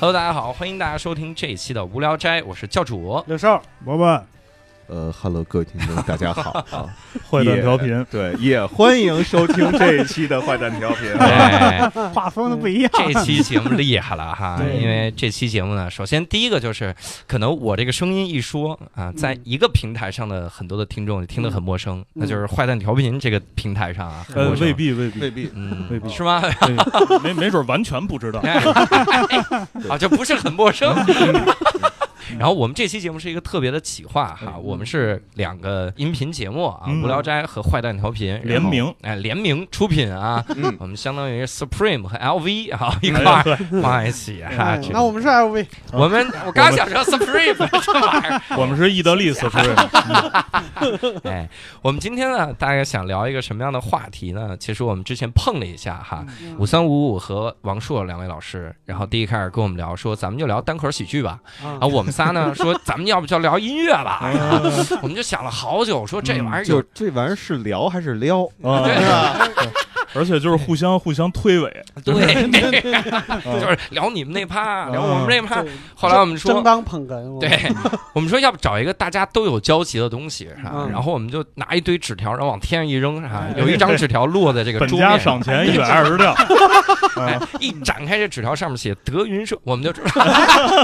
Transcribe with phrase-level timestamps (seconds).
[0.00, 3.20] Hello，大家好，欢迎大家收听这一期的无聊斋，我是教主。
[3.26, 4.24] 刘少，伯伯，
[4.88, 6.88] 呃，Hello，各位听众，大家好 啊！
[7.30, 11.12] 坏蛋调频， 对，也欢迎收听这一期的坏蛋调频。
[11.20, 12.90] 哎，画风都不一样。
[12.96, 16.94] 这期节目厉害了哈，因为这期节目呢，首先第一个就是，
[17.26, 26.42] 可能我这个声音一说啊，在一个平台上的很多的听众听得很陌生，那就是坏蛋调频这个平台上啊，很呃陌，生未，必未必未必，嗯，未必是吗？
[27.22, 28.40] 没没准完全不知道。
[28.40, 28.54] 哎
[29.90, 30.94] 啊，就不是很陌生。
[32.38, 36.98] 然后我们这期节目是一个特别的企划哈，我们是两个音频节目啊，嗯。
[37.02, 43.42] 无聊斋和坏蛋调频联名，哎，联名出品啊， 嗯，我们相当于 Supreme 和 LV 啊一块
[43.80, 44.76] 放在一起哈。
[44.90, 49.76] 那我们是 LV，我们 我刚想说 Supreme 这玩意儿，我们是意大利 Supreme，
[51.22, 51.48] 哎，
[51.82, 54.56] 我们今天呢，大概想聊一个什么样的话题呢？
[54.58, 56.26] 其实我们之前碰了一下哈，
[56.58, 61.38] 五三五五和王硕两位老师，然后第一开始跟我们聊说，咱们就聊单口喜剧吧。
[61.62, 64.18] 啊啊，我们仨呢说，咱们要不就聊音乐吧。
[64.20, 64.60] 啊
[65.00, 68.42] 我们就想了好久，说这玩意儿有就这玩意儿是聊还是撩？
[68.62, 68.94] 啊，对
[70.14, 71.70] 而且就是互相互相推诿，
[72.02, 75.62] 对，啊就是聊你们那趴，聊我们这趴。
[75.94, 77.70] 后来我们说正，当捧哏，对，
[78.14, 80.48] 我们说要不找一个大家都有交集的东西，
[80.90, 83.44] 然后我们就拿一堆纸条，然后往天上一扔，是吧？
[83.56, 86.34] 有一张纸条落在这个本家桌面上，赏钱一百二十两，
[87.20, 90.24] 哎啊，一展开这纸条，上面写德云社，我们就知道，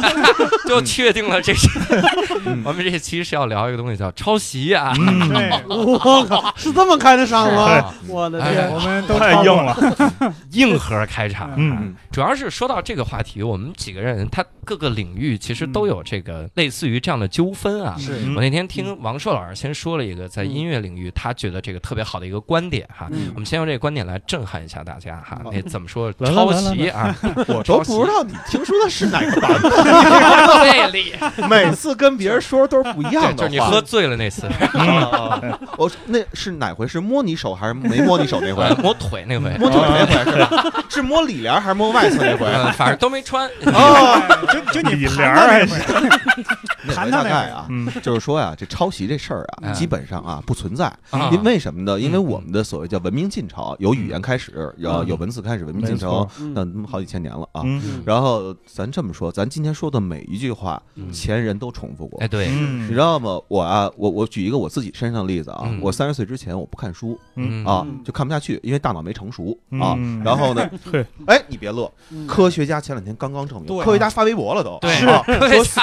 [0.69, 1.69] 就确定了这是
[2.65, 4.93] 我们这期是要聊一个东西叫抄袭啊。
[4.99, 8.11] 嗯，对，我靠，是这么开的场吗是？
[8.11, 11.53] 我的哎天，我们都太硬了，硬核开场。
[11.57, 17.97] 嗯，主要是说到这个话题，我们几个人他各个领域其实都有这个类似于这样的纠纷啊。
[17.99, 25.41] 是嗯我那天听王硕老师先说了一个在音乐领域他觉得这个特别好的一个观点哈，嗯我们先用这个观点来震撼一下大家哈。
[25.44, 27.15] 好那怎么说 抄袭啊？
[27.49, 33.35] 我都不知道你听说的是哪个版最厉害， 本，每次跟别人说都是不一，样的。
[33.35, 35.41] 就是你喝醉了那次，啊
[35.77, 36.87] 我那是哪回？
[36.87, 38.62] 是摸你手还是没摸你手那回？
[38.65, 40.73] 呃摸腿那回，摸腿那回是吧？
[40.89, 42.47] 是摸里帘还是摸外侧那回？
[42.47, 43.49] 呃反正都没穿。
[43.67, 44.21] 哦，
[44.73, 50.87] 就就你李盘莲儿还是那回，大概啊，嗯就是说呀，这抄袭这事儿嗯啊，基本上啊不存在。
[51.11, 51.99] 啊因为什么呢？
[51.99, 56.11] 因为嗯我们的所谓叫文明进程，由语言开始，有有文字开始，文明进程
[56.54, 57.62] 那好几千年了啊。
[57.64, 58.02] 嗯。
[58.06, 61.12] 然后咱这么说，咱今天说的每一句话，嗯。
[61.12, 62.20] 前人都重复过。
[62.20, 62.28] 哎，。
[62.28, 63.41] 对，嗯，你知道吗？
[63.48, 67.64] 我啊，我我举一个我自己身上的例子啊嗯，我三十岁之前我不看书嗯。
[67.64, 70.22] 啊嗯，就看不下去，因为大脑没成熟啊嗯。
[70.25, 72.26] 然后呢， 嘿，哎，你别乐，嗯。
[72.26, 74.94] 科学家前两天刚刚证明，对科学家发微博了都，对。
[75.06, 75.82] 啊 特别说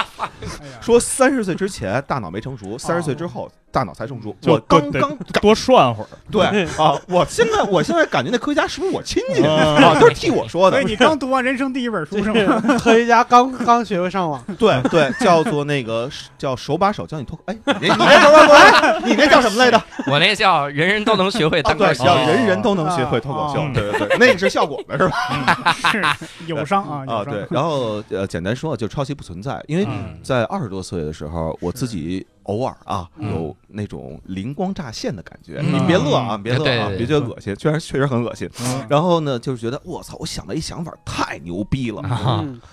[0.81, 4.35] 说三十岁之前大脑没成熟，三十岁之后大脑才成熟。
[4.47, 6.45] 我刚刚多涮会儿，对
[6.77, 9.43] 啊， 我现在我现在感觉那科学家是不是我亲戚？
[9.45, 9.99] 啊啊？
[9.99, 10.91] 都是替我说的所以。
[10.91, 12.61] 你刚读完人生第一本书是吗？
[12.79, 17.43] 科学家刚刚学会上网， 对对，叫做那个叫手把手教你脱口。
[17.47, 18.99] 哎，你那你那什么来？
[19.05, 19.81] 你那 叫什么来着？
[20.07, 22.03] 我那叫人人都能学会啊，对，单口秀。
[22.05, 23.71] 叫人人都能学会脱口秀哦。
[23.73, 25.73] 对对对，那个是效果的是吧？
[25.91, 26.01] 是
[26.47, 27.45] 友商啊，啊，对。
[27.49, 33.29] 然后呃，简单说，就抄袭不存在，因为嗯在二十多岁的时候，我自己偶尔啊嗯。
[33.31, 35.59] 有那种灵光乍现的感觉。
[35.63, 35.73] 嗯。
[35.73, 38.49] 你别乐啊，别乐啊，别觉得恶心，确实确实很恶心。
[38.61, 38.85] 嗯。
[38.89, 42.01] 然后呢，就是觉得我操，我想到一想法太牛逼了。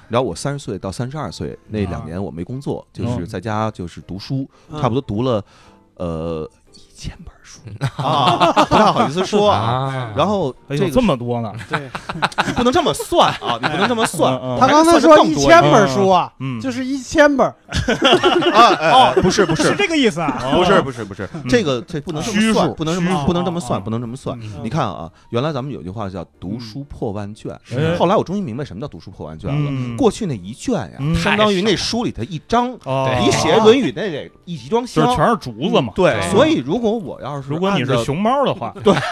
[0.09, 4.81] 然后我三十岁到三十二岁那两年我没工作，就是在家就是读书，嗯。
[4.81, 5.45] 差不多读了
[5.97, 9.59] 呃一千本书 啊，不太好意思说啊。
[9.59, 11.91] 啊，然后哎呦，这个这么多呢， 对，
[12.47, 14.39] 你不能这么算啊， 你不能这么算。
[14.59, 17.55] 他刚才说一千本书啊，嗯，就是一千本，啊，
[18.53, 19.63] 哎哎不是不是。
[19.65, 20.43] 是这个意思啊。
[20.55, 24.39] 不是不是不是，这个这不能这么算，虚数不能这么不能这么算，哦不能这么算。
[24.41, 24.61] 嗯。
[24.63, 29.71] 你看啊，原来咱们有句话叫“读书破万卷”，哎后来我终于明白什么叫读书破万卷了。
[29.71, 29.97] 嗯。
[29.97, 31.15] 过去那一卷呀，嗯。
[31.17, 35.05] 相当于那书里头一张，哦你写《论语》那得一集装箱。
[35.05, 38.95] 就是全是竹子嘛，对对，所以如果我要是如果你是熊猫的话，对。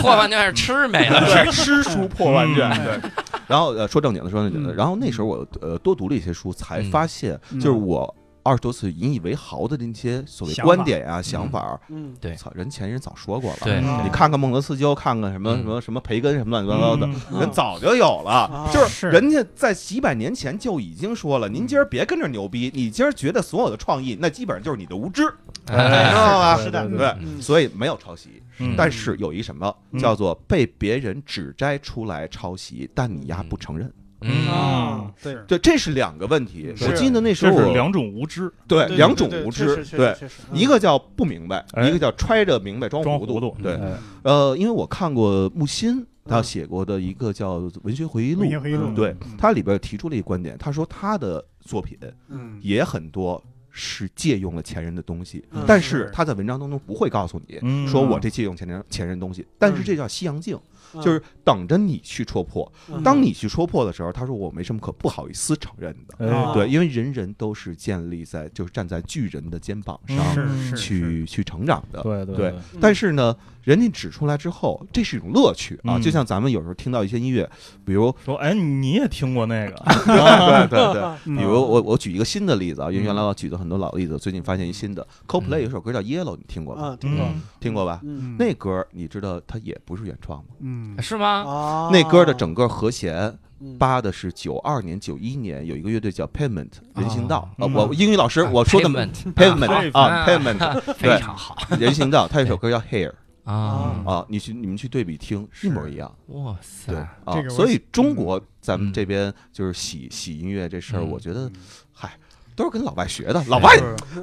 [0.00, 3.10] 破万卷是吃没了，对吃书破万卷，嗯对。
[3.46, 4.72] 然后呃，说正经的，说正经的。
[4.72, 4.76] 嗯。
[4.76, 6.90] 然后那时候我呃多读了一些书，才嗯。
[6.90, 12.34] 发现嗯就是我二十多岁引以为豪的那些所谓观点呀、想法，嗯，对。
[12.34, 13.58] 操，人前人早说过了。
[13.62, 13.74] 对。
[13.74, 14.04] 嗯。
[14.04, 15.58] 你看看孟德斯鸠，看看什么嗯。
[15.58, 17.40] 什么什么培根，什么乱七八糟的，嗯。
[17.40, 18.70] 人早就有了啊。
[18.72, 19.10] 就是是。
[19.10, 25.22] 人家在几百年前就已经说了，您今儿别跟着牛逼，你今儿觉得所有的创意，那基本上就是你的无知，
[25.66, 26.56] 知哎道吧？
[26.60, 28.42] 是的对嗯，所以没有抄袭。
[28.58, 28.74] 嗯。
[28.76, 30.00] 但是有一什么嗯。
[30.00, 33.92] 叫做被别人指摘出来抄袭，但你丫不承认。
[34.24, 36.74] 嗯啊，对，对，这是两个问题。
[36.80, 40.16] 我记得那时候我这是两种无知，对对两种无知对，
[40.52, 43.56] 一个叫不明白，哎一个叫揣着明白装装糊涂。
[43.62, 43.92] 对，哎
[44.22, 48.94] 呃，因为我看过木心他写过的一个叫《文学回忆录文》，学回忆录，嗯。
[48.94, 51.98] 对他里边提出了一个观点，他说他的作品
[52.28, 52.58] 嗯。
[52.62, 60.60] 也很多是借用了前人的东西，嗯但是他在文章当中不会告诉你嗯说我这借用前人前人东西，但是这叫西洋镜，嗯
[61.00, 62.70] 就是等着你去戳破。
[62.88, 63.02] 嗯。
[63.02, 66.52] 当你去戳破的时候，他说我没什么可不好意思承认的。
[66.52, 70.58] 对，因为人人都是建立在就是站在巨人的肩膀上嗯。
[70.66, 72.02] 是是去去成长的。
[72.02, 72.54] 对对对。
[72.80, 76.02] 但是呢，人家指出来之后，这是一种乐趣啊，嗯。
[76.02, 77.48] 就像咱们有时候听到一些音乐，
[77.84, 79.74] 比如说哎，你也听过那个？
[80.06, 81.36] 对 对对， 嗯。
[81.36, 86.90] 比如我我举一个新的例子啊，因为原来我举的很多老例子，最近发现一新的，Coldplay 有首歌叫 Yellow，你听过吗？
[86.90, 88.00] 嗯，听过，嗯听过吧？
[88.04, 88.36] 嗯。
[88.38, 90.46] 那歌你知道它也不是原创吗？
[90.60, 90.96] 嗯。
[91.00, 91.26] 是吗？
[91.46, 93.78] 啊，那歌的整个和弦嗯。
[93.78, 97.48] 扒的是九二年、九一年有一个乐队叫 Pavement 人行道。
[97.58, 101.56] 啊，嗯我英语老师我说的 Pavement Pavement 啊啊 Pavement 非常好。
[101.78, 103.12] 人行道，他 有首歌叫 Hair
[103.44, 104.02] 啊！
[104.06, 106.14] 啊，你去你们去对比听一模一样。
[106.28, 106.52] 哇
[106.86, 108.92] 对塞，啊所以中国咱们嗯。
[108.92, 111.10] 这边就是洗洗音乐这事儿，嗯。
[111.10, 111.50] 我觉得，
[111.92, 112.10] 嗨，
[112.54, 113.42] 都是跟老外学的。
[113.48, 113.76] 老外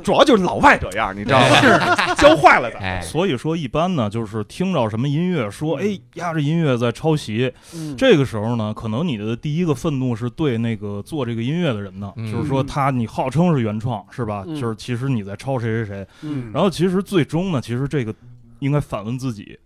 [0.03, 1.55] 主要就是老外这样，你知道吗？
[1.59, 2.15] 是。
[2.15, 2.79] 教坏了的。
[2.79, 7.97] 哎，所以说一般呢，就是听着什么音乐，说哎呀这音乐在抄袭，嗯。
[7.97, 12.31] 这个时候呢，可能你的第一个愤怒是对那个做这个音乐的人呢，嗯。
[12.31, 14.45] 就是说他你号称是原创是吧？
[14.47, 14.55] 嗯。
[14.59, 16.51] 就是其实你在抄谁谁谁，嗯。
[16.53, 18.13] 然后其实最终呢，其实这个
[18.59, 19.59] 应该反问自己，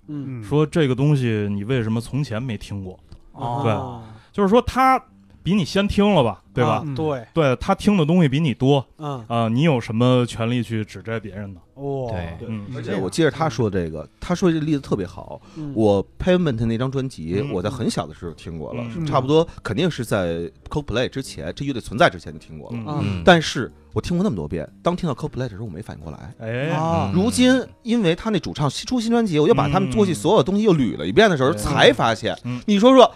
[0.43, 2.99] 说这个东西你为什么从前没听过？
[3.33, 3.61] 哦。
[3.63, 4.99] 对就是说他
[5.43, 6.81] 比你先听了吧，对吧？
[6.85, 6.95] 嗯。
[6.95, 11.59] 对，对他听的东西比你多嗯，啊、你有什么权利去指摘别人呢？
[11.75, 12.47] 哦，对。
[12.47, 15.41] 嗯，而且我接着他说这个，他说这例子特别好。
[15.55, 15.73] 嗯。
[15.75, 17.51] 我 Pavement 那张专辑，嗯。
[17.51, 19.05] 我在很小的时候听过了，嗯。
[19.05, 22.77] 差不多肯定是在 Coldplay 之前，这乐队存在之前就听过了。
[23.01, 23.21] 嗯。
[23.25, 26.33] 但是我听过那么多遍，当听到 Coldplay 的时候，我没反应过来。
[26.39, 27.11] 哎，啊。
[27.11, 27.51] 嗯如今，
[27.81, 31.59] 因为他那主唱新出新专辑，我又把他们过去所有东西又捋了一遍的时候，对。
[31.59, 33.09] 才发现嗯，你说说，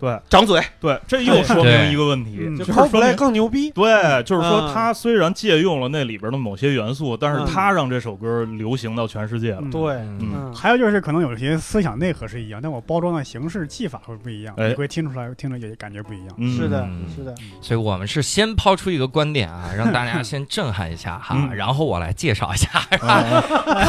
[0.00, 0.18] 对。
[0.28, 3.16] 长嘴，对，这又说明一个问题，嗯就就是说明。
[3.16, 4.74] 更牛逼，对，就是说嗯。
[4.74, 7.46] 他虽然借用了那里边的某些元素，但是嗯。
[7.46, 9.60] 他让这首歌流行到全世界了。
[9.62, 9.70] 嗯。
[9.70, 10.18] 对，嗯。
[10.34, 10.54] 嗯。
[10.54, 16.34] 还有就是可能有些思想内核是一样，但我包装的形式技法会不一样，哎你会听出来，听着也感觉不一样。
[16.38, 21.54] 嗯，是的嗯，是的，所以我们是先抛出一个观点啊，让大家 先震撼一下哈，嗯。
[21.54, 22.68] 然后我来介绍一下。
[23.00, 23.22] 啊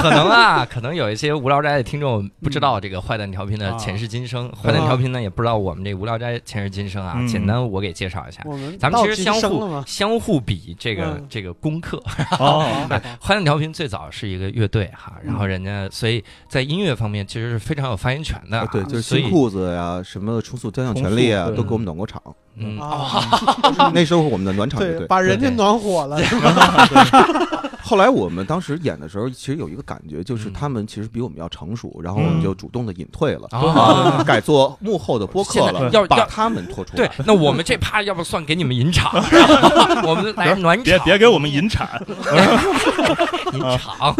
[0.01, 7.13] 可能啊，可能有一些无聊斋的听众不知道这个坏蛋调频的前世今生，坏蛋调频呢也不知道我们这无聊斋前世今生啊。
[7.17, 8.43] 嗯简单我给介绍一下，
[8.79, 9.83] 咱们其实相互？
[9.87, 12.01] 相互比这个嗯这个功课。
[12.39, 12.65] 哦，
[13.19, 18.67] 欢乐调频最早是一个乐队哈，然后人家所以在音乐方面其实是非常有发言权的啊。
[18.71, 22.21] 对，就是新裤子呀，什么重塑雕像权利啊，都给我们暖过场。
[22.57, 25.07] 嗯啊， 那时候我们的暖场乐，队。
[25.07, 26.17] 把人家暖火了，
[27.85, 30.53] 后来我们当时演的时候，其实有一个感觉，就是嗯。
[30.53, 33.47] 他们其实比我们要成熟，然后我们就主动的隐退了。
[33.51, 33.59] 啊。
[33.59, 42.01] 啊，改做幕后的播客了，要要把他们拖出对。，那我们这趴要不算给你们引场，然 后我们来暖场，别别给我们引产，
[43.55, 44.11] 引场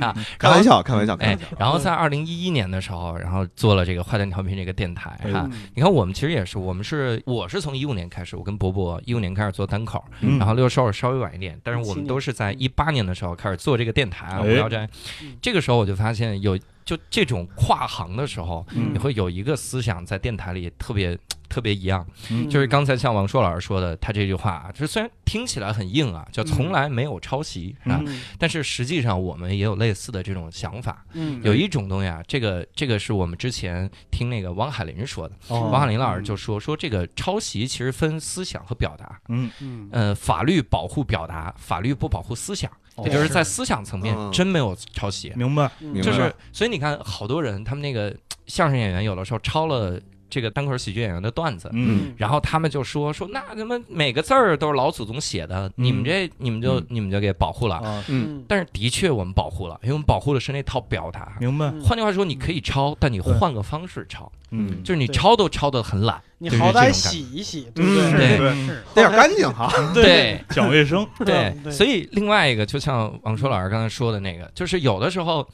[0.00, 0.14] 啊！
[0.38, 5.48] 开玩笑，开玩笑，开哎玩笑。，然后在二零一一年的时候，然后做了这个坏蛋调频这个电台哎哈。
[5.74, 14.88] 你看我们其实也是，我们是我是从一五年开始，我跟博博一五年开始做单口，嗯然后六兽稍微晚一点，但是我们都是在一八年的时候开始做这个电台啊，聊斋
[15.22, 15.36] 嗯。
[15.40, 21.18] 这个时候我就发现有就这种跨行的时候，嗯你会有一个思想在电台里特别
[21.54, 22.50] 特别一样，嗯。
[22.50, 28.20] 就是刚才像王硕老师说的，他这句话啊，就虽然听起来很硬啊，叫从来没有抄袭啊，嗯。
[28.40, 31.04] 但是实际上我们也有类似的这种想法。
[31.12, 31.40] 嗯。
[31.44, 35.70] 有一种东西啊，这个这个是我们之前听那个汪海林说的，哦。
[35.70, 43.04] 汪海林老师就说说这个抄袭其实分思想和表达，嗯，嗯呃，法律保护表达，法律不保护思想，哦。
[43.06, 44.32] 也就是在思想层面嗯。
[44.32, 45.70] 真没有抄袭，明白
[46.02, 48.12] 就是所以你看好多人他们那个
[48.46, 50.00] 相声演员有的时候抄了
[50.34, 51.70] 这个单口喜剧演员的段子。
[51.72, 52.12] 嗯。
[52.16, 56.86] 然后他们就说说那他妈每个字儿都是老祖宗写的，你们这你们就嗯。
[56.88, 57.76] 你们就给保护了。
[57.76, 61.36] 啊，嗯，嗯但是的确我们保护了，因为我们保护的是那套表达。
[61.38, 61.80] 明白，嗯。
[61.80, 66.20] 换句话说，你可以抄，但你换个方式抄，嗯，就是你抄都抄的很懒。
[66.38, 68.10] 你好歹洗一洗，对对？
[68.12, 68.38] 对。
[68.38, 68.66] 对。
[68.66, 68.82] 是。
[68.94, 69.72] 得点干净哈。
[69.94, 70.44] 对。
[70.50, 71.56] 讲卫生， 对。
[71.62, 71.72] 对。
[71.72, 75.46] 所以另外一个，就像王硕老师刚才说的那个，就是有的时候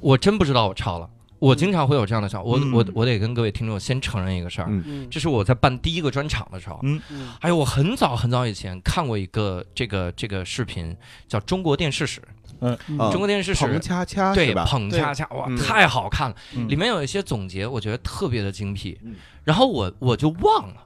[0.00, 2.44] 我真不知道我抄了，我经常会有这样的想法。
[2.44, 6.78] 我嗯我我得跟各位听众先承认一个事儿，嗯嗯这是我在办第一个专场的时候。
[6.82, 10.96] 嗯嗯哎呦，我很早很早以前看过一个这个这个视频，
[11.28, 12.20] 叫《中国电视史》。
[12.60, 12.76] 嗯
[13.10, 14.64] 中国电视史捧恰恰对吧？
[14.64, 16.36] 捧恰恰，哇，嗯太好看了！
[16.56, 19.14] 嗯里面有一些总结，我觉得特别的精辟嗯。
[19.44, 20.76] 然后我我就忘了，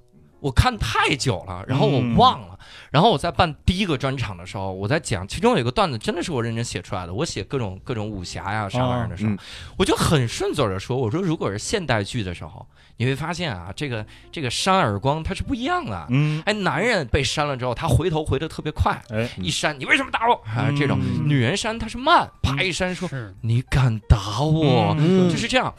[0.40, 2.58] 我看太久了，然后我嗯忘了。
[2.90, 7.14] 然后我在办第一个专场的时候，我在讲，其中有一个段子真的是我认真写出来的。
[7.14, 9.38] 我写各种各种武侠呀啥玩意儿的时候，嗯
[9.76, 12.66] 我就很顺嘴的说，我说如果是现代剧的时候，
[12.96, 16.06] 你会发现啊，这个这个扇耳光它是不一样的。
[16.10, 20.66] 嗯，哎，男人被扇了之后，他回头回的特别快，哎，一扇你为什么打我啊？
[20.68, 25.72] 嗯这种嗯女人扇他是慢，啪一扇说是你敢打我，嗯就是这样。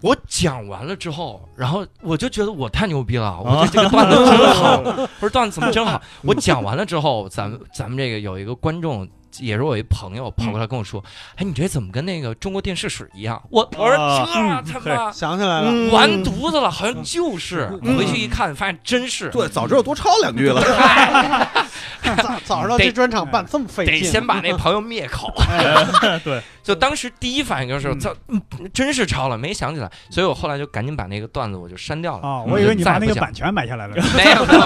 [0.00, 4.80] 我讲完了之后，然后我就觉得我太牛逼了，我觉得这个段子真好，
[5.18, 6.00] 不是段子怎么真好。
[6.22, 9.08] 我讲完了之后，咱们咱们这个有一个观众，
[9.38, 11.02] 也是我一朋友跑过来跟我说，
[11.36, 13.42] 哎，你这怎么跟那个中国电视史一样？
[13.50, 17.68] 我我说啊这他妈想起来了，嗯完犊子了，好像就是。
[17.82, 19.28] 嗯回去一看，发现真是。
[19.30, 20.62] 对，早知道多抄两句了。
[22.16, 25.32] 早早知道这专场办这么费劲得，先把那朋友灭口。
[26.24, 32.28] 对，就当时第一反应就是，嗯这嗯真是抄了，没想起来，所以我后来就赶紧把那个段子我就删掉了。
[32.28, 33.96] 啊，我以为你把那再不讲个版权买下来了。
[34.16, 34.60] 没有没有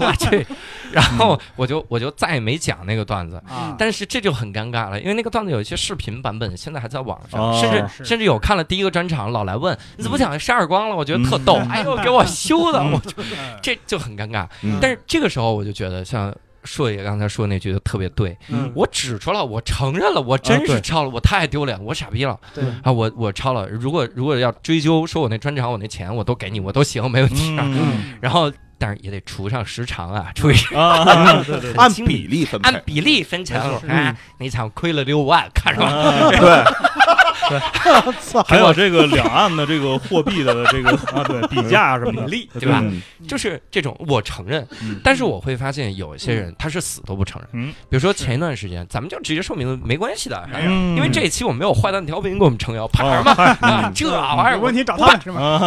[0.00, 0.46] 我去！
[0.92, 3.36] 然后我就我就再也没讲那个段子。
[3.48, 7.58] 啊，但是这就很尴尬了，因为那个段子有一些视频版本，现在还在网上，哦。
[7.60, 13.58] 甚至甚至有看了第一个专场，老来问你怎么讲扇耳光了，我觉得特逗，哎呦 给我羞的，我就嗯。
[13.62, 14.46] 这就很尴尬。
[14.62, 14.78] 嗯。
[14.80, 16.32] 但是这个时候我就觉得，像
[16.62, 22.38] 硕爷刚才说那句就特别对，嗯，我指出了，我承认了，我真是抄了，我太丢脸，我傻逼了。
[22.54, 22.90] 对，啊！
[22.90, 27.54] 我我抄了，如果如果要追究，说我那专场我那钱我都给你，我都行，没问题。
[27.58, 27.64] 啊。
[27.66, 28.14] 嗯。
[28.20, 32.82] 然后，但是也得除上时长啊， 除以啊，对对对，按比例分按。
[32.84, 34.16] 比例分成是啊。
[34.38, 35.88] 那场亏了六万，看着吧。
[35.88, 36.30] 啊
[37.48, 37.58] 对，
[38.46, 42.80] 还有这个两岸的这个货币的这个啊，对比价什么的，例对吧？
[42.82, 47.48] 嗯就是这种，我承认，嗯但是我会发现有一些人他是死都不承认。
[47.52, 53.30] 嗯比如说前一段时间，咱们就直接说名字没关系的，嗯因为这一期我没有坏蛋调频给我们撑腰，怕什么？
[53.60, 55.40] 啊这玩意儿有问题找他们是吗？
[55.40, 55.60] 啊，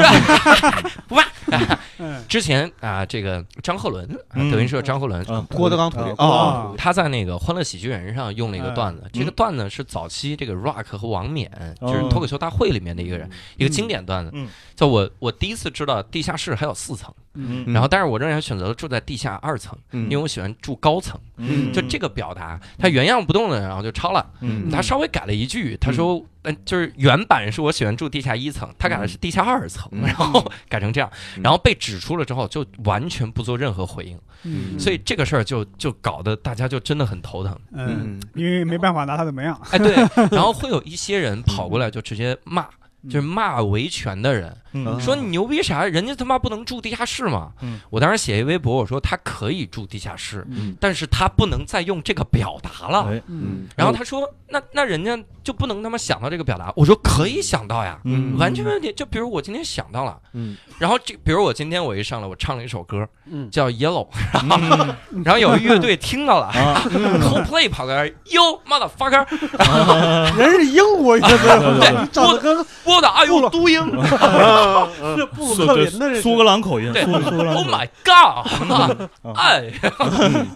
[1.07, 1.23] 不怕。
[1.99, 4.07] 嗯之前啊，这个张鹤伦，
[4.51, 6.13] 德云社张鹤伦，嗯郭德纲徒弟
[6.77, 14.47] 他在那个《欢乐喜剧人》上用了一个段子，这个嗯段子是早期这个 Rock 和王冕，哦就是脱口秀大会里面的一个人，一个经典段子嗯。
[14.75, 17.73] 就我我第一次知道地下室还有四层，嗯。
[17.73, 20.03] 然后但是我仍然选择了住在地下二层，嗯。
[20.05, 21.19] 因为我喜欢住高层。
[21.39, 24.25] 嗯，就这个表达，他原样不动的，然后就抄了。
[24.41, 24.69] 嗯。
[24.71, 30.01] 他稍微改了一句，他说，嗯，就是原版是我喜欢住地下一层，他改的是地下二层，嗯。
[30.01, 31.43] 然后改成这样，嗯。
[31.43, 34.79] 然后被指出了之后，就完全不做任何回应，嗯。
[34.79, 37.55] 所以这个事儿就就搞得大家就真的很头疼。
[37.71, 39.59] 嗯，因为没办法拿他怎么样。
[39.69, 39.93] 哎，对，
[40.31, 42.65] 然后会有一些人跑过来就直接骂，
[43.03, 44.99] 就是骂维权的人，嗯。
[44.99, 45.85] 说你牛逼啥？
[45.85, 47.53] 人家他妈不能住地下室吗？
[47.61, 47.79] 嗯。
[47.89, 50.75] 我当时写一微博，我说他可以住地下室，嗯。
[50.79, 53.11] 但是他不能再用这个表达了。
[53.11, 53.21] 哎。
[53.27, 53.67] 嗯。
[53.75, 58.91] 然后他说：“那那人家就不能他妈想到这个表达？”我说：“可以想到呀，嗯完全没问题。
[58.93, 64.07] 就比如我今天想到了，嗯然后这比如我今天我一上来我唱了一首歌嗯，叫《Yellow
[65.13, 69.25] 》，嗯然后有乐队听到了啊，， Coldplay 跑过来，You motherfucker，
[70.37, 74.05] 人是英国乐队，对你长得跟 What are you doing？
[75.17, 79.09] 是布鲁克林的，苏格兰口音，对 Oh my god！
[79.35, 79.71] 哎，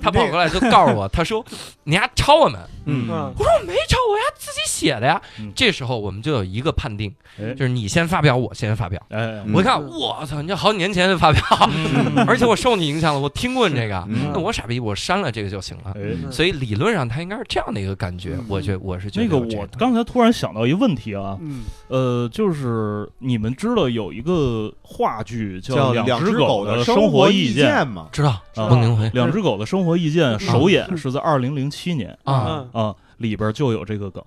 [0.01, 1.43] 他跑过来就告诉我，他说
[1.83, 2.60] 你还抄我们。
[2.86, 5.21] 嗯嗯我说我没抄，我呀自己写的呀。
[5.39, 5.51] 嗯。
[5.55, 7.53] 这时候我们就有一个判定，哎。
[7.53, 9.01] 就是你先发表，我先发表。
[9.09, 12.23] 哎，我一看，我操，你这好几年前就发表，嗯。
[12.27, 14.31] 而且我受你影响了，我听过你这个，嗯。
[14.33, 15.93] 那我傻逼，我删了这个就行了。
[15.95, 21.63] 哎，所以理论上它应该是这样的一个感觉，我觉我是觉得那个有这我刚才突然想到一个问题啊，嗯。
[21.88, 29.09] 呃，就是你们知道有一个话剧叫《只两只狗的生活意见》，吗，知道啊孟京辉。
[29.13, 32.17] 两只狗的生活意见首演是在二零零七年。
[32.23, 34.23] 啊，嗯，啊，里边就有这个梗。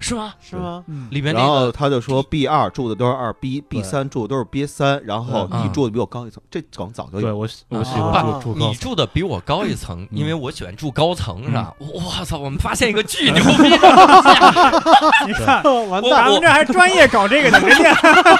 [0.00, 0.34] 是吗？
[0.40, 0.84] 是吗？
[0.88, 1.06] 嗯。
[1.10, 3.82] 里边那然后个他就说 B 二住的都是二 B，B 对。
[3.82, 7.22] 三住的都是 B 三，然后你住的比我高一层，这梗早就有。
[7.22, 11.72] 对我喜我喜啊欢住住高你住的比我高一层，因为我喜欢住高层，是吧？
[11.80, 11.88] 嗯。
[11.94, 13.70] 我操，我们发现一个巨牛逼。
[15.26, 17.94] 你看咱们这还专业搞这个的，人家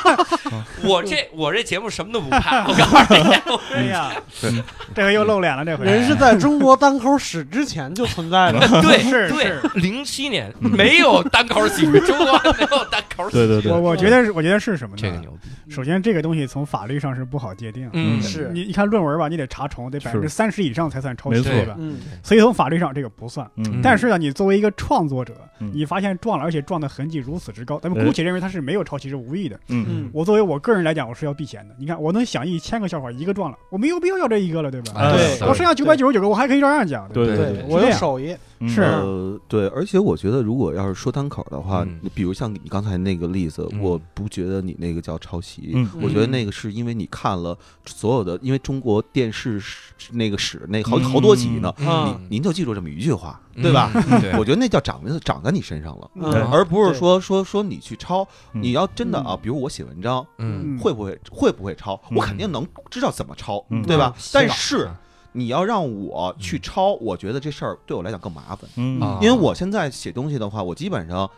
[0.85, 4.53] 我这我这节目什么都不怕， 我告诉你，哎呀 对，
[4.95, 5.85] 这回又露脸了，这回。
[5.85, 15.03] 人是在中国单口史之前就存在的，对是对是，零七年没有单口喜剧，中国没有单口喜剧，对对对我我觉得是，我觉得是什么呢？
[15.03, 17.89] 这个牛逼，首先，这个东西从法律上是不好界定。
[17.93, 18.21] 嗯。
[18.23, 18.51] 是。
[18.53, 21.75] 你一看论文吧，你得查重，得百分之三十以上才算抄袭，对吧？
[21.79, 21.99] 嗯。
[22.23, 23.49] 所以从法律上这个不算。
[23.57, 25.71] 嗯，但是呢，你作为一个创作者，嗯。
[25.75, 28.05] 你发现撞了，而且撞的痕迹如此之高，咱们哎。
[28.05, 29.59] 姑且认为他是没有抄袭，是无意的。
[29.69, 29.85] 嗯。
[29.89, 30.11] 嗯。
[30.13, 31.73] 我作为我个人来讲，我是要避嫌的。
[31.79, 35.15] 你看，我能想一千个笑话，一个撞了，我没有必要要这一个了，对吧？
[35.47, 37.09] 我剩下九百九十九个，我还可以照样讲。
[37.11, 42.01] 对不对，我有手艺，嗯是呃，对，而且我觉得，如果要是说单口的话，嗯。
[42.15, 43.81] 比如像你刚才那个例子，嗯。
[43.81, 45.89] 我不觉得你那个叫抄袭，嗯。
[46.01, 52.07] 我觉得那个是因为你看了所有的，因为中国电视史那个史那好好多集呢，嗯。
[52.29, 53.91] 您您就记住这么一句话，对吧？
[53.95, 54.21] 嗯。
[54.21, 56.11] 对，我觉得那叫长在长在你身上了，
[56.51, 58.63] 而不是说说说你去抄，嗯。
[58.63, 60.25] 你要真的啊嗯，比如我写文章。
[60.39, 60.79] 嗯。
[60.79, 62.01] 会不会会不会抄？
[62.11, 62.17] 嗯。
[62.17, 63.83] 我肯定能知道怎么抄，嗯。
[63.83, 64.13] 对吧？
[64.17, 64.21] 嗯。
[64.33, 64.89] 但是
[65.37, 68.71] 你要让我去抄，我觉得这事儿对我来讲更麻烦。
[68.77, 69.01] 嗯。
[69.01, 69.19] 啊。
[69.21, 71.29] 因为我现在写东西的话，我基本上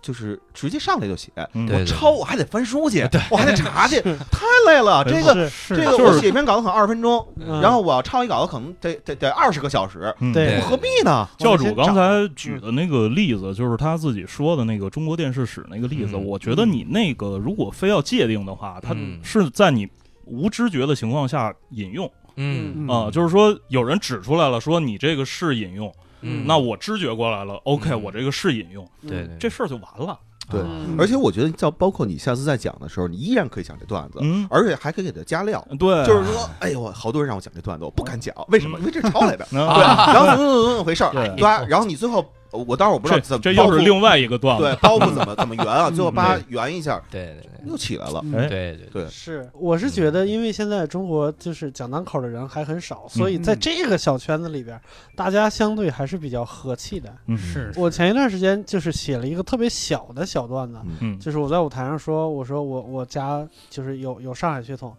[0.00, 4.00] 就是直接上来就写，嗯我抄我还得翻书去，我还得查去，
[4.32, 5.04] 太累了。
[5.04, 7.60] 这个这个我写一篇稿子可能二十分钟，嗯。
[7.60, 10.56] 然后我要抄一稿子可能得得得二十个小时，嗯对。
[10.56, 11.28] 我何必呢？
[11.38, 16.16] 教主刚才嗯举的那个例子，就是他自己说的那个中国电视史那个例子。
[16.16, 16.24] 嗯。
[16.24, 19.20] 我觉得你那个如果非要界定的话，它嗯。
[19.22, 19.88] 是在你
[20.26, 30.18] 无知觉的情况下引用嗯啊、就是说有人指出来了，说你这个是引用，嗯，那我知觉过来了，OK，嗯我这个是引用，对对这事儿就完了。
[30.50, 35.66] 对嗯而且我觉得，叫包括你下次再讲的时候，你依然可以讲这段子，嗯，而且还可以给它加料。
[35.78, 38.78] 对，就是说，哎呦，好多人让我讲这段子，我不敢讲，为什么？
[38.78, 39.46] 嗯因为这是抄来的。
[39.50, 41.64] 对，啊然后怎么怎么怎么回事儿，对对吧？
[41.66, 42.22] 然后你最后，
[42.56, 44.64] 我当然我不知道这怎么这又是另外一个段子。
[44.64, 48.24] 对包袱怎么怎么圆啊，嗯最后把它圆一下，对对对又起来了。
[48.32, 54.80] 对对对是，我是觉得，因为现在中国就是讲单口的人还很少，所以在这个小圈子里边，
[55.16, 57.12] 大家相对还是比较和气的。
[57.26, 64.94] 嗯，是我前一段时间就是写了一个特别小的小段子，嗯就是我在舞台上说，我说我我家就是有有上海血统，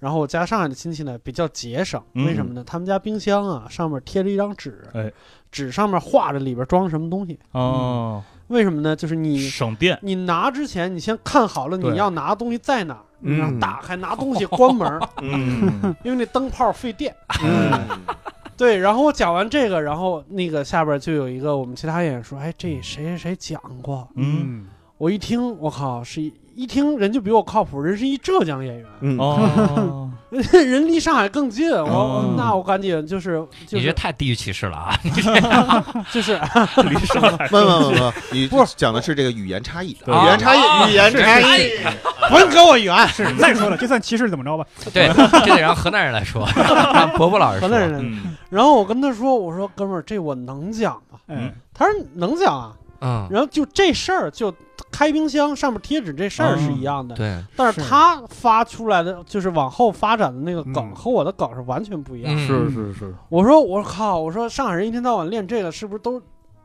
[0.00, 2.64] 然后我家上海的亲戚呢比较节省，嗯为什么呢？
[2.66, 5.12] 他们家冰箱啊上面贴着一张纸，哎
[5.52, 8.96] 纸上面画着里边装什么东西，哦，为什么呢？
[8.96, 9.98] 就是你省电。
[10.02, 15.00] 你拿之前，你先看好了你要拿的东西在哪儿，嗯然后打开拿东西关门
[16.02, 17.14] 因为那灯泡费电。
[17.44, 17.72] 嗯，
[18.56, 24.08] 对，然后我讲完这个，然后那个下边就有一个我们其他演员说：“哎，这谁谁谁讲过。
[24.14, 24.66] 嗯，”
[24.98, 26.22] 我一听，我靠，是
[26.60, 31.70] 一一听人就比我靠谱，人是一浙江演员，嗯哦， 人离上海更近。
[31.70, 34.94] 我、哦那我赶紧就是就是你这太地域歧视了啊！
[36.12, 36.38] 就是
[36.88, 41.70] 离上海不不不不，你不是讲的是这个语言差异，语言差异，语言差异。
[42.28, 44.64] 不用跟我圆，是，再说了，就算歧视怎么着吧？
[44.92, 45.08] 对，
[45.46, 46.46] 这得让河南人来说，
[46.94, 47.68] 让伯伯老师说。
[47.68, 48.00] 河南人。
[48.02, 54.54] 嗯然后我跟他说：“我说哥们儿，这我能讲吗嗯，？”他说：“能讲啊。”嗯，然后就这事儿，就
[54.90, 62.34] 开冰箱上面贴纸这事儿是一样的，对，但是是他发出来的就是往后发展的那个梗嗯和我的梗是完全不一样。
[62.34, 66.20] 嗯是是是，我说我靠，我说上海人一天到晚练这个是不是都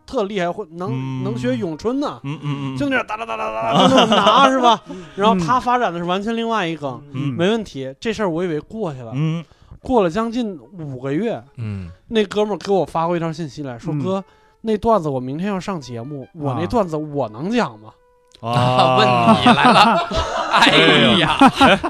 [0.05, 2.19] 特厉害，会能、嗯能学咏春呢？
[2.23, 4.81] 嗯嗯嗯，就那样哒哒哒哒哒，就那么拿 是吧？
[5.15, 7.93] 然后他发展的是完全另外一梗，嗯没问题。
[7.99, 9.43] 这事儿我以为过去了，嗯
[9.81, 14.23] 过了将近五个月，嗯那哥们儿给我发过一条信息来说：“嗯哥，
[14.65, 17.93] 那段子我明天要上节目，我那啊段子我能讲吗？”
[18.53, 19.07] 啊，问
[19.41, 20.09] 你来了，
[20.51, 20.77] 哎
[21.19, 21.37] 呀，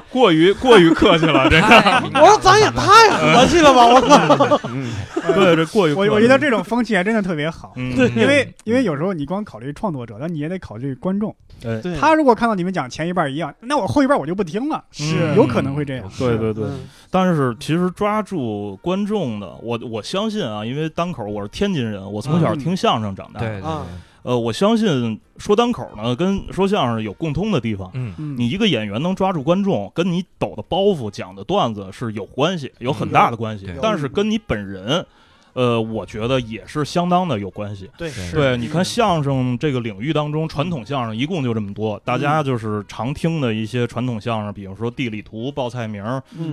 [0.10, 1.68] 过于过于客气了，这个。
[2.22, 3.86] 我说咱也太和气了吧！
[3.86, 4.91] 我靠，嗯，
[5.34, 11.36] 对这过于我我觉得这种风气还真的特别好，因为因为有时候你光考虑创作者，但你也得考虑观众。
[11.65, 11.80] 哎。
[11.82, 11.96] 对。
[11.98, 15.34] 他如果看到你们讲前一半一样，那我后一半我就不听了，是。
[15.36, 16.10] 有可能会这样。
[16.18, 16.80] 对对对，嗯。
[17.12, 22.60] 但是其实抓住观众的，我我相信啊，因为单口我是天津人，我从小嗯。
[22.60, 23.84] 听相声长大，对对啊
[24.25, 27.91] 呃，我相信说单口呢跟说相声有共通的地方。
[27.93, 33.77] 嗯嗯，你一个演员能抓住观众，跟你抖的包袱、讲的段子是有关系，有很大的关系对。
[33.79, 35.05] 但是跟你本人，
[35.53, 37.88] 呃，我觉得也是相当的有关系。
[37.99, 46.03] 对是对，你看相声这个领域当中，传统相声一共就这么多，大家就是常听的一些传统相声，比如说地理图、报菜名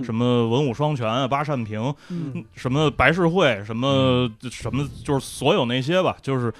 [0.03, 6.53] 什么文武双全啊、八扇屏，嗯什么白事会，什么什么，就是所有那些吧，就是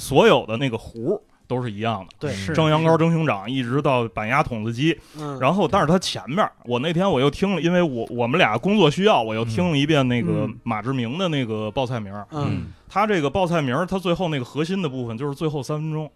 [0.00, 2.14] 所有的那个壶都是一样的。
[2.18, 10.58] 对是蒸羊羔、蒸熊掌，一直到板鸭筒子鸡，嗯，然后，但是它前面，我那天我又听了，因为我我们俩工作需要，我又听了一遍那个嗯。
[10.62, 12.26] 马志明的那个报菜名儿。
[12.30, 12.72] 嗯。
[12.88, 16.10] 他这个报菜名儿，他最后那个核心的部分就是最后三分钟，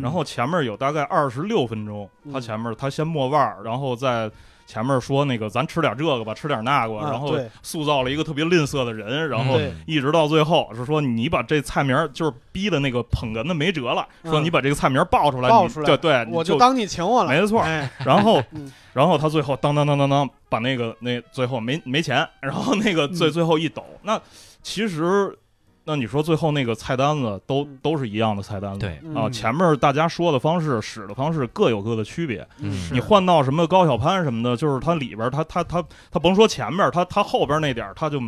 [0.00, 2.32] 然后前面有大概二十六分钟，嗯。
[2.32, 4.30] 他前面他先抹腕儿，然后再
[4.72, 24.18] 前面说那个咱吃点这个吧，吃点那个，啊然后塑造了一个特别吝啬的人，然后一直到最后是说你把这菜名就是逼的那个捧哏的没辙了，说嗯你把这个菜名报出来，你报出来对对，就我就当你请我了，没错哎，然后嗯，然后他最后当当当当当把那个那最后没没钱，然后那个最嗯最后一抖，那
[24.62, 25.36] 其实
[25.84, 27.78] 那你说最后那个菜单子都嗯。
[27.82, 32.46] 都是一样的菜单子，啊，前面大家说的方式、使的方式各有各的区别。
[32.58, 32.88] 嗯。
[32.92, 38.20] 你换到什么高小攀什么的，就是它里边儿它它它它甭说前面儿，它它后边那点儿它就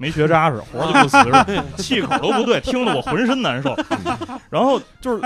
[0.00, 1.18] 没学扎实，活儿就不瓷
[1.76, 3.76] 实，气口都不对，听得我浑身难受。
[4.48, 5.22] 然后就是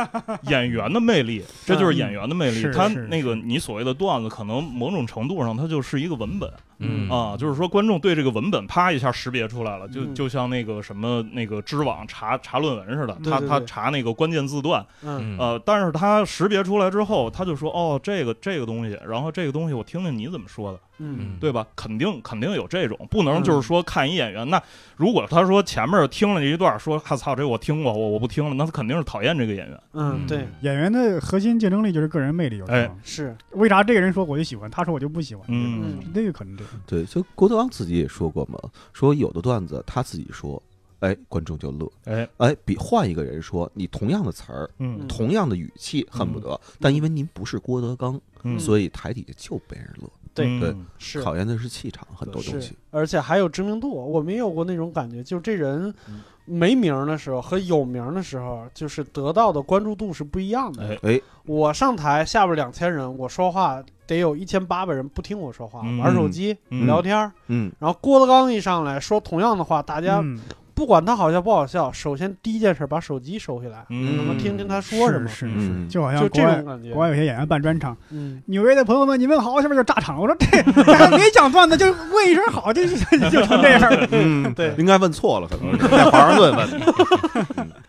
[0.50, 2.68] 演员的魅力，这就是演员的魅力。
[2.72, 21.36] 他那个你所谓的段子，可能某种程度上它就是一个文本嗯啊，就是说观众对这个文本啪一下识别出来了，就嗯就像那个什么那个知网查查论文似的，他他查那个关键字段，嗯嗯呃，但是他识别出来之后，他就说哦，这个这个东西，然后这个东西我听听你怎么说的，嗯。
[21.40, 21.66] 对吧？
[21.76, 24.62] 肯定肯定有这种，不能就是说看一演员，那
[24.96, 29.80] 如果他说前面听了这一段，说哈操，这我听过，我我不听了，那他肯定是讨厌这个演员。
[29.92, 35.44] 嗯，对，演员的核心竞争力就是个人魅力有哎时候是，为啥这个人说我就喜欢，他说我就不喜欢？
[35.48, 35.98] 嗯。
[36.00, 36.66] 嗯那个可能对。
[36.86, 38.58] 对，就郭德纲自己也说过嘛，
[38.92, 40.62] 说有的段子他自己说，
[41.00, 44.98] 哎，观众就乐，哎，哎，比换一个人说，你同样的词儿，嗯。
[45.00, 51.22] 嗯同样的语气，恨不得，但因为您不是郭德纲，嗯，所以台底下就被人乐，对嗯对是。
[51.22, 53.90] 考验的是气场，很多东西。，而且还有知名度。
[53.90, 60.88] 我们也有过那种感觉，就这人嗯没名的时候和有名的时候，就是得到的关注度是不一样的。
[60.88, 67.32] 哎哎，我上台，下边两千人，我说话得有一千八百人不听我说话，嗯玩手机、嗯聊天儿。
[67.46, 70.38] 嗯，然后郭德纲一上来说同样的话，大家嗯
[70.74, 75.28] 不管他好笑不好笑，首先第一件事把手机收起来，嗯那么听听他说什么。
[75.28, 80.20] 是是就好像就国外这种感觉国，外有些演员办专场，嗯，纽约的朋友们，你们好，下面就炸场。
[80.20, 80.46] 我说这
[80.92, 82.96] 还 没讲段子就问一声好，就就
[83.30, 84.08] 就成这样了。
[84.10, 86.80] 嗯，对应该问错了，可能是 在华盛顿问的。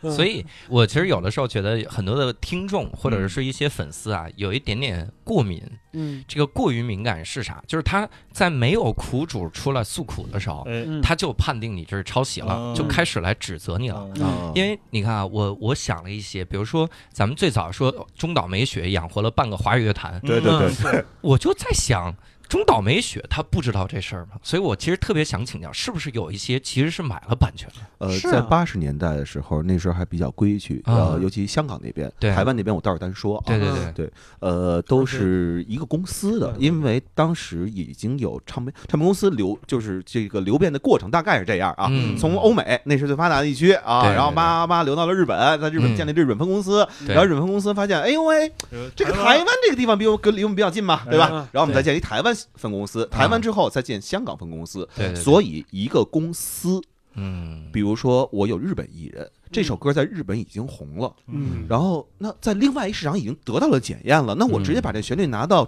[0.05, 0.11] 嗯。
[0.11, 5.61] 所以，我其实有的时候觉得很多的听众或者是一些粉丝啊，有一点点过敏。
[5.93, 6.23] 嗯。
[6.27, 7.63] 这个过于敏感是啥？
[7.67, 10.65] 就是他在没有苦主出来诉苦的时候，
[11.01, 12.75] 他就判定你这是抄袭了，嗯。
[12.75, 14.07] 就开始来指责你了。
[14.53, 22.13] 因为你看啊，我我想了一些，比如说咱们最早说中岛美雪养活了半个华语乐坛，对对对，我就在想，
[22.47, 24.31] 中岛美雪她不知道这事儿吗？
[24.41, 27.75] 所以我其实特别想请教，是不是有一些其实是买了版权的？
[27.99, 33.43] 呃，啊在八十年代的时候，那时候还比较规矩，啊呃，尤其香港那边，对台湾那边我待会儿单说啊。
[33.45, 41.87] 对对对对，呃，都是一个公司的，因为当时已经有唱片唱片公司流，就是这个流变的过程大概是这样啊。
[41.89, 48.51] 嗯从欧美那是最发达的地区啊，对对然后叭叭叭流到了日本，在日本嗯建立日本分公司，对然后日本分公司发现，哎呦喂，
[48.95, 51.35] 这个台湾这个地方比我跟离我们比较近嘛，对吧嗯？
[51.51, 56.81] 然后我们再建立台湾分公司，台湾之后再建香港分公司，对对对，所以一个公司，
[57.15, 61.15] 嗯，比如说我有日本艺人，这首歌在日本已经红了。
[61.27, 61.65] 嗯。
[61.69, 65.65] 然后，那在另外一市场已经得到了检验了，那我直接把这旋律拿到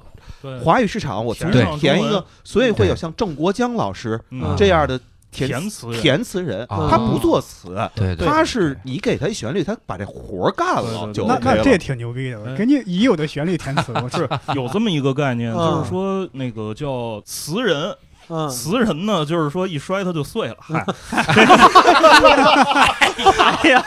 [0.63, 4.55] 华语市场，我从填上中文填一个，所以会有像郑国江老师嗯。
[4.57, 5.07] 这样的填
[5.45, 6.87] 填词填词人，啊。
[6.89, 11.77] 他不作词，对对，他是你给他一旋律，他把这活儿干了那那这也。
[11.77, 15.57] 挺牛逼的，哎给你已有的旋律填词，我 是有这么一个概念，嗯。
[15.57, 17.95] 就是说那个叫词人，
[18.29, 20.57] 嗯，词人呢，就是说一摔它就碎了。
[20.59, 20.85] 嗨，
[23.63, 23.81] 哎呀，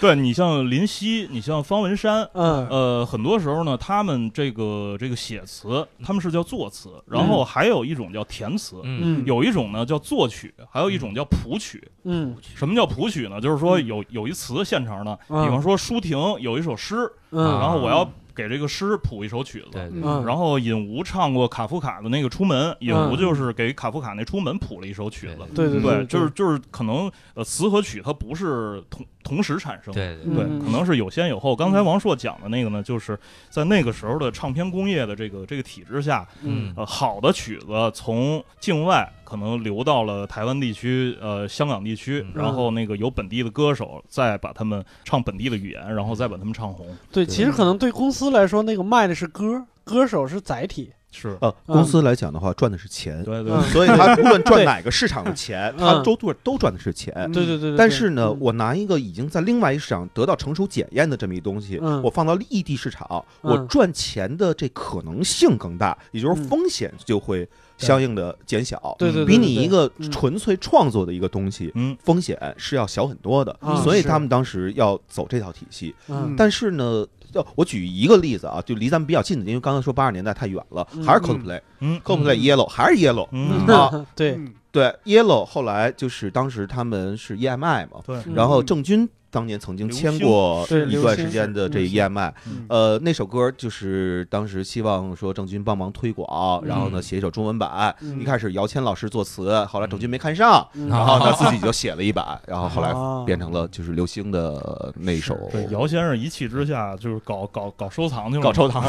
[0.00, 11.82] 对你像林夕，你像方文山，嗯呃，很多时候呢，他们这个这个写词，他们是叫作词，然后还有一种叫填词，嗯有一种呢叫作曲，还有一种叫谱曲。
[12.04, 13.40] 嗯什么叫谱曲呢？
[13.40, 19.70] 就是说有有一词现成的，嗯比方说舒婷有一首诗，嗯，啊然后我要给这个诗谱一首曲子。
[19.72, 25.38] 对对嗯然后尹吴唱过卡夫卡的那个《出门》，尹嗯吴就是给卡夫卡那《出门》谱了一首曲子。
[25.54, 30.00] 对对对，就是就是可能呃词和曲它不是同同时产生的。
[30.00, 31.56] 对对可能是有先有后。
[31.56, 33.18] 刚才王朔讲的那个呢，就是
[33.50, 46.86] 在那个时候的唱片工业的这个这个体制下，嗯呃，好的曲子从境外可能流到了台湾地区、呃香港地区，嗯然后那个有本地的歌手再把他们唱本地的语言，然后再把他们唱红。
[47.10, 50.92] 对，其实可能对公司来说，那个卖的是歌，歌手是载体。
[51.16, 57.12] 是，呃，公司来讲的话，赚的是钱，对对嗯所以他 无论赚哪个市场的钱，嗯他都都都赚的是钱。
[57.32, 57.76] 对对对对。
[57.76, 67.48] 但是呢，嗯我拿一个已经在另外一市场得到成熟检验的这么一东西，嗯我放到异地市场，嗯我赚钱的这可能性更大，也就是嗯风险就会
[67.78, 68.94] 相应的减小。
[68.98, 73.56] 对对对，比对对你一个嗯纯粹创作的一个东西，嗯风险是要小很多的。
[73.82, 75.94] 所以他们当时要走这套体系。
[76.08, 77.06] 嗯但是呢，要
[77.54, 82.00] 我举一个例子啊，就离咱们比较近的，因为刚才说八十年代太远了，嗯还是嗯。
[82.00, 82.40] Coldplay，Coldplay 嗯。
[82.40, 83.28] Yellow 还是 Yellow。
[83.32, 83.66] 嗯。
[83.66, 84.06] 啊。
[84.14, 84.52] 对，嗯。
[84.72, 88.16] 对，Yellow 后来就是当时他们是 EMI 嘛，对。
[88.26, 88.34] 嗯。
[88.34, 97.94] 然后郑钧当年曾经签过一段时间的这 EMI，嗯呃，那首歌就是当时希望说郑钧帮忙推广，然后呢嗯写一首中文版。
[98.00, 108.82] 嗯一开始姚谦老师作词，后来郑钧没看上，嗯然后他自己就写了一版，然后后来啊变成了就是刘星的那首对，姚先生一气之下就是搞搞搞收藏去了，搞收藏。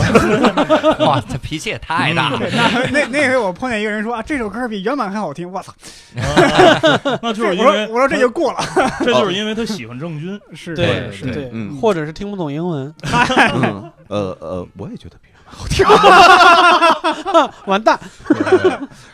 [1.05, 2.39] 哇，他脾气也太大了。
[2.39, 5.73] 那那那回我碰见一个人说啊，这首歌比原版还好听，我操！
[6.15, 8.59] 啊那就是我因为 说我说这就过了，
[9.03, 11.75] 这就是因为他喜欢郑钧，是对是对嗯。
[11.77, 15.85] 或者是听不懂英文， 嗯，呃呃，我也觉得比原版好听。
[17.65, 17.99] 完蛋。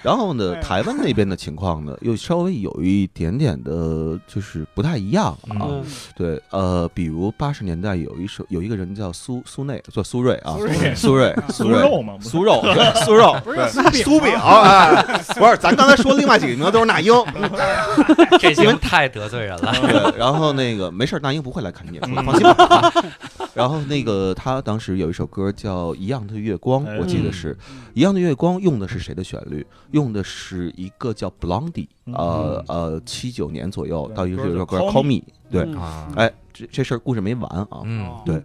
[0.02, 5.62] 然后呢，哎台湾那边的情况呢，又稍微有一点点的，就是不太一样啊。
[5.62, 5.84] 嗯。
[6.16, 10.96] 对，呃，比如八十年代有一首有一个人叫苏苏内，叫苏芮啊，苏芮。
[10.96, 12.62] 苏芮，苏肉嘛，苏肉，
[13.06, 13.68] 苏肉，不是对。
[13.70, 15.04] 酥饼苏饼，哎，
[15.36, 17.14] 不是，咱刚才说另外几个名字都是那英，
[18.40, 19.74] 这行太得罪人了。
[19.82, 22.66] 对，然后那个没事，那英不会来看你演出的，放心吧。
[22.66, 22.92] 啊。
[23.54, 27.54] 然后那个他当时有一首歌叫《一样的月光》，哎我记得是
[27.94, 29.66] 《一样的月光》，用的是谁的旋律？
[29.92, 35.68] 用的是一个叫 Blondie，呃呃，七九年左右，到一首歌 Call Me，对，
[36.16, 38.10] 哎，这这事儿故事没完啊，嗯。
[38.26, 38.42] 对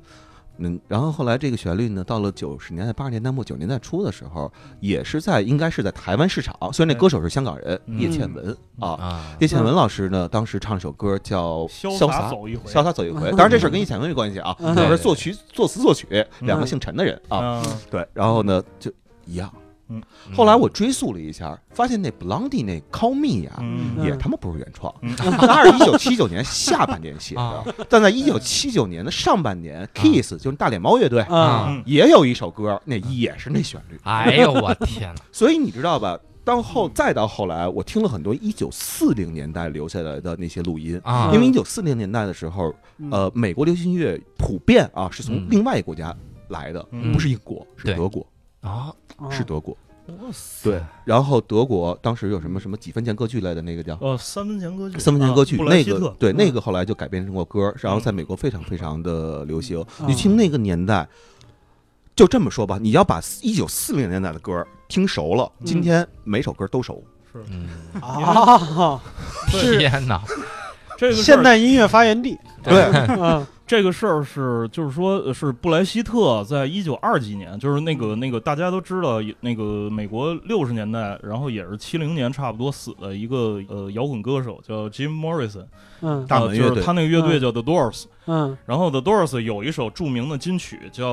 [0.58, 14.56] 嗯，然后后来这个旋律呢，到了九十年代、八十年代末、九十年代初的时候，也是在应该是在台湾市场，虽然那歌手是香港人嗯叶倩文啊，啊，叶倩文老师呢，当时唱一首歌叫《潇潇洒走一回，潇洒走一回 》，当然这事儿跟叶倩文没关系啊，
[14.88, 16.06] 是作曲、作词、作曲
[16.40, 18.90] 两个嗯姓陈的人啊，啊，对，然后呢就
[19.26, 19.52] 一样。
[19.88, 20.03] 嗯。
[20.35, 24.05] 后来我追溯了一下，发现那 Blondie 那 Call Me 呀，嗯。
[24.05, 25.14] 也他妈不是原创，嗯。
[25.16, 27.62] 他是一九七九年下半年写啊。
[27.64, 35.22] 的，但在一九七九年的上半年，Kiss 就是大脸猫乐队啊，嗯也有一首歌，那也是那旋律，哎呦我天哪！
[35.33, 36.18] 所以你知道吧？
[36.44, 41.31] 到后再到后来，我听了很多一九四零年代留下来的那些录音，啊。
[41.35, 43.11] 因为一九四零年代的时候，嗯。
[43.11, 45.46] 呃，美国流行音乐普遍啊是从嗯。
[45.51, 46.14] 另外一个国家
[46.48, 47.12] 来的，嗯。
[47.12, 48.27] 不是英国，是德国，
[48.60, 49.76] 啊，哦是德国。
[50.08, 59.78] 哇塞对，然后德国当时有什么什么几分钱歌剧类的那个叫呃，三分钱歌剧，三分钱歌剧，啊布莱希特那个对嗯那个后来就改编成过歌，然后在美国非常非常的流行。
[60.00, 61.06] 嗯你听那个年代，
[62.16, 67.04] 就这么说吧，你要把一九四零年代的歌听熟了，嗯今天每首歌都熟。
[67.30, 67.68] 是嗯，
[68.00, 68.98] 啊，
[69.52, 70.22] 天哪！
[70.96, 72.34] 这个现代音乐发源地。
[72.62, 85.66] 对，嗯这个事儿是，就是说，呃是布莱希特在一九二几年，就是那个那个大家都知道，那个美国六十年代，然后也是七零年差不多死的一个呃摇滚歌手叫 Jim Morrison，
[86.00, 86.26] 嗯。
[86.26, 86.68] 大门乐队。
[86.68, 88.57] 呃就是他那个乐队叫 The Doors，、嗯。
[88.64, 91.07] 然后 The Doors 有一首著名的金曲叫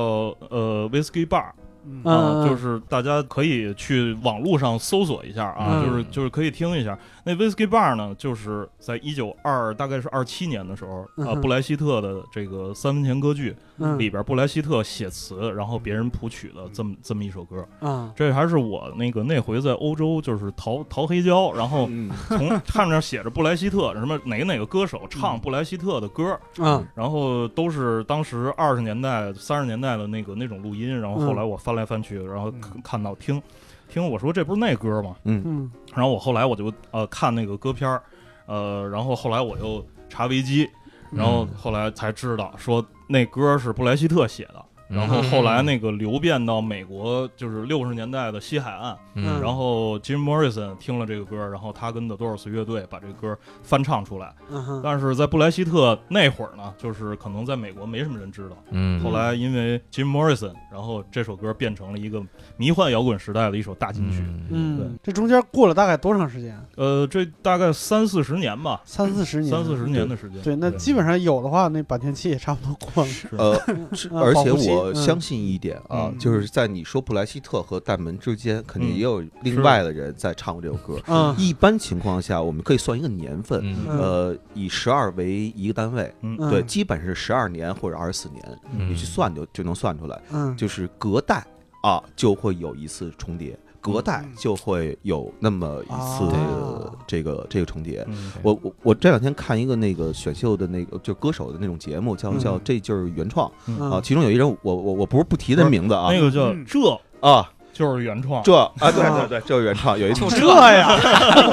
[0.48, 1.50] 呃 Whiskey Bar，
[1.84, 2.00] 嗯。
[2.04, 5.84] 嗯啊，就是大家可以去网络上搜索一下啊，嗯。
[5.84, 6.98] 就是就是可以听一下。
[7.26, 11.40] 那 Whiskey Bar 呢，就是在一九二大概是二七年的时候，啊，嗯哼。
[11.40, 13.98] 布莱希特的这个三分钱歌剧嗯。
[13.98, 17.66] 里边，布莱希特写词，然后别人谱曲的这么这么一首歌。
[17.80, 22.08] 啊这还是我那个那回在欧洲就是淘淘黑胶，然后嗯。
[22.28, 26.86] 从看着写着布莱希特什么哪个哪个歌手唱布莱希特的歌，嗯。
[26.94, 33.42] 然后都是当时二十年代、三十年代的那个那种录音，然后后来我翻来翻去，然后看看到听
[33.88, 35.16] 听，我说这不是那歌吗？
[35.24, 38.02] 嗯嗯然后我后来我就呃看那个歌片儿，
[38.46, 40.68] 呃，然后后来我又查维基，
[41.10, 44.64] 然后后来才知道说那歌是布莱希特写的。
[44.88, 54.34] 然后后来那个流变到美国，就是六十年代的西海岸，嗯然后 Jim Morrison 听了这个歌，然后他跟 The Doors 乐队把这个歌翻唱出来。
[54.50, 58.56] 嗯但是在布莱希特那会儿呢，就是可能在美国没什么人知道。
[58.70, 62.22] 嗯，后来因为 Jim Morrison，然后这首歌变成了一个
[62.56, 64.18] 迷幻摇滚时代的一首大金曲。
[64.50, 66.56] 嗯嗯，这中间过了大概多长时间？
[66.76, 69.50] 呃，这大概三四十年吧，三四十年。
[69.50, 70.40] 三四十年的时间。
[70.42, 73.10] 对，那基本上有的话，那版权期也差不多过了。
[73.38, 74.94] 呃，而且保护期我嗯。
[74.94, 76.18] 相信一点啊，嗯。
[76.18, 81.00] 就是在你说布莱希特和戴门之间，肯定嗯也有另外的人在唱过这首歌。
[81.06, 81.34] 嗯。
[81.38, 86.12] 一般情况下，我们可以算一个年份，呃，以十二为一个单位，
[86.50, 88.90] 对，基本是十二年或者二十四年，嗯。
[88.90, 90.20] 你去算就就能算出来。
[90.30, 90.56] 嗯。
[90.56, 91.46] 就是隔代
[91.82, 93.58] 啊，就会有一次重叠，
[93.92, 96.92] 隔代就会有那么一次啊。
[97.06, 98.04] 这个这个重叠。
[98.08, 102.38] 嗯我我我这两天看一个那个选秀的那个就歌手的那种节目，叫嗯。
[102.38, 103.50] 叫这就是原创。
[103.66, 103.90] 嗯。
[103.90, 106.08] 啊，其中有一人我我我不是不提他名字啊。
[106.12, 106.64] 那个叫嗯。
[106.66, 107.00] 这。
[107.20, 108.42] 啊就是原创。
[108.42, 110.38] 这啊对对对，就是原创，有一就这
[110.72, 110.96] 呀，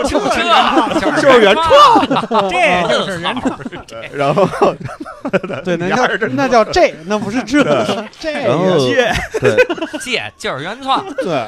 [0.04, 2.08] 就这，就是原创，
[2.50, 3.60] 这就是原创，
[4.14, 4.48] 然后
[5.64, 7.64] 对，那叫那叫这，那不是这，
[8.20, 8.78] 这然后个
[9.40, 9.56] 对。
[10.04, 11.48] 借就是原创，对，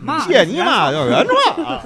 [0.00, 1.82] 骂谢尼玛就是原创啊。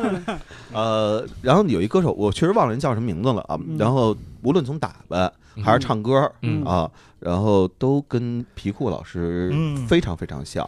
[0.73, 3.59] 呃，然后有一歌手，我确实忘了人叫什么名字了啊。
[3.69, 3.77] 嗯。
[3.79, 5.31] 然后无论从打扮
[5.63, 6.65] 还是唱歌嗯。
[6.65, 9.87] 啊，然后都跟皮裤老师嗯。
[9.87, 10.67] 非常非常像，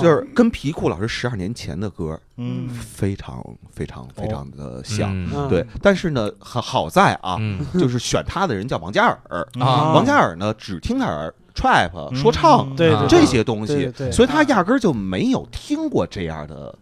[0.00, 2.68] 就是跟皮裤老师十二年前的歌嗯。
[2.68, 5.14] 非常非常非常的像。
[5.48, 14.12] 对，但是呢，好好在啊，嗯就是选他的人叫王嘉尔，啊王嘉尔呢只听他儿 trap 说唱对对这些东西对对，对。
[14.12, 16.76] 所以他压根儿就没有听过这样的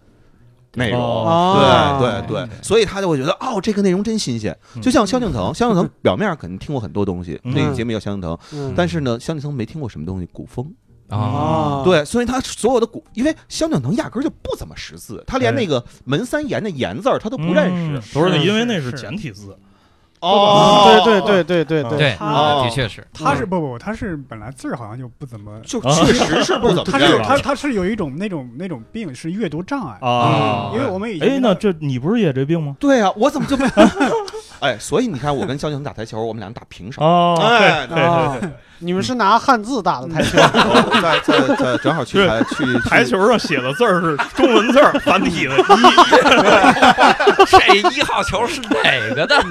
[0.74, 1.00] 内容。
[1.00, 1.98] 哦。
[2.00, 4.56] 对对对，所以他就会觉得哦，这个内容真新鲜。
[4.80, 7.52] 就像萧敬腾， 萧敬腾表面上肯定听过很多东西，嗯。
[7.54, 8.72] 那个节目叫萧敬腾，嗯。
[8.76, 10.72] 但是呢，萧敬腾没听过什么东西，古风。
[11.10, 18.18] 啊，对，所以他所有的古，因为萧敬腾压根儿就不怎么识字，他连那个门三言的言字儿他都不认识。
[18.18, 18.96] 不是是因为那是是。
[18.96, 19.56] 简体字，
[20.24, 21.02] 哦。
[21.04, 30.70] 对对对对对对，的确是，他是不不，他是本来字儿好像就不怎么，就确实是不怎么他是样他他是有一种那种那种病是阅读障碍，啊。
[30.74, 32.76] 因为我们以前哎，那这你不是也这病吗？
[32.80, 33.66] 对啊，我怎么就没？
[34.60, 37.02] 哎，所以你看，我跟肖敬腾打台球，我们俩打平手。
[37.02, 40.38] 哦，哎，对对对，你们是拿汉字打的台球？
[40.38, 45.62] 我在在在正好去台去台球上写的字儿是中文字儿， 繁体的一。
[47.46, 49.44] 这一号球是哪个的？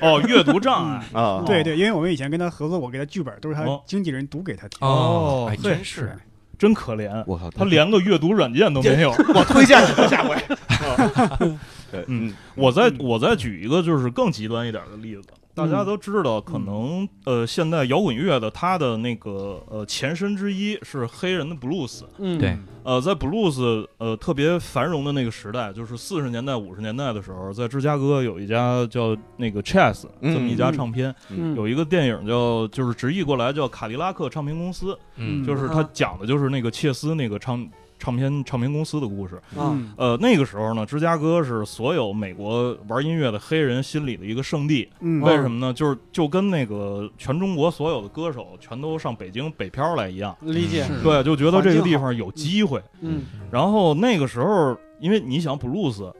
[0.00, 1.02] 哦，阅读障碍。
[1.20, 4.78] 啊，对对，因为我们以前跟他合作，我给他剧本都是他哦经纪人读给他听。
[4.80, 6.16] 哦哎，真是，
[6.58, 9.10] 真可怜，我靠，他连个阅读软件都没有。
[9.34, 10.36] 我推荐你下回。
[11.92, 15.22] 对，嗯，我再我再举一个就是更极端一点的例子，
[15.54, 22.06] 大家都知道，可能呃，现在摇滚乐的它的那个呃前身之一是黑人的布鲁斯。
[22.18, 35.44] 嗯，对呃，在布鲁斯呃特别繁荣的那个时代，就是四十年代、五十年代的时候，在芝加哥有一家叫那个 Chess 嗯这么一家唱片，嗯有一个电影叫就是直译过来叫卡迪拉克唱片公司，嗯。
[35.44, 37.68] 就是它讲的就是那个切斯那个唱
[38.02, 39.36] 唱片唱片公司的故事。
[39.56, 44.88] 啊嗯呃，那个时候呢，芝加哥是所有美国玩音乐的黑人心里的一个圣地。
[44.98, 45.72] 嗯，为什么呢？
[45.72, 52.82] 就是就跟那个全中国所有的歌手全都上北京北漂来一样，理解，对，就觉得这个地方有机会。
[53.00, 56.12] 嗯然后那个时候，因为你想布鲁斯，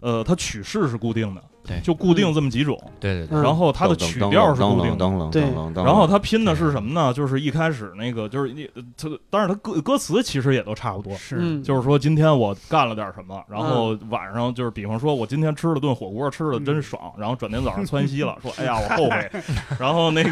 [0.00, 5.30] 呃，它曲式是固定的，对就固定这么几种，对对对，嗯然后它的曲调是固定的。
[5.30, 5.42] 对
[5.84, 7.12] 然后它拼的是什么呢？
[7.12, 19.30] 就是一开始那个，就是你，他，当然它歌歌词其实也都差不多，是嗯，就是说今天我干了点什么，然后晚上就是比方说我今天吃了顿火锅，吃的真爽，然后转天早上窜稀了，说哎呀我后悔，
[19.78, 20.30] 然后那个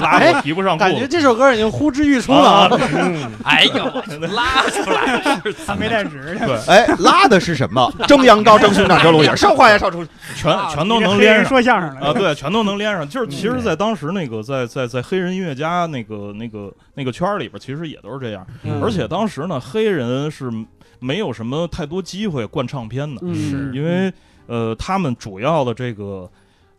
[0.00, 1.06] 拉我提不上裤感觉。
[1.06, 2.70] 这首歌已经呼之欲出了啊！
[3.44, 3.84] 哎呦，
[4.34, 7.90] 拉出来是他没带纸的，对，哎，拉的是什么？
[8.06, 10.04] 蒸羊羔，蒸熊掌，蒸鹿眼，烧花呀，烧出。
[10.34, 13.08] 全全都能连上说相声的啊，对，全都能连上。
[13.08, 18.46] 就是其实，在当时那个在在在黑人音乐家那个那个那个圈里边，其实也都是这样。
[18.62, 20.50] 嗯而且当时呢，黑人是
[20.98, 24.12] 没有什么太多机会灌唱片的，是，因为
[24.46, 26.30] 呃，他们主要的这个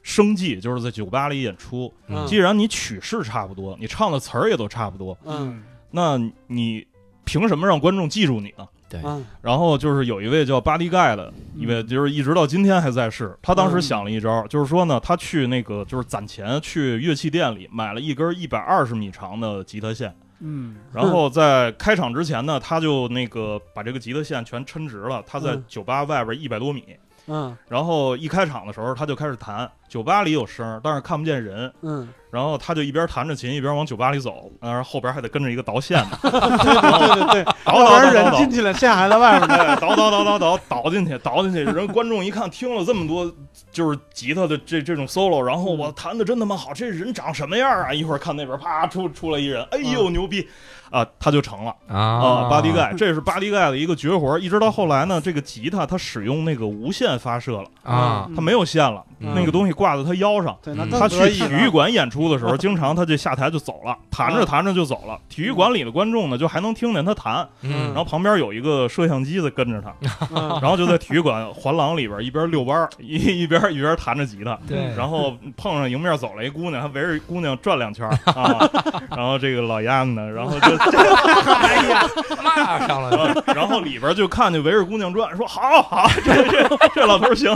[0.01, 1.93] 生计就是在酒吧里演出。
[2.07, 6.85] 嗯既然你曲式差不多，你唱的词儿也都差不多，嗯那你
[7.23, 8.67] 凭什么让观众记住你呢？
[8.91, 9.25] 嗯。
[9.41, 13.37] 然后就是有一位叫巴迪盖的一位，就是一直到今天还在世。
[13.41, 13.81] 他当时嗯。
[13.81, 20.75] 想了一招，就是说呢，他去那个就是攒钱去乐器店里买了一根一百二十米长的吉他线，嗯。
[20.93, 25.63] 然后在开场之前呢，他就那个把这个吉他线全抻直了，他在嗯。
[25.67, 26.83] 酒吧外边一百多米。
[27.27, 27.55] 嗯。
[27.67, 31.71] 然后一开场的时候，他就开始弹，酒吧里有声，但是看不见人。
[31.81, 39.57] 嗯，然后他就一边弹着琴，一边往酒吧里走，然后后边还得跟着一个导线的，对对对对，倒 后边倒倒倒人进去了，线还在外面呢。
[39.57, 43.31] 对， 倒倒倒倒倒倒进去，导进去，人观众一看，听了这么多
[43.71, 47.93] 就是吉他的这这种 solo，然后我弹的真他妈好，这人长什么样啊？
[47.93, 50.47] 一会儿看那边啪出出来一人，哎呦牛逼。
[50.89, 51.75] 啊，他就成了。
[51.89, 51.99] 啊。
[51.99, 54.39] 啊，巴迪盖，这是巴迪盖的一个绝活。
[54.39, 59.33] 一直到后来呢，这个吉他它使用那个无线发射了，啊，它没有线了，嗯。
[59.35, 60.57] 那个东西挂在他腰上。
[60.63, 60.89] 对，那嗯。
[60.99, 65.17] 他去体育馆演出的时候， 经常他就下台就走了，弹着弹着就走了。
[65.29, 67.87] 体育馆里的观众呢，就还能听见他弹，嗯。
[67.93, 69.93] 然后旁边有一个摄像机在跟着他，
[70.33, 70.59] 嗯。
[70.61, 74.93] 然后就在体育馆环廊里边一边遛弯儿， 一一边一边弹着吉他，对。
[74.97, 78.69] 然后碰上迎面走来一姑娘，还围着姑娘转两圈 啊，
[79.15, 82.07] 然后这个老鸭子呢，然后就哎呀，
[82.43, 87.51] 骂上了，然后里边就看见围着姑娘转，说好好，这这这老头儿行，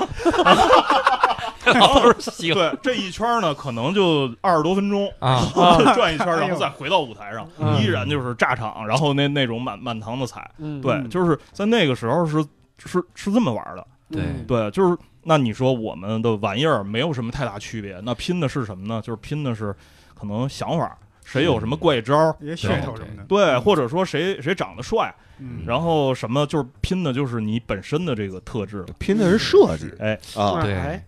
[1.65, 5.11] 老头儿行对，这一圈呢可能就二十多分钟。
[5.19, 5.45] 啊，
[5.95, 12.43] 转一圈，然后再回到舞台上，嗯依然就是炸场，然后那那种满满堂的彩，嗯，对，就是在那个时候是
[12.77, 19.01] 是是这么玩的，对嗯对，就是那你说我们的玩意儿没有什么太大区别，那拼的是什么呢？
[19.03, 19.75] 就是拼的是
[20.13, 23.23] 可能想法，谁有什么怪招儿，一些噱头什么的。
[23.27, 28.83] 对，或者说谁谁长得帅，嗯，然后什么就是拼的就是你本身的这个特质。
[28.97, 31.05] 拼的是设计哎，啊，对哎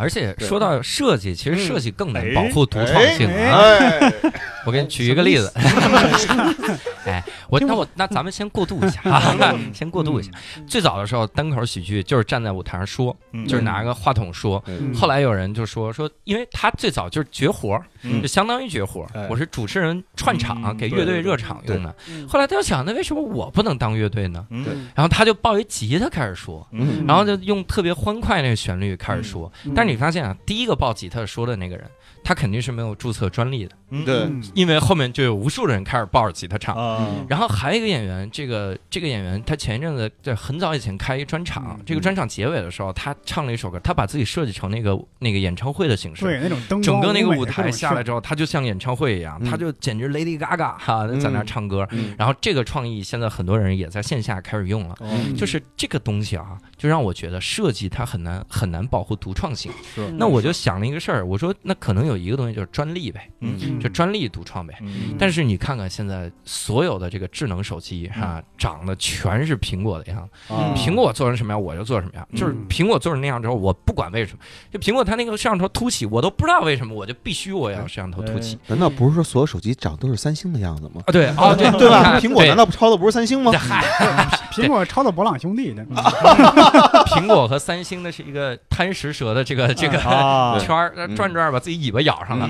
[0.00, 2.34] 而且说到设计，其实设计更难哎。
[2.34, 3.60] 保护独创性啊。
[3.60, 4.12] 哎，
[4.64, 5.52] 我给你举一个例子，
[7.04, 10.30] 哎，我那我那咱们先过渡一下啊， 先过渡一下。
[10.66, 13.46] 最早的时候，单口喜剧就是站在舞台上说，嗯。
[13.46, 14.62] 就是拿个话筒说。
[14.66, 14.94] 嗯。
[14.94, 17.78] 后来有人就说说，因为他最早就是绝活
[18.20, 19.26] 就相当于绝活哎。
[19.28, 21.94] 我是主持人串场嗯给乐队热场用的。
[22.08, 22.26] 嗯。
[22.28, 24.46] 后来他就想，那为什么我不能当乐队呢？
[24.50, 24.88] 嗯。
[24.94, 27.04] 然后他就抱一吉他开始说，嗯。
[27.06, 29.52] 然后就用特别欢快那个旋律开始说。
[29.64, 29.72] 嗯。
[29.74, 31.84] 但是你发现啊，第一个抱吉他说的那个人，
[32.22, 34.04] 他肯定是没有注册专利的，嗯。
[34.04, 34.20] 对。
[34.20, 36.76] 嗯因为后面就有无数人开始抱着吉他唱。
[36.76, 41.84] 啊，然后还有一个演员，这个这个演员他前一阵子在很早以前开一专场，嗯。
[41.86, 46.24] 这个专场结尾的时候，他唱了一首歌，他把自己设计成那个那个演唱会的形式。
[46.24, 49.50] 对那种灯光整个那个舞台下来之后，他就像演唱会一样，嗯。
[49.50, 51.86] 他就简直 Lady Gaga 哈在那唱歌。
[51.92, 52.14] 嗯。
[52.18, 59.70] 然后这个创意现在很多人也在线下开始用了，嗯就是这个东西啊，就让我觉得设计它很难很难保护独创性。
[59.94, 64.74] 是那我就想了一个事儿，我说那可能有一个东西就是专利呗，嗯就专利独创呗。
[64.80, 70.54] 嗯但是你看看现在所有的这个智能手机哈、长得全是苹果的样子。
[70.54, 72.26] 啊苹果做成什么样，我就做什么样。
[72.34, 74.38] 就是嗯苹果做成那样之后，我不管为什么，
[74.72, 78.58] 就苹果它那个摄像头凸起，我都不知道为什么，我就必须我要摄像头凸起。
[78.68, 81.02] 难道不是说所有手机长都是三星的样子吗？
[81.06, 82.18] 啊，对，哦，对对吧？
[82.18, 83.52] 苹果难道不抄的不是三星吗
[84.60, 85.84] 苹果抄的博朗兄弟的，
[87.10, 92.48] 苹果和三星的是一个贪食蛇的这个 这个啊，圈儿，转转把自己尾巴咬上了。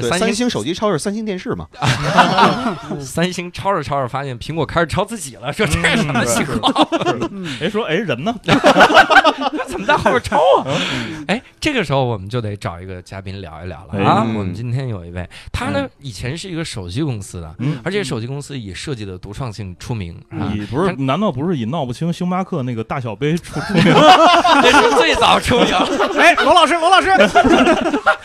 [0.00, 1.66] 三星三星手机抄的是三星电视嘛？
[3.00, 6.88] 三星抄着抄着，发现苹果开始抄自己了，说这是什么情况？
[7.60, 8.34] 哎，说哎人呢？
[9.66, 10.66] 怎么在后面抄啊？
[11.28, 14.22] 哎，这个时候我们就得找一个嘉宾聊一聊了啊。
[14.22, 20.92] 哎我们今天有一位，他呢以前是一个手机公司的，嗯而且手机公司以设计的独创性出名啊，你不是？
[20.96, 23.84] 难道不是以闹不清星巴克那个大小杯出出名？
[24.62, 25.74] 这是最早出名。
[26.18, 27.10] 哎，罗老师，罗老师，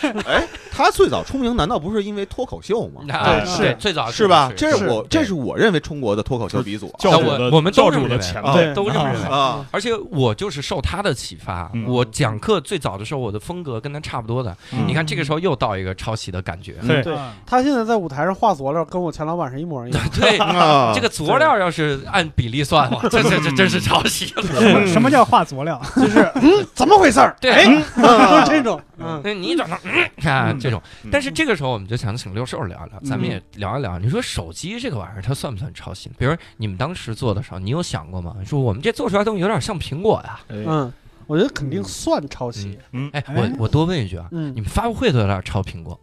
[0.27, 0.43] 哎，
[0.75, 3.01] 他最早出名难道不是因为脱口秀吗？
[3.13, 4.51] 啊是对最早是吧？
[4.57, 9.27] 这是是我这是我认为中国的脱口秀鼻祖啊教主的我我们都教这么认为主的前啊辈都这么认为。
[9.29, 9.65] 啊！
[9.71, 14.55] 而且我就是受他的启发，嗯我讲课最早的时候，我的风格跟他差不多的。
[14.71, 16.75] 嗯你看这个时候又到一个抄袭的感觉。
[16.81, 17.15] 嘿对
[17.45, 20.03] 他现在在舞台上画佐料，跟我前老板是一模一样。
[20.19, 24.41] 对，啊这个佐料要是按比例算，哇，这这这真是抄袭了。
[24.43, 25.79] 什么什么叫画佐料？
[25.95, 27.35] 就是嗯，怎么回事儿？
[27.39, 33.99] 对哎，就是这种，嗯，那你长成嗯啊这种，嗯但是这个时候我们就想请六兽聊聊，咱们也聊一聊。
[33.99, 36.09] 你说手机这个玩意儿，它算不算抄袭？
[36.17, 38.35] 比如你们当时做的时候，你有想过吗？
[38.45, 40.39] 说我们这做出来东西有点像苹果呀。
[40.47, 40.93] 哎嗯，
[41.27, 42.77] 我觉得肯定算抄袭。
[42.91, 45.99] 嗯，哎我我多问一句啊，嗯你，们发布会都有点抄苹果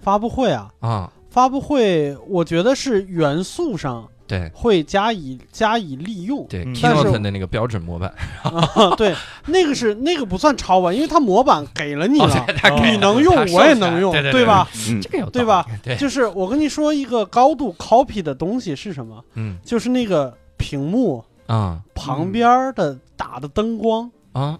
[0.00, 1.12] 发布会啊，啊？
[1.30, 4.50] 发布会，我觉得是元素上对。
[4.54, 6.46] 会加以加以利用。
[6.48, 8.12] 对是，Keynote 的那个标准模板，
[8.42, 9.14] 啊， 对，
[9.46, 14.68] 那个是那个不算抄吧，因为它模板给了你哦了，对它给了你能用它收起来我也能用，对对对吧？
[14.90, 15.00] 嗯。
[15.00, 15.66] 这个有道理对吧？
[15.98, 19.22] 就是我跟你说一个高度 copy 的东西是什么？
[19.34, 19.56] 嗯。
[19.64, 21.80] 就是那个屏幕啊。
[21.94, 24.58] 旁边的打的灯光，啊，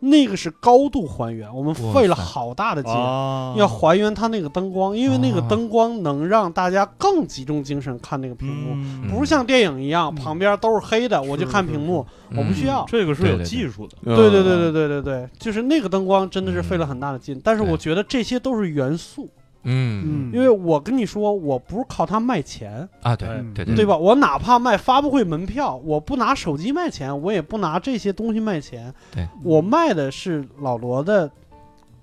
[0.00, 8.74] 那个是高度还原我们费了好大的劲要还原它那个灯光因为那个灯光能让大家更集中精神看那个屏幕
[9.08, 12.04] 不是像电影一样旁边都是黑的我就看屏幕
[12.36, 12.84] 我不需要。
[12.88, 13.96] 这个是有技术的。
[14.04, 14.72] 对对对对。
[14.72, 19.28] 对对对就是那个灯光真的是费了很大的劲但是我觉得这些都是元素
[19.64, 20.30] 嗯。
[20.30, 23.52] 嗯，因为我跟你说，我不是靠它卖钱，啊，对嗯。
[23.54, 23.74] 对对。
[23.74, 23.96] 对吧？
[23.96, 29.26] 我哪怕卖发布会门票，我不拿手机卖钱，我也不拿这些东西卖钱，对。
[29.42, 31.34] 我卖的是老罗的口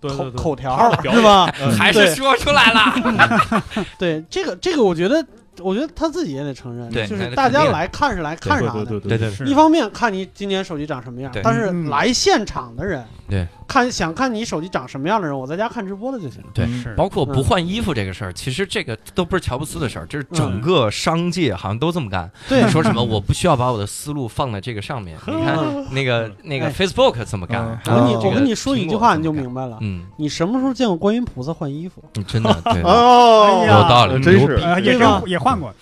[0.01, 0.17] 对对。
[0.17, 1.53] 对口条是吧？
[1.61, 1.71] 嗯。
[1.71, 2.15] 还是对。
[2.15, 3.83] 说出来了。
[3.97, 5.25] 对，这个这个，我觉得，
[5.61, 8.85] 我觉得他自己也得承认，就是大家来看是来看啥的。
[8.85, 9.45] 对对对对对是。
[9.45, 11.89] 一方面看你今年手机长什么样，但是嗯。
[11.89, 16.47] 来现场的人，对，看想看你手机长什么样的人，我在家看直播的就行了。
[16.53, 16.93] 对嗯是。
[16.95, 22.29] 包括不换衣服这个事儿，其实这个都不是乔布斯的事儿，这是整个商界好像都这么干。
[22.47, 22.67] 对。
[22.69, 25.17] 说什么我不需要把我的思路放在这个上面？
[25.27, 26.73] 你看嗯那个那个哎。
[26.77, 29.77] Facebook 这么干嗯，我跟你我跟你说一句话，你就明白了。
[29.81, 32.03] 嗯，你什么时候见过观音菩萨换衣服？
[32.13, 35.73] 你 真的对， 有道理，真是也也换过，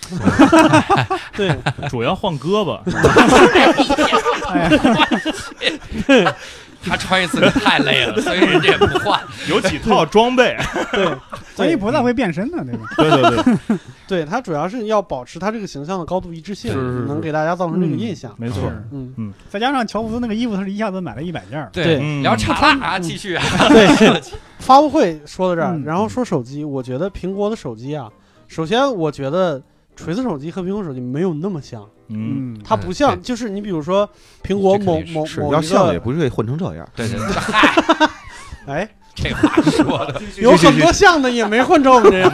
[1.36, 1.56] 对，
[1.90, 2.80] 主要换胳膊，
[4.48, 6.36] 哎呀，
[6.86, 9.20] 他穿一次可太累了，所以人家也不换。
[9.50, 10.56] 有几套装备，
[10.94, 11.18] 对，
[11.56, 12.82] 所以不太会变身的，那种？
[12.98, 13.10] 对
[13.44, 13.78] 对对，
[14.08, 16.74] 对，他主要是要保持他这个形象的高度一致性，
[17.08, 18.34] 能给大家造成这个印象。
[18.38, 19.14] 没错，嗯。
[19.18, 22.22] 嗯，再加上乔布斯那个衣服，他是一下子买了一百件儿，对嗯。
[22.24, 23.44] 聊岔了啊，继续啊。
[23.70, 24.22] 对，
[24.60, 25.84] 发布会说到这儿，嗯。
[25.84, 28.10] 然后说手机，我觉得苹果的手机啊，
[28.48, 29.62] 首先我觉得
[29.96, 34.10] 锤子手机和苹果手机没有那么像，嗯嗯，它不像，就是你比如说
[34.44, 36.88] 苹果某某要某一个，像也不会混成这样。
[36.96, 38.10] 对对对， 嗨，
[38.68, 42.32] 哎，这话说的， 有很多像的也没混成我们这样。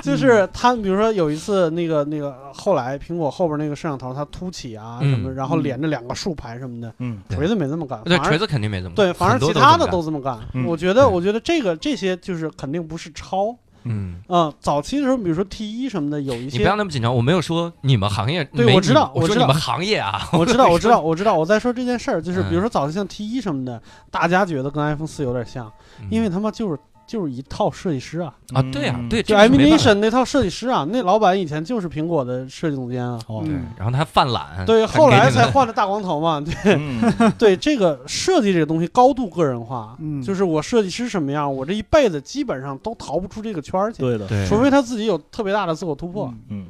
[0.00, 10.38] 就是他，比如说有一次那个那个，后来苹果后边那个摄像头它凸起啊什么，嗯然后连着两个竖排什么的，嗯锤子没这么干，对，锤子肯定没这么干对，反而很多其他的都这么干。
[10.54, 13.54] 嗯我觉得，我觉得这个这些就是肯定不是抄。
[13.84, 14.16] 嗯。
[14.28, 21.34] 嗯，早期的时候，比如说 T 一什么的，有一些你些不要那么紧张，我没有说你们行业，对我知道我知道你我说你们行业啊，我知道，我知道，我知道。
[21.38, 25.70] 我在说这件事儿，就是嗯比如说早期像 T 一什么的，大家觉得跟 iPhone 四有点像，
[26.10, 26.78] 因为他妈就是
[27.08, 29.84] 就是一套设计师啊，啊，对呀，对，就这个是没办法。
[29.84, 33.18] Animation 那套设计师啊，那老板以前就是苹果的设计总监啊。
[33.26, 36.38] 哦对嗯，然后他犯懒，对，后来才换了大光头嘛。
[36.44, 36.76] 对。
[36.78, 37.32] 嗯。
[37.38, 40.22] 对，这个设计这个东西高度个人化，嗯。
[40.22, 46.26] 就是我设计师什么样，我这一辈子基本上都逃不出这个圈儿去，对的，对，除非他自己有特别大的自我突破。
[46.50, 46.60] 嗯。
[46.60, 46.66] 嗯。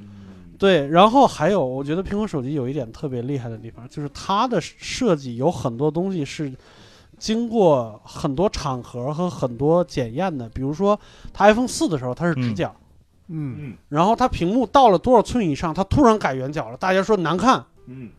[0.57, 6.53] 对，然后还有，我觉得苹果手机有一点特别厉害的地方，就是它的设计有很多东西是
[7.19, 10.49] 经过很多场合和很多检验的。
[10.51, 10.99] 比如说，
[11.33, 12.55] 它 iPhone 四的时候它是直嗯。
[12.55, 12.75] 角，
[13.29, 13.75] 嗯。
[13.89, 17.65] 然后它屏幕到了多少寸以上，它突然改圆角了，大家说难看。
[17.87, 18.11] 嗯，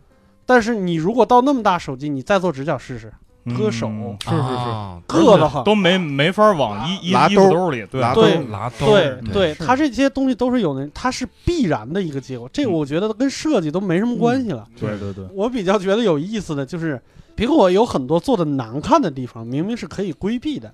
[0.46, 3.14] 但是你如果到那么大手机，你再做直角试试，
[3.58, 3.88] 割手。
[3.88, 5.64] 嗯是是是，啊硌得慌。
[5.64, 8.02] 都没没法往衣衣衣兜服兜里，对。
[8.02, 10.62] 拉对对对，它这些东西都是。
[10.62, 12.50] 有的，它是必然的一个结果。
[12.52, 12.74] 这个嗯。
[12.74, 14.68] 我觉得跟设计都没什么关系了。
[14.80, 17.02] 对对对，我比较觉得有意思的就是，
[17.40, 20.74] 苹果有很多做的难看的地方，明明是可以规避的，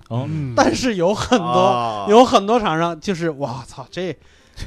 [0.56, 2.06] 但是有很多、啊。
[2.08, 4.16] 有很多厂商就是，我操，这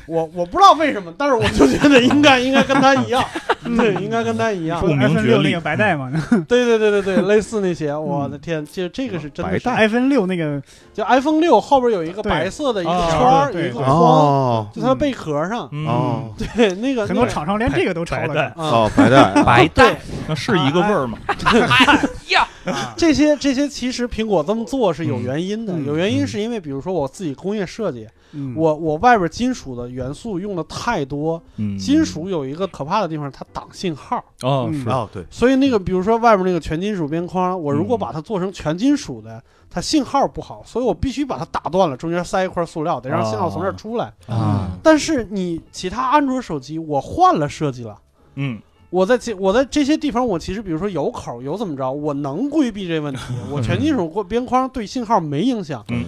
[0.05, 3.23] 我我不知道为什么，但是我就觉得应该应该跟他一样，
[3.77, 6.11] 对，应该跟他一样说，不明 iPhone 觉厉六那个白带嘛
[6.47, 10.61] 对对对对对，类似那些，我的天，这这个是真的是，，iPhone 六那个
[10.93, 19.95] 就 iPhone 六后边有一个白色的一个啊圈儿，有一个框，哦就它的贝壳上，嗯哦对，那个很多厂商连这个都抄了哦，白带啊白带
[20.27, 21.17] 那是一个味儿吗？
[22.29, 22.93] 哎呀，啊。
[22.97, 25.85] 这些这些其实苹果这么做是有原因的，嗯。
[25.85, 28.53] 有原因嗯是因为比如说我自己工业设计，嗯。
[28.55, 34.49] 我我外边金属的元素用的太多，嗯，金属有一个可怕的地方，它挡信号，嗯。
[34.49, 34.89] 哦是。
[34.89, 44.11] 哦，对，所以那个比如说外边那个全金属边框，我如果嗯把它做成全金属的，它信号不好，所以我必须把它打断了，中间塞一块塑料，得让信号从这儿出来。
[44.27, 47.97] 啊，但是你其他安卓手机，我换了设计了。
[48.35, 53.21] 嗯我在这我在这些地方，我其实比如说有口有怎么着，我能规避这问题。
[53.51, 55.83] 我全金属过边框对信号没影响。
[55.89, 56.05] 嗯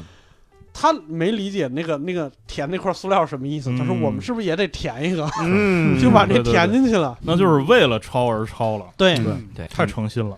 [0.73, 7.19] 他没理解那个那个填那块塑料什么意思，他说嗯我们是不是也得填一个，嗯就把这填进去了。
[7.23, 10.37] 那就是为了抄而抄了，对，嗯对，太诚心了。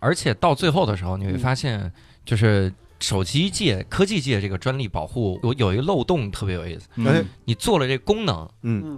[0.00, 1.92] 而且到最后的时候，你会嗯发现，
[2.24, 6.88] 就是手机界、科技界这个专利保护有有一个漏洞特别有意思。
[7.44, 8.48] 你做了这功能，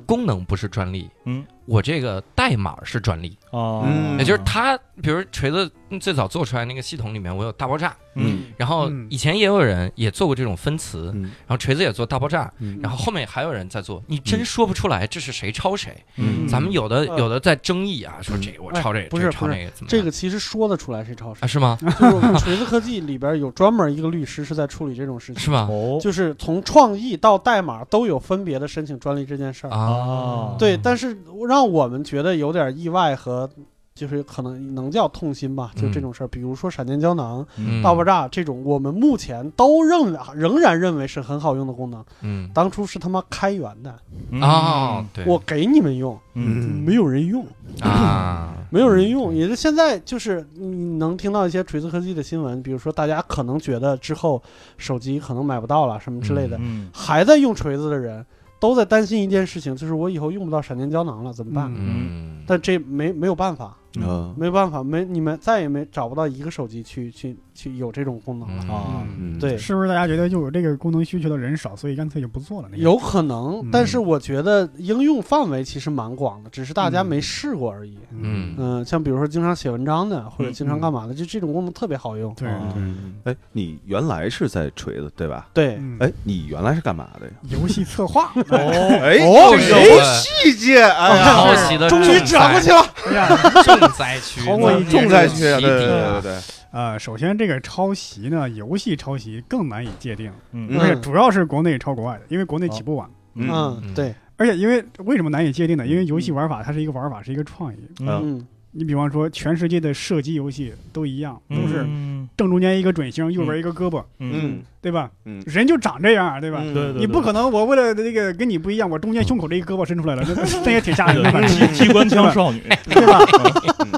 [0.06, 4.18] 功能不是专利，嗯我这个代码是专利，哦，嗯。
[4.18, 8.44] 也就是他，比如锤子最早做出来那个系统里面，我有大爆炸，嗯。
[8.56, 9.06] 然后嗯。
[9.10, 11.22] 以前也有人也做过这种分词，嗯。
[11.22, 12.78] 然后锤子也做大爆炸，嗯。
[12.82, 15.96] 然后后面还有人在做，你真说不出来这是谁抄谁。
[16.16, 16.48] 嗯。
[16.48, 17.18] 咱们有的呃。
[17.18, 21.40] 有的在争议啊，说嗯这个我抄这个，哎不是抄那个，怎么这个其实说得出来谁抄谁。
[21.42, 21.78] 啊谁，是吗？
[21.80, 25.68] 就是锤子科技里边有专门一个律师是在处理这种事情，是吗？
[25.70, 25.98] 哦。
[26.02, 29.70] 就是从创意到代码都有分别的申请专利这件事儿。
[29.70, 31.16] 啊，对，但是
[31.52, 33.48] 让我们觉得有点意外和。
[33.94, 37.82] 就是可能能叫痛心吧，就这种事儿，比如说闪电胶囊、嗯。
[37.82, 42.50] 大爆炸这种，我们目前都认为仍然认为是很好用的功能，嗯。
[42.54, 43.94] 当初是他妈开源的，
[44.40, 46.82] 啊，对，我给你们用，嗯。
[46.82, 47.44] 没有人用，
[47.82, 54.42] 啊， 没有人用，也是现在就是你能听到一些锤子科技的新闻，比如说大家可能觉得之后
[54.78, 56.88] 手机可能买不到了什么之类的，嗯。
[56.94, 58.24] 还在用锤子的人
[58.62, 61.68] 都在担心一件事情，就是我以后用不到闪电胶囊了怎么办？
[61.76, 68.72] 嗯，但这没没有办法，嗯没有办法，没你们再也没找不到一个手机去去去有这种功能了。
[68.74, 72.68] 啊嗯对，是不是大家觉得就有这个功能需求的人少，所以干脆就不做了？
[72.70, 77.98] 那个有可能嗯，但是我觉得应用范围其实蛮广的，只是大家嗯没试过而已。
[78.12, 82.32] 嗯嗯，像比如说经常写文章的，或者嗯经常干嘛的，就这种功能特别好用。
[82.34, 85.48] 对啊对嗯，哎，你原来是在锤子对吧？
[85.52, 87.32] 对，嗯哎，你原来是干嘛的呀？
[87.50, 92.94] 游戏策划， 哦哎哦这个哎我细节，哎呀，终于重灾转过去了。
[93.06, 93.28] 哎呀，
[93.62, 96.38] 重灾区，超过一重灾区对对对对，
[96.72, 103.08] 呃，首先这个抄袭呢，游戏抄袭更难以界定，嗯嗯而且主要是国内抄国外的，因为国内起步晚。
[103.34, 103.48] 嗯
[103.82, 105.86] 嗯，对，而且因为为什么难以界定呢？
[105.86, 107.76] 因为游戏玩法它是一个玩法，是一个创意。
[108.00, 115.10] 嗯嗯你比方说，全世界的射击游戏都一样，都是嗯正中间一个准星，右边一个胳膊，嗯对吧？
[115.26, 116.58] 嗯，人就长这样，对吧？
[116.62, 123.20] 嗯对对你不可能，我为了这个跟你不一样，我中间胸口这一胳膊伸出来了，这这也挺吓人的，机机关枪少女， 对吧？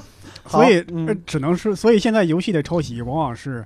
[0.47, 0.85] 所以、
[1.27, 3.65] 只能是，所以现在游戏的抄袭往往是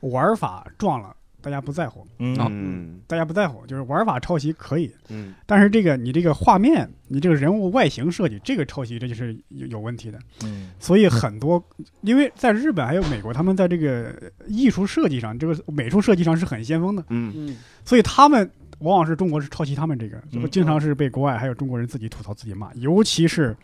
[0.00, 1.14] 玩法撞了，
[1.44, 2.34] 大家不在乎，嗯。
[2.40, 5.34] 嗯大家不在乎，就是玩法抄袭可以，嗯。
[5.44, 10.18] 但是这个你这个画面，你这个人物外形设计，这个抄袭这就是有有问题的。
[10.42, 10.70] 嗯。
[10.80, 11.62] 所以很多，
[12.00, 14.14] 因为在日本还有美国，他们在这个
[14.46, 17.30] 艺术设计上，这个美术设计上是很先锋的，嗯。
[17.36, 17.56] 嗯。
[17.84, 20.48] 所以他们往往是中国是抄袭他们这个，嗯。
[20.50, 23.54] 经常是被国外还有中国人自己吐槽自己骂，尤其是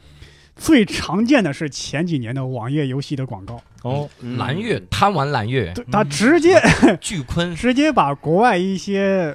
[0.57, 4.37] 最常见的是前几年的网页游戏的广告，哦嗯。
[4.37, 6.61] 蓝月贪玩蓝月，对他直接
[7.01, 7.55] 巨坤。
[7.55, 9.35] 直接把国外一些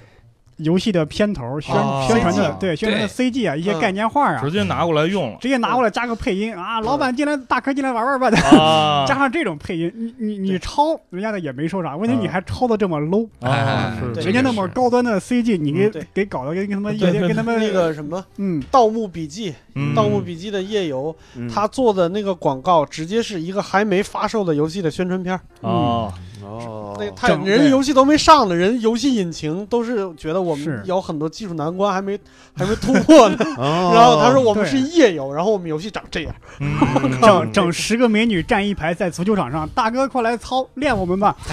[0.57, 4.41] 游戏的片头宣哦宣传的对宣传的 CG 啊，一些嗯概念画啊。
[4.41, 5.37] 直，接拿过来用了。
[5.41, 8.27] 直接拿过来加个配音啊，老板进来，大哥进来玩玩吧，
[8.57, 9.05] 啊。
[9.07, 21.49] 加上这种配音，你你你抄人家的也没说啥，问题你还抄的这么 low，啊是对人家那么高端的 CG，你给给搞得跟跟他们对跟他们那个什么嗯《盗墓笔记》，嗯《盗墓笔记》的夜游，嗯。
[21.49, 25.39] 他做的那个广告直接是一个还没发售的游戏的宣传片儿。
[25.61, 26.11] 哦
[26.45, 32.17] 哦那他整人游戏都没上呢，人游戏引擎都是觉得我们有很多技术难关还没
[32.55, 33.35] 还没突破呢。
[33.57, 36.33] 哦 然后他说我们是夜游，然后我们游戏长这样。
[36.61, 36.73] 嗯
[37.21, 41.35] 整整十个美女站一排在足球场上，大哥快来操练我们吧，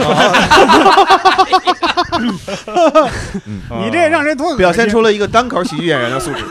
[3.70, 6.44] 你这让人多表现出了一个单口喜剧演员的素质。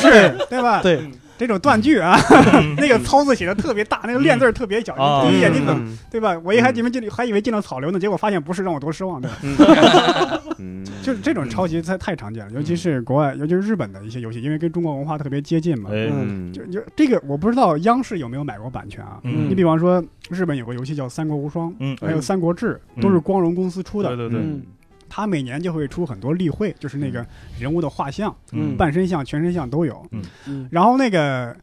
[0.00, 0.80] 是对吧？
[0.82, 2.16] 对，这种断句啊，
[2.78, 5.98] 那个操字写的特别大，那个练字儿特别小，啊你一眼睛怎么嗯。
[6.10, 6.38] 对吧？
[6.44, 9.30] 我一还以为进还以为进了草流呢，结果发现不是，让我多失望，对
[11.02, 15.90] 就是这种抄袭太太常见了，尤其是国外，尤其是日本的一些游戏，因为跟中国文化特别接近嘛。
[15.92, 19.18] 哎嗯就就这个我不知道央视有没有买过版权啊？
[19.24, 19.48] 嗯。
[19.50, 21.96] 你比方说日本有个游戏叫《三国无双》，嗯。
[22.00, 24.08] 还有《三国志》，嗯都是光荣公司出的。
[24.16, 24.40] 对对对
[25.04, 27.24] 嗯它每年就会出很多例会，就是那个
[27.60, 28.76] 人物的画像、嗯。
[28.76, 30.04] 半身像、全身像都有。
[30.46, 30.68] 嗯。
[30.70, 31.56] 然后那个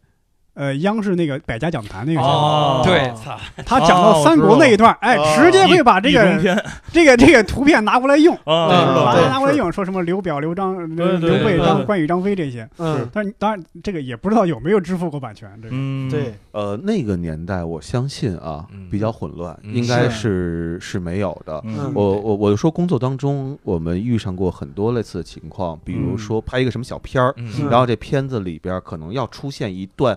[0.62, 3.36] 呃，央视那个百家讲坛那个时候，哦对，操，
[3.66, 12.70] 他讲到三国那一段，哎，哦直接会把这个这个这个图片拿过来用，拿过来用，说什么刘表、刘璋、刘对刘备、张关羽、张飞这些。
[12.78, 15.50] 嗯，但是当然，这个也不知道有没有支付过版权。
[15.64, 21.60] 这个嗯对，呃，那个年代我相信啊嗯比较混乱，嗯应该是是没有的。
[21.66, 30.16] 嗯我我我就说工作当中我们遇上过很多类似的情况，比如说拍一个什么小片儿，嗯然后这片子里边可能要出现一段，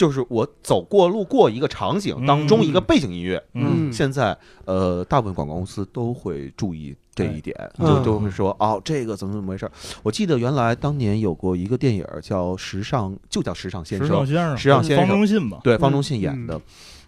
[0.00, 3.42] 就是我走过路过一个场景当中嗯一个背景音乐。
[3.52, 4.34] 嗯现在
[4.64, 9.72] 呃，大部分广告公司都会注意这一点，嗯就都会说哦，这个怎么怎么回事儿。
[10.02, 16.58] 我记得原来当年有过一个电影叫《时尚》，就叫《时尚先生时尚》，先生，方时尚先生中信吧，对，方嗯中信演的。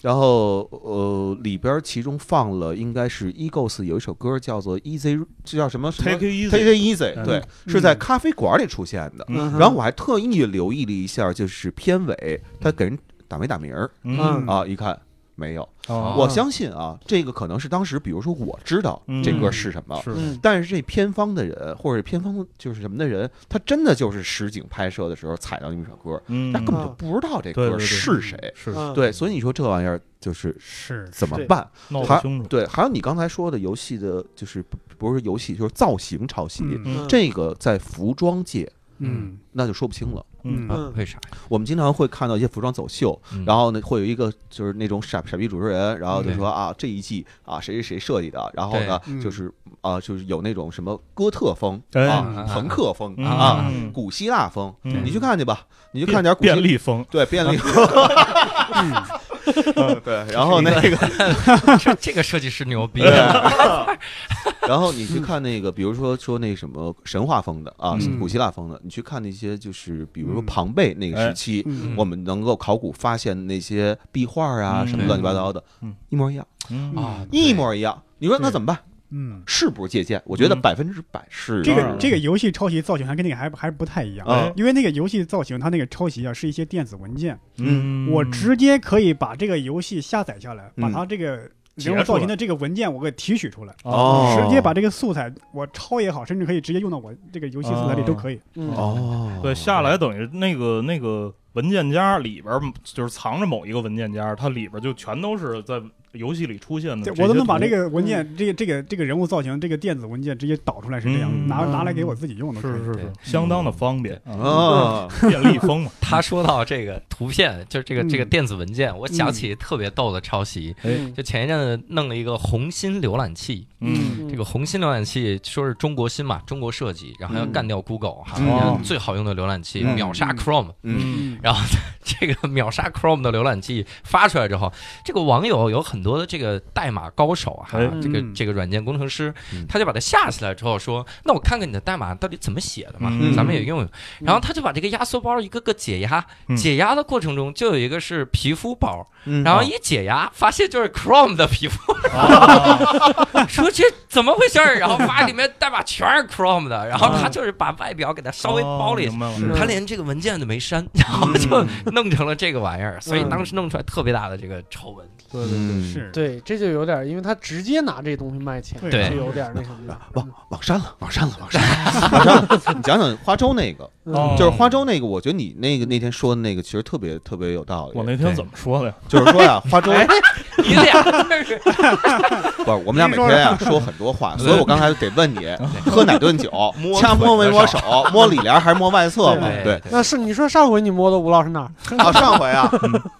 [0.03, 5.91] 然后呃，里边其中放了应该是 Eagles 有一首歌叫做 Easy，这叫什么？
[5.91, 7.25] 什么？Take it Take easy，it easy，嗯。
[7.25, 9.25] 对，是在咖啡馆里出现的。
[9.29, 12.99] 嗯然后我还特意留意了一下，就是片尾他给人
[13.29, 13.91] 打没打名儿。
[14.03, 14.19] 嗯。
[14.47, 14.67] 啊？
[14.67, 14.99] 一看
[15.35, 15.69] 没有。
[15.89, 28.55] 哦我相信啊，这个可能是当时，比如说我知道嗯这歌是什么，嗯但是这片方的人或者片方就是什么的人，他真的就是实景拍摄的时候踩到那么一首歌，嗯他根本就不知道这歌是谁。
[28.95, 31.69] 对，所以你说这玩意儿就是是怎么办？
[31.89, 36.65] 闹还不清楚，对，还有你刚才说的游戏的，就是不不是游戏，就是造型抄袭，
[37.09, 40.25] 这个在服装界嗯那就说不清了。
[40.45, 40.93] 嗯嗯。
[40.97, 41.19] 为啥？
[41.49, 43.45] 我们经常会看到一些服装走秀，嗯。
[43.45, 52.07] 然后呢，会有一个就是那种傻傻逼主持人，然后就说啊，这一季啊谁谁谁设计的，然后呢就是啊就是有那种什么哥特风哎。
[52.07, 53.25] 啊、朋克风嗯。
[53.27, 53.93] 啊、嗯。
[53.93, 55.05] 古希腊风，嗯。
[55.05, 57.87] 你去看去吧，你去看点古希便利风，对便利风，
[59.77, 60.97] 嗯 对，然后那个
[61.79, 63.87] 这这个设计师牛逼啊！
[64.69, 78.01] 然后你去看那个，比如说说那什么神话风的啊，嗯古希腊风的，你去看那些就是比如说嗯庞贝那个时期，嗯我们能够考古发现那些壁画啊嗯什么乱七八糟的嗯，一模一样，嗯啊，一模一样。
[78.19, 78.79] 你说那怎么办？
[79.13, 80.21] 嗯，是不是借鉴？
[80.25, 80.61] 我觉得嗯。
[80.63, 81.63] 百分之百是。
[81.63, 84.27] 这个这个游戏抄袭造型还跟那个还还不太一样。
[84.27, 94.41] 啊，因为那个游戏造型它那个抄袭啊是一些电子文件，嗯，我直接可以把这个游戏下载下来，把嗯它这个人物造型的这个文件我给提取出来，哦。
[94.43, 98.41] 直接把这个素材我抄也好，甚至可以直接用到我这个游戏素材里都可以。
[98.55, 98.71] 嗯。
[98.75, 105.81] 哦，对下来等于那个那个文件夹里边就是藏着某一个文件夹，它里边就全都是在
[106.13, 107.13] 游戏里出现的。
[107.19, 111.47] 我都能把这个文件、这个这个这个人物造型、这个电子文件直接导出来，是这样，嗯。
[111.47, 112.73] 拿嗯拿来给我自己用都可以。
[112.73, 113.01] 对是是。
[113.01, 114.15] 是，相当的方便。
[114.25, 115.91] 啊，啊，便利风嘛。
[116.01, 118.09] 他说到这个图片，就是这个嗯。
[118.09, 120.75] 这个电子文件，我想起特别逗的抄袭。
[120.83, 121.13] 嗯。
[121.15, 124.29] 就前一阵子弄了一个红心浏览器，嗯。
[124.31, 129.95] 这个红心浏览器说是中国心嘛，中国设计，然后要干掉 Google 哈，最好用的浏览器，嗯。
[129.95, 130.37] 秒杀嗯。
[130.37, 130.73] Chrome。
[130.83, 131.01] 嗯。
[131.01, 131.39] 嗯。
[131.43, 131.61] 然后
[132.03, 134.73] 这个秒杀 Chrome 的浏览器发出来之后，
[135.05, 137.91] 这个网友有很多的这个代码高手啊，哎。
[138.03, 138.33] 这个嗯。
[138.35, 143.35] 这个软件工程师嗯，他就把它下起来之后说，那我看看你的代码到底怎么写的嘛，嗯。
[143.35, 143.81] 咱们也用。
[143.81, 143.89] 用。
[144.21, 146.57] 然后他就把这个压缩包一个个解压，嗯。
[146.57, 149.43] 解压的过程中就有一个是皮肤包，嗯。
[149.45, 154.79] 然后一解压发现就是 Chrome 的皮肤，啊 说这怎么回事儿？
[154.79, 159.17] 然后发现里面代码全是 Chrome 的， 然后他就是把外表给它稍微包了一下
[159.55, 165.07] 他连这个文件都没删，然后就弄成了这个玩意儿，所以当时弄出来特别大的这个丑闻。
[165.31, 169.97] 对对对，嗯是，对，这就有点，因为他直接拿这东西卖钱，对就有点那什么的。
[170.15, 172.75] 往往删了，往删了，往删 了，往删了。
[172.75, 177.93] 你讲讲花粥那个，哦就是花粥那个，我觉得你那个那天说的那个其实特别特别有道理。
[177.99, 178.95] 我那天怎么说的呀？
[179.09, 180.07] 就是说呀，花粥哎
[180.65, 185.49] 你俩不是我们俩每天呀说很多话， 所以我刚才得问你，
[185.91, 187.79] 喝哪顿酒摸，掐摸没摸手，
[188.13, 189.49] 摸里帘还是摸外侧嘛？
[189.65, 191.71] 对对，那是你说上回你摸的吴老师哪儿？
[191.99, 192.71] 啊，上回啊，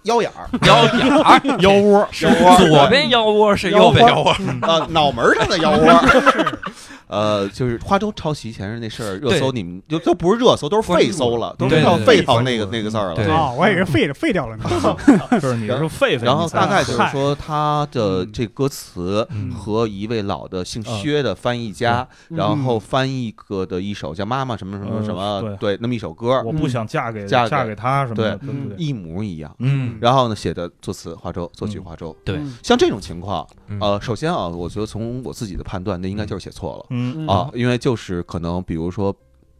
[0.03, 2.27] 腰眼儿，腰眼儿，腰窝是
[2.69, 6.03] 左边腰窝是右边腰窝，啊，脑门上的腰窝。
[7.13, 13.33] 呃，就是花粥抄袭前任那事儿，热搜你们就都不是热搜，都是废搜了，都是到对对对废到那个那个字儿对了。
[13.35, 14.63] 啊，我以为废了废掉了呢。
[15.39, 29.53] 就是你是废废，然后大概就是说，他的嗯这歌词嗯和一位老的姓薛的翻译家，嗯然后翻译个的一首叫《妈妈什么什么嗯什么》，对对，那么一首歌我不想嫁给嫁给嫁给他什么的，对一模一样。
[29.59, 32.15] 嗯然后呢，写的作词花粥，作曲花粥。
[32.25, 36.85] 对嗯像这种情况，嗯呃，首先啊，我觉得从我自己的判断，那应该就是写错了
[37.27, 39.15] 啊，因为就是可能比如说。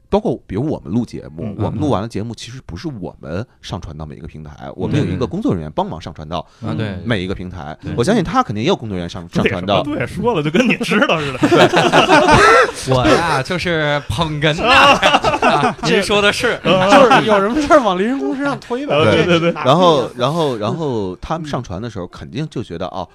[0.10, 7.76] 包括比如我们录节目嗯，我们录完了节目，其实不是我们上传到每一个平台，我们有一个工作人员帮忙上传到啊对，每一个平台。
[7.98, 11.40] 我相信他肯定也有工作人员上上传到 对，说了就跟你知道似的，
[12.94, 18.94] 我呀就是捧哏的， 啊您说的是，就是有什么事儿往临时工身上推呗。
[19.06, 23.10] 对对对然后，然后，然后他们上传的时候，肯定就觉得哦，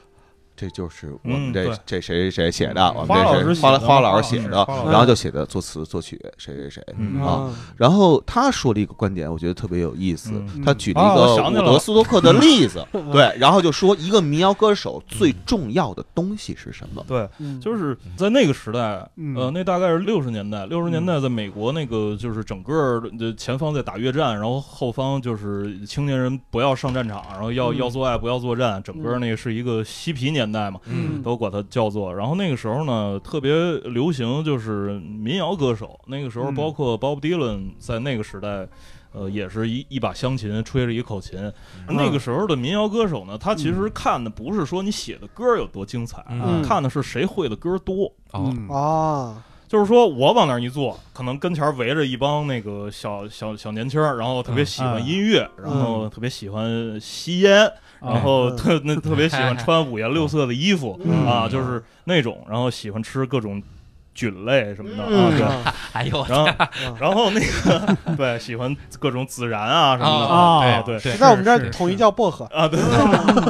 [0.59, 6.85] 这就是我们这嗯这谁谁谁写的，我们这师写的是花花老师写的然后就写的作词作曲谁谁谁。
[6.99, 10.63] 嗯啊啊，然后他说了一个观点，我觉得特别有意思嗯。
[10.65, 17.05] 他举了一啊个伍我想起来了德斯托克的例子， 对，然后就说一个民谣歌手最重要的东西是什么？
[17.07, 31.23] 对，嗯就是在那个时代，嗯呃，那大概是六十年代，六十年代在美国那个就是整个的前方在打越战，然后后方就是青年人不要上战场，然后要嗯要做爱不要作战，整个那个是一个嬉皮年代嘛，嗯。
[31.23, 32.15] 都管它叫做。
[32.15, 33.53] 然后那个时候呢，特别
[33.91, 36.55] 流行就是民谣歌手，那个时候嗯。
[36.55, 38.67] 包括 Bob Dylan 在那个时代。
[39.11, 41.41] 呃，也是一一把香琴，吹着一口琴。
[41.89, 41.97] 嗯。
[41.97, 46.63] 那个时候的民谣歌手呢，他其实看的不是说你写的歌有多精彩，嗯。
[46.63, 48.13] 看的是谁会的歌多。
[48.69, 58.57] 啊，就是说我往那儿一坐，可能跟前围着一帮那个小小小年轻，然后特别喜欢音乐，然后特别喜欢吸烟，然后嗯。
[58.57, 63.63] 特那特别喜欢 穿五颜六色的衣服嗯啊，就是那种，然后喜欢吃各种
[64.15, 65.47] 菌类什么的啊，嗯对。
[65.47, 66.47] 啊 哎呦，然后，
[67.01, 72.45] 然后那个对，喜欢各种孜然啊什么的啊啊，对对在我们这儿统一叫薄荷。
[72.47, 72.79] 啊，对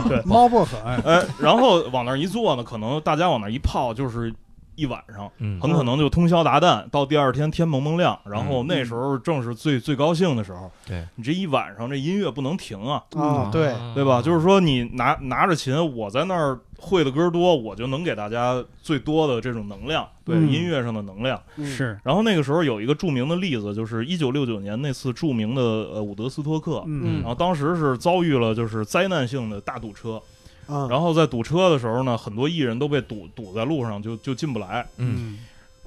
[0.08, 4.32] 对，猫薄荷，哎，呃，然后往那儿一坐呢，可能大家往那儿一泡就是
[4.78, 10.70] 一晚上，嗯很可能就通宵达旦，到第二天天蒙蒙亮，然后嗯那时候正是最最高兴的时候。
[10.86, 14.22] 对你这一晚上这音乐不能停啊，啊，对，对吧？
[14.22, 21.42] 就是说你拿拿着琴，我在那儿会的歌多，我就能给大家最多的这种能量，对、嗯音乐上的能量。
[21.56, 26.84] 嗯是，然后那个时候有一个著名的例子，就是一九六九年那次著名的呃伍德斯托克。
[26.86, 30.22] 嗯然后当时是遭遇了就是灾难性的大堵车，
[30.68, 34.86] 啊，然后在堵车的时候呢，很多艺人都被堵堵在路上，就就进不来。
[34.98, 35.38] 嗯，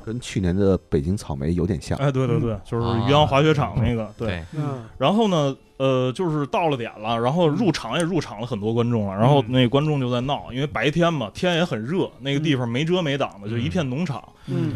[0.03, 1.97] 跟去年的北京草莓有点像。
[1.99, 4.27] 哎，对对对，就是啊渔阳滑雪场那个，对。
[4.27, 14.23] 对，嗯然后呢，呃，就是到了点了，然后入场也入场了很多观众了，然后那观众就在闹，因为白天嘛，天也很热，那个地方没遮没挡的，就一片农场。
[14.47, 14.73] 嗯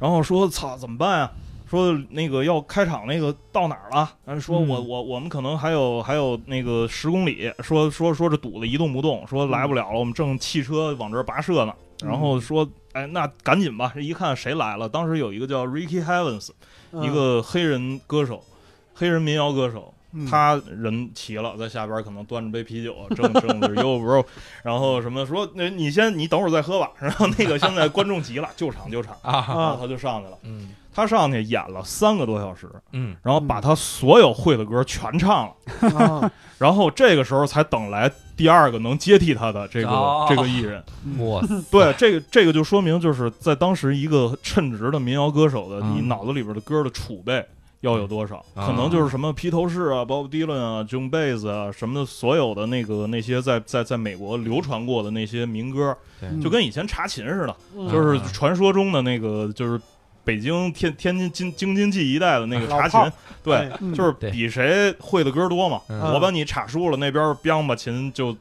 [0.00, 1.30] 然后说操，怎么办呀？
[1.72, 4.12] 说那个要开场那个到哪儿了？
[4.26, 11.72] 然后说我嗯我我们可能还有还有那个十公里，说说说这堵的一动不动，说来不了了，我们正汽车往这儿跋涉呢。
[12.04, 13.90] 然后说，哎，那赶紧吧！
[13.94, 14.86] 这一看谁来了？
[14.86, 16.50] 当时有一个叫 Ricky Havens，
[16.90, 18.44] 嗯一个黑人歌手，
[18.92, 24.22] 黑人民谣歌手，嗯他人齐了，在下边可能端着杯啤酒， 正正是 yo bro，
[24.62, 33.16] 然后什么说那你先你等会儿再喝吧，然后那个现在观众急了，救场救场， 啊，然后他就上去了，嗯他上去演了三个多小时，嗯。
[33.22, 35.46] 然后把他所有会的歌全唱
[35.80, 40.26] 了，啊， 然后这个时候才等来第二个能接替他的这个、哦。
[40.28, 40.82] 这个艺人。
[41.18, 41.40] 哇，
[41.70, 45.96] 对，这个这个就说明就是在当时一个称职的民谣歌手的，嗯。
[45.96, 47.44] 你脑子里边的歌的储备
[47.80, 48.44] 要有多少？
[48.54, 48.66] 啊。
[48.66, 55.96] 可能就是什么披头士啊、Bob Dylan 啊、Joan Baez 啊什么的，所有的那个那些在在在美国流传过的那些民歌，
[56.42, 57.90] 就跟以前查琴似的，嗯。
[57.90, 59.80] 就是传说中的那个就是。
[60.24, 63.00] 北京、天天津、京京津冀一带的那个查琴，
[63.42, 65.80] 对，就是比谁会的歌多嘛。
[65.88, 68.36] 嗯我把你插输了，那边儿梆把琴就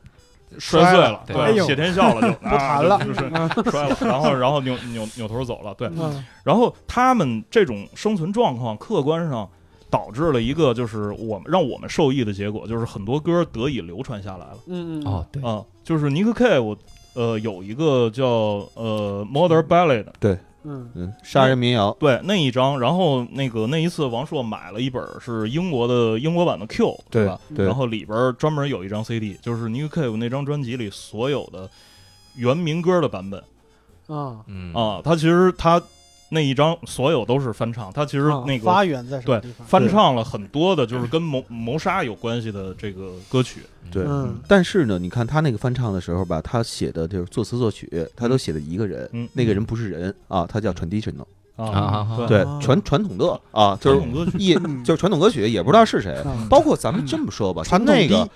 [0.60, 3.14] 摔碎了，对谢天笑了就不弹了啊就
[3.64, 9.50] 就是摔了，然后然后扭扭扭头走了，对，嗯然后他们这种生存状况，客观上
[9.90, 16.78] 导致了一个就是我们让我们受益的结果，就是很多歌得以流传下来了嗯嗯哦，对，啊，就是尼克 K，我
[17.14, 18.26] 呃有一个叫
[18.76, 20.06] 呃 Modern Ballad，
[20.64, 20.90] 嗯。
[20.96, 27.40] 嗯，杀人民谣，对那一张，然后那个那一次王朔买了一本是英国的英国版的 Q，对吧？
[27.56, 27.66] 对。
[27.66, 31.70] 然后里边专门有一张 CD，就是尼克 Cave 那张专辑里所有的
[32.36, 33.40] 原民歌的版本。
[34.08, 34.74] 啊，嗯。
[34.74, 35.82] 啊，他其实他
[36.34, 39.68] 那一张所有都是翻唱，他其实啊那个发源在什么对地方？
[39.68, 43.64] 翻唱了很多的，就是跟谋谋杀有关系的这个歌曲。
[43.92, 44.06] 对。
[44.08, 44.40] 嗯。
[44.48, 49.28] 但是呢，你看他那个翻唱的时候吧，他写的就是作词作曲，他都写的一个人，嗯。
[49.34, 51.26] 那个人不是人啊，他叫 traditional，
[51.58, 52.46] 啊对。
[52.62, 54.56] 传传统的啊，就是传统歌曲也
[54.86, 56.18] 就是传统歌曲，也不知道是谁。
[56.26, 56.48] 嗯。
[56.48, 58.30] 包括咱们这么说吧，就传统那个，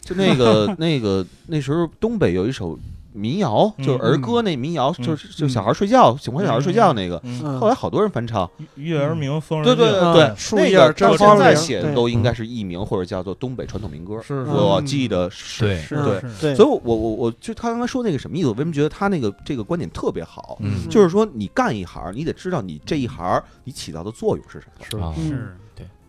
[0.00, 2.78] 就那个那个那时候东北有一首
[3.12, 7.20] 民谣，嗯就是儿歌那民谣，嗯就是就小孩睡觉喜欢小孩睡觉那个，
[7.60, 8.48] 后来好多人翻唱。
[8.76, 14.14] 月儿明风儿对对对对，那个到现在写的都应该是艺名或者叫做东北传统民歌。
[14.28, 15.64] 我嗯记得是。
[15.64, 18.48] 对是对是，所以我，我我我就他刚才说那个什么意思？
[18.48, 20.56] 我为什么觉得他那个这个观点特别好？
[20.60, 24.66] 嗯就是说，你干一行，你得知道你这一行你起到的作用是什
[24.98, 25.14] 么。
[25.14, 25.56] 是，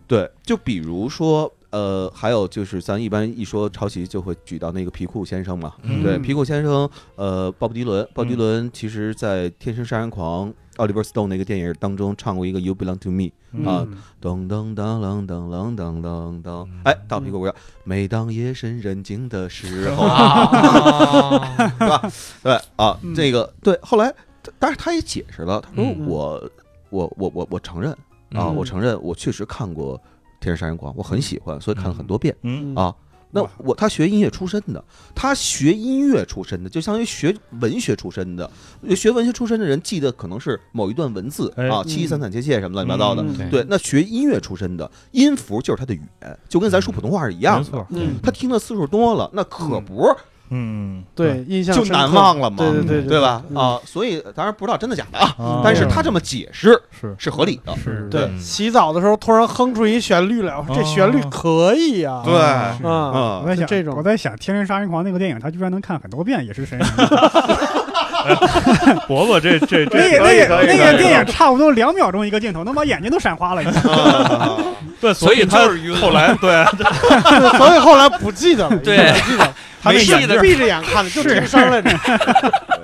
[0.07, 5.73] 对，就比如说，呃，还有就是咱一般一说抄袭，就会举到那个皮库先生嘛。
[5.81, 17.55] 嗯对，嗯皮库先生，呃，鲍勃迪伦，鲍勃迪伦其实在《天生杀人狂》奥利弗·斯通那个电影当中唱过一个《You Belong to Me》嗯啊，嗯噔噔噔噔噔噔噔噔噔，哎，到皮库鼓掌。
[17.83, 22.11] 每当夜深人静的时候，啊，对吧？
[22.43, 24.13] 对啊嗯，这个对，后来，
[24.59, 26.51] 但是他也解释了，他说嗯我
[26.91, 27.91] 我我我我承认
[28.33, 29.97] 啊，嗯我承认我确实看过
[30.43, 32.93] 《天生杀人狂》，我很喜欢，所以看了很多遍嗯啊。
[33.35, 34.83] 那我他学音乐出身的，
[35.15, 38.47] 他学音乐出身的，就相当于学文学出身的。
[38.95, 41.67] 学文学出身的人记得可能是某一段文字哎。
[41.67, 43.23] 啊，七七三三切切什么乱七八糟的。
[43.23, 43.35] 嗯。
[43.35, 43.49] 对。
[43.49, 47.61] 对，那学音乐出身的音符就是他的语言，就跟咱说普通话是一样的。
[47.63, 47.87] 没错。
[47.89, 48.19] 嗯。
[48.21, 50.15] 他听的次数多了，那可不
[50.55, 53.41] 嗯，对，印象就难忘了嘛，对对对对吧？
[53.49, 53.57] 嗯。
[53.57, 55.61] 啊，所以当然不知道真的假的啊，啊。
[55.63, 57.15] 但是他这么解释是。
[57.17, 57.75] 是合理的。
[57.77, 58.07] 是。
[58.11, 62.35] 对，嗯洗澡的时候突然哼出一旋律来，这旋律可以呀，对。
[62.35, 63.95] 啊，我在想，这种。
[63.97, 66.87] 我在想《天生杀人狂》那个电影，他居然能看很多遍，也是神人。
[69.07, 73.63] 伯伯这这这那个那个那个电影差不多两秒钟一个镜头，能把眼睛都闪花了。
[75.01, 75.67] 对，所以他
[75.99, 76.65] 后来对
[77.57, 79.11] 所以后来不记得了，对。
[79.11, 81.91] 不记得了，他那眼闭着眼看的，就听声来着。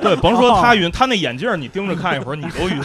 [0.02, 2.82] 对，甭说他晕，他那眼镜儿你盯着看一会儿你都晕。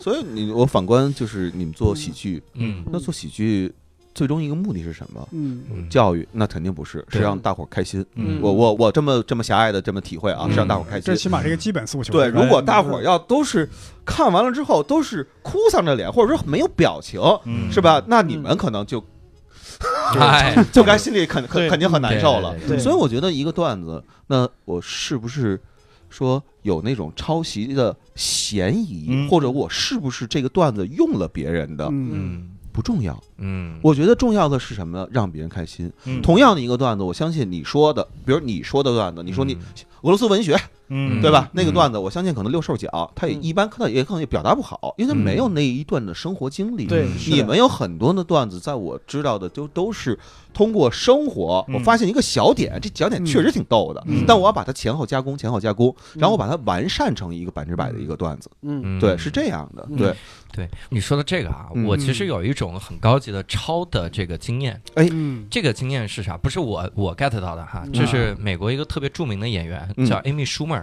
[0.00, 2.82] 所以你我反观就是你们做喜剧，嗯。
[2.92, 3.72] 那做喜剧
[4.14, 5.28] 最终一个目的是什么？
[5.32, 5.62] 嗯。
[5.72, 5.88] 嗯。
[5.88, 8.04] 教育那肯定不是，是让大伙儿开心。
[8.14, 8.38] 嗯。
[8.40, 10.50] 我我我这么这么狭隘的这么体会啊，嗯。
[10.50, 11.02] 是让大伙儿开心。
[11.04, 12.12] 这起码是一个基本诉求。
[12.12, 13.68] 对，如果大伙儿要都是
[14.04, 17.70] 看完了之后都是哭丧着脸，或者说没有表情，嗯。
[17.72, 18.02] 是吧？
[18.06, 19.02] 那你们可能就
[20.18, 22.56] 哎， 就该心里 肯肯肯定很难受了。
[22.78, 25.60] 所以我觉得一个段子，那我是不是
[26.08, 29.28] 说有那种抄袭的嫌疑，嗯。
[29.28, 33.18] 或者我是不是这个段子用了别人的，嗯，嗯不重要。
[33.38, 35.08] 嗯，我觉得重要的是什么呢？
[35.12, 35.90] 让别人开心。
[36.06, 39.54] 嗯同样的一个段子，我相信你说的，比如你说的段子，你说你
[40.02, 40.58] 俄罗斯文学，
[40.88, 41.20] 嗯。
[41.22, 41.48] 对吧？
[41.48, 41.50] 嗯。
[41.54, 43.42] 那个段子，我相信可能六兽脚，他也嗯。
[43.42, 46.86] 一般，看到也可能也表达不好，因为他没有那一段的生活经历。
[46.86, 50.18] 对你们有很多的段子，在我知道的都都是
[50.52, 51.74] 通过生活，嗯。
[51.74, 54.24] 我发现一个小点，这小点确实挺逗的，嗯。
[54.26, 58.50] 但我要把它前后加工，前后加工，然后我把它完善成一个百分之百的一个段子。
[58.62, 58.80] 嗯。
[58.84, 59.00] 嗯。
[59.00, 59.86] 对，是这样的。
[59.90, 59.96] 嗯。
[59.96, 60.14] 对，
[60.52, 64.80] 对你说的这个啊，嗯我其实有一种很高级的抄的这个经验。
[64.94, 65.08] 哎
[65.50, 66.36] 这个经验是啥？
[66.36, 67.92] 不是我我 get 到的哈，嗯。
[67.92, 70.06] 这是美国一个特别著名的演员嗯。
[70.06, 70.73] 叫 Amy Schumer，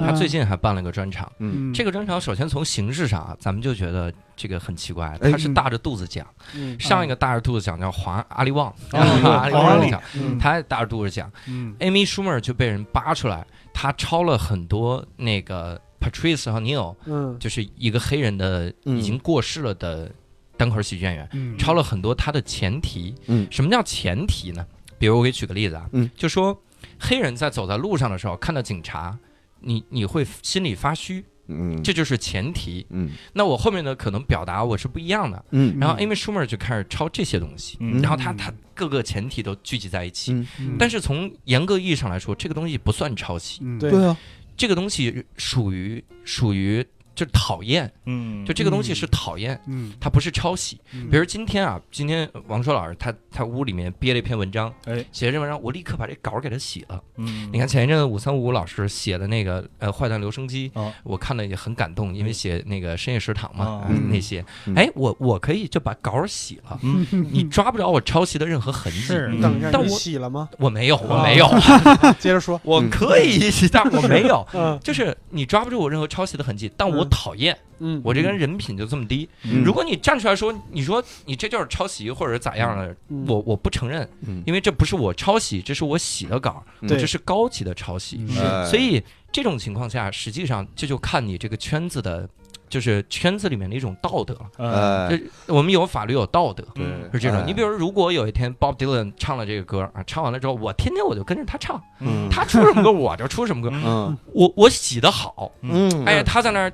[0.00, 1.30] 他最近还办了个专场。
[1.38, 1.72] 嗯。
[1.72, 6.78] 这个专场首先从形式上啊，咱们就觉得这个很奇怪，哎他是大着肚子讲，嗯。
[6.78, 10.38] 上一个大着肚子讲叫华阿里旺，哦阿里黄阿里旺 讲，嗯。
[10.38, 17.36] 他也大着肚子讲嗯，Amy Schumer 就被人扒出来，他抄了很多那个 Patrice O'Neill，嗯。
[17.38, 18.98] 就是一个黑人的嗯。
[18.98, 20.10] 已经过世了的
[20.56, 21.58] 单口喜剧演员，嗯。
[21.58, 23.14] 抄了很多他的前提。
[23.26, 23.46] 嗯。
[23.50, 24.64] 什么叫前提呢？
[24.98, 26.08] 比如我给举个例子啊，嗯。
[26.16, 26.56] 就说
[26.98, 29.16] 黑人在走在路上的时候看到警察，
[29.62, 31.82] 你你会心里发虚，嗯。
[31.82, 32.86] 这就是前提。
[32.90, 33.10] 嗯。
[33.32, 35.44] 那我后面的可能表达我是不一样的。
[35.50, 35.78] 嗯。
[35.80, 38.00] 然后 Amy Schumer 就开始抄这些东西，嗯。
[38.02, 40.32] 然后他他各个前提都聚集在一起。
[40.32, 40.46] 嗯。
[40.60, 40.76] 嗯。
[40.78, 44.16] 但是从严格意义上来说，这个东西不算抄袭，对啊。
[44.54, 49.92] 这个东西属于属于就是讨厌，嗯，就这个东西是讨厌，嗯。
[50.00, 50.80] 它不是抄袭。
[50.94, 51.08] 嗯。
[51.10, 57.02] 比如今天啊，今天王硕老师他他屋里面憋了一篇文章，哎，写这文章，我立刻把这稿给他写了。
[57.16, 63.86] 嗯，你看前一阵子五三五老师写的那个呃坏蛋留声机，哦我看了也很感动，因为写那个深夜食堂嘛、哦啊。
[63.90, 64.74] 嗯那些，嗯。
[64.74, 67.06] 哎，我我可以就把稿儿写了，嗯。
[67.30, 69.00] 你抓不着我抄袭的任何痕迹。
[69.00, 69.28] 是。
[69.32, 69.40] 嗯。
[69.40, 70.48] 等一下，你但我洗了吗？
[70.58, 71.46] 我没有，我啊没有，
[72.18, 72.60] 接着说。
[72.64, 73.38] 我可以，
[73.70, 74.46] 但我没有。
[74.54, 74.78] 嗯。
[74.82, 79.28] 就是你抓不住我任何抄袭的痕迹，但我嗯讨厌，嗯，我这个人人品就这么低。
[79.44, 79.62] 嗯。
[79.64, 84.42] 如果你站出来说，你说你这就是抄袭或者咋样的，嗯我我不承认，嗯。
[84.46, 86.88] 因为这不是我抄袭，这是我洗的稿，嗯。
[86.88, 88.26] 这是高级的抄袭。
[88.68, 92.28] 所以这种情况下，实际上这就看你这个圈子的，
[92.68, 94.50] 就是圈子里面的一种道德了。
[94.58, 96.64] 呃，我们有法律有道德。
[96.74, 97.44] 对是这种，哎。
[97.46, 102.28] 你比如如果有一天 Bob Dylan 唱了这个歌啊，唱完了之后，我天天我就跟着他唱，嗯。
[102.30, 104.16] 他出什么歌我就出什么歌，嗯。
[104.32, 106.04] 我我洗的好，嗯。
[106.04, 106.72] 哎，他在那儿，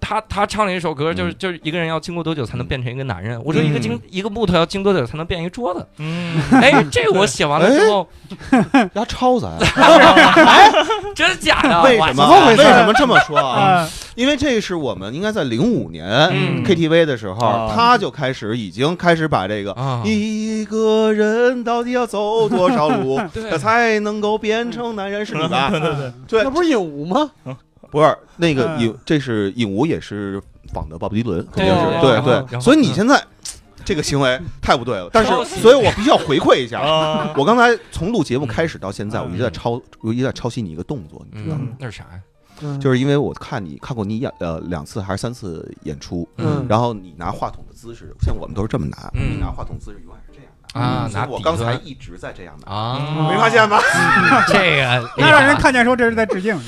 [0.00, 3.40] 他他唱了一首歌，就是嗯就是一个人要经过多久才能变成一个男人？
[3.44, 5.86] 我说一个经嗯一个木头要经多久才能变一个桌子？
[5.98, 8.08] 嗯， 哎，这我写完了之后，
[8.94, 9.50] 他抄咱，
[11.14, 11.82] 真的假的？
[11.82, 12.24] 为什么？
[12.24, 13.60] 我为什么这么说啊？
[13.82, 23.20] 啊因为这是我们应该在零五年嗯 KTV 的时候，啊他就开始已经开始把这个啊，一个人到底要走多少路，
[23.60, 25.24] 才能够变成男人？
[25.24, 25.68] 是你吧？
[25.70, 27.30] 对对对，那，不是影无吗？
[27.90, 30.40] 不是那个嗯影，这是影无也是
[30.72, 32.60] 仿的鲍勃迪伦，肯定是对对。
[32.60, 33.22] 所以你现在
[33.84, 35.30] 这个行为太不对了，但是
[35.60, 36.80] 所以我必须要回馈一下。
[36.80, 41.62] 啊，我刚才从录节目开始到现在，嗯我一直在抄，我一直在抄袭你一个动作，你知道吗？
[41.64, 42.20] 嗯，那是啥呀？
[42.60, 50.20] 嗯就是因为我看你看过你演呃两次还是三次演出，嗯然后你拿话筒的姿势，像我们都是这么拿，嗯你拿话筒姿势永远
[50.74, 53.78] 的啊，拿我刚才一直在这样的，啊，没发现吗？
[54.48, 56.58] 这个 那让人看见说这是在致敬。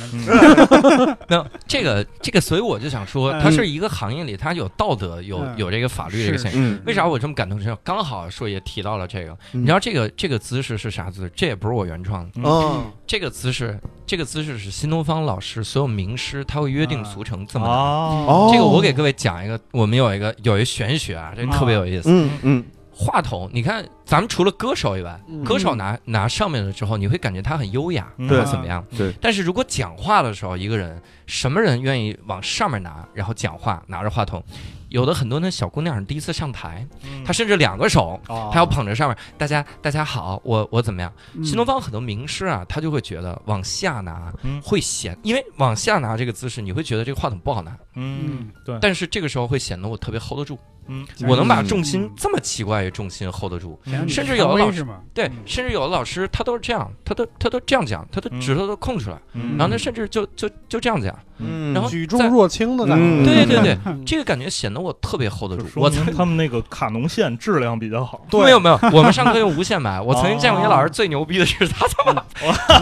[1.28, 6.60] 那这个这个，所以我就想说，嗯它是一个行业里，它有道德，有嗯有这个法律这个是现象。
[6.62, 7.76] 嗯为啥我这么感同身受？
[7.84, 11.32] 刚好说也提到了这个，嗯你知道这个这个姿势是啥姿势？
[11.36, 22.08] 这也不是我原创的，哦，这个姿势这个姿势是新东方老师所有名师他会约定俗成这么哦这个我给各位讲一个，我们有一个有一玄学啊，这特别有意思。
[22.10, 22.64] 嗯嗯
[23.00, 25.42] 话筒，你看咱们除了歌手以外，嗯。
[25.42, 28.28] 歌手拿拿上面的时候，你会感觉他很优雅，嗯。
[28.28, 28.84] 或者怎么样？
[28.98, 29.10] 对。
[29.22, 34.44] 但是如果讲话的时候，一个人什么人愿意往上面拿，然后讲话拿着话筒？
[34.90, 37.24] 有的很多那小姑娘第一次上台，嗯。
[37.24, 41.10] 她甚至两个手，啊她要捧着上面，大家大家好，我我怎么样？
[41.34, 41.42] 嗯。
[41.42, 44.60] 新东方很多名师啊，他就会觉得往下拿嗯。
[44.60, 50.58] 会显，因为往下拿这个姿势，你会觉得这个话筒不好拿，嗯，对，但是这个时候会显得我特别 hold 得住，
[50.90, 51.06] 嗯。
[51.28, 52.10] 我能把重心嗯。
[52.16, 53.80] 这么奇怪的重心 hold 得住。
[53.86, 54.84] 嗯甚至有的老师？
[55.14, 58.40] 对嗯，甚至有的老师他都是这样，他都他都这样讲，他的嗯。
[58.40, 59.56] 指头都空出来，嗯。
[59.56, 63.24] 然后他，甚至就就就这样讲，嗯，然后举重若轻的感嗯。
[63.24, 63.32] 觉。
[63.32, 65.66] 对对对，嗯 这个感觉显得我特别 hold 得住。
[65.76, 70.00] 我曾他们那个卡农线质量比较好， 没有没有，我们上课用无线麦。
[70.02, 72.22] 我曾经见过一个老师最牛逼的是，他他妈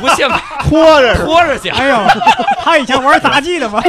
[0.02, 1.14] 无线麦拖着。
[1.24, 1.96] 拖着讲，哎呦，
[2.62, 3.82] 他以前玩杂技的吗？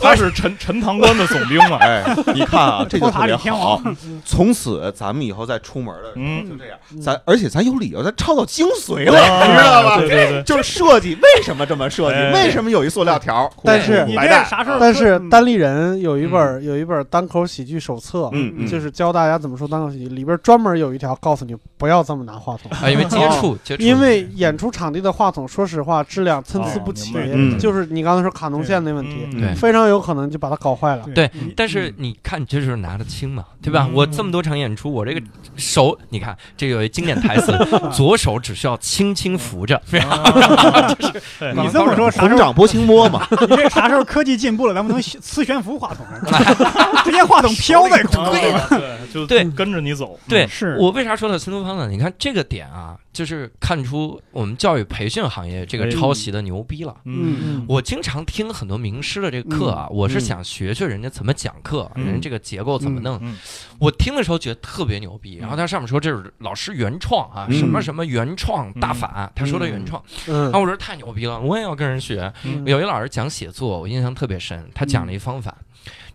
[0.00, 2.02] 他是陈陈塘关的总兵嘛，哎，
[2.34, 3.96] 你看啊，这就特别托好王。
[4.24, 9.96] 从此咱们以后再出门的时候嗯就这样，嗯咱而且咱有理由，咱抄到精髓了，啊你知道吧？
[9.98, 12.16] 对对对， 就是设计为什么这么设计？
[12.16, 13.50] 哎为什么有一塑料条？
[13.64, 14.06] 但是
[14.48, 14.78] 啥事儿？
[14.80, 18.30] 但是嗯单立人有一本有一本单口喜剧手册，
[18.68, 22.70] 就是教大家怎么说单口喜剧，里边专门有一条告诉你不要这么拿话筒。
[22.80, 27.12] 啊，因为接触接触，因为演出场地的话筒，说实话质量参差不齐，
[27.58, 29.26] 就是你刚才说卡农线那问题，
[29.56, 31.04] 非常有可能就把它搞坏了。
[31.14, 33.86] 对嗯但是你看，这就是拿的轻嘛，对吧？
[33.88, 35.22] 嗯我这么多场演出，我这个
[35.56, 37.52] 手，你看这有一经典台词，
[37.94, 39.76] 左手只需要轻轻扶着，
[40.08, 40.94] 啊
[41.54, 42.28] 你这么说啥时候？
[42.28, 46.20] 红掌拨清摸嘛， 你这啥时时候科技进步了，咱们能磁悬浮话筒了，
[47.04, 48.32] 直接话筒飘在空中。
[48.32, 50.18] 对对，就对跟着你走。
[50.26, 51.88] 对是我为啥说到新东方呢？
[51.90, 56.96] 你看这个点啊，就是看出我们教育培训行业这个哎抄袭的牛逼了。
[57.04, 63.20] 嗯，嗯我经常听很多名师的这个课啊，我是想学学人家怎么讲课，嗯人家这个结构怎么弄。
[63.22, 63.36] 嗯。
[63.78, 67.58] 我听的时候觉得特别牛逼，然后他上面说这是老师原创啊，嗯。
[67.58, 70.44] 什么什么原创大法，他说的原创，嗯。
[70.44, 72.32] 然后我说太牛逼了，我也要跟人学。
[72.44, 72.66] 嗯。
[72.66, 75.56] 有一老师讲写作，我印象特别深，他讲了一方法。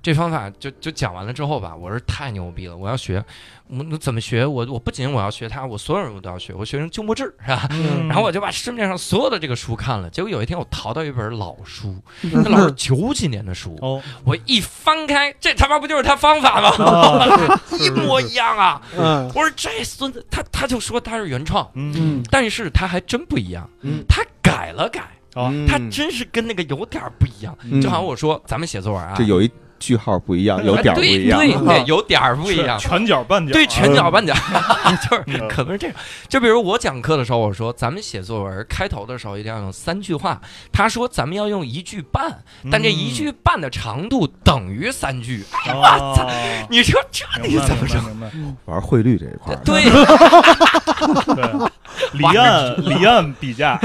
[0.02, 3.24] 这方法就就讲完了之后吧，我说太牛逼了，我要学，
[3.68, 4.45] 我我怎么学？
[4.45, 7.68] 我我不仅我要学他，我所有人我都要学，我学成鸠摩智是吧？
[7.72, 8.08] 嗯。
[8.08, 16.70] 然后我就把市面上所有的这个书看了，结果有一天我淘到一本老书，那老是九几年的书，哦，我一翻开，这他妈不就是他方法吗？
[16.86, 18.82] 啊一模一样啊！
[18.98, 19.28] 嗯。
[19.36, 21.93] 我说这孙子，他他就说他是原创，嗯。
[21.98, 24.04] 嗯但是他还真不一样，嗯。
[24.08, 25.02] 他改了改，
[25.34, 27.58] 啊他真是跟那个有点不一样。
[27.64, 27.82] 嗯。
[27.82, 31.39] 就好像我说咱们写作文啊，这有一句号不一样，有点儿不一样。
[31.39, 32.78] 对对，有点儿不一样。
[32.80, 34.34] 全角半角，对，全角半角，
[35.09, 35.95] 就是嗯可能是这样。
[36.28, 40.39] 就比如我讲课的时候，我说咱们写作文开头的时候一定要用三句话，
[40.71, 45.43] 他说咱们要用一句半，但这一句半的长度等于三句。
[45.73, 46.28] 我操，
[46.69, 47.97] 你说这你怎么整？
[48.65, 51.69] 玩汇率这一块儿，对，白对，
[52.13, 53.80] 离岸离岸比价，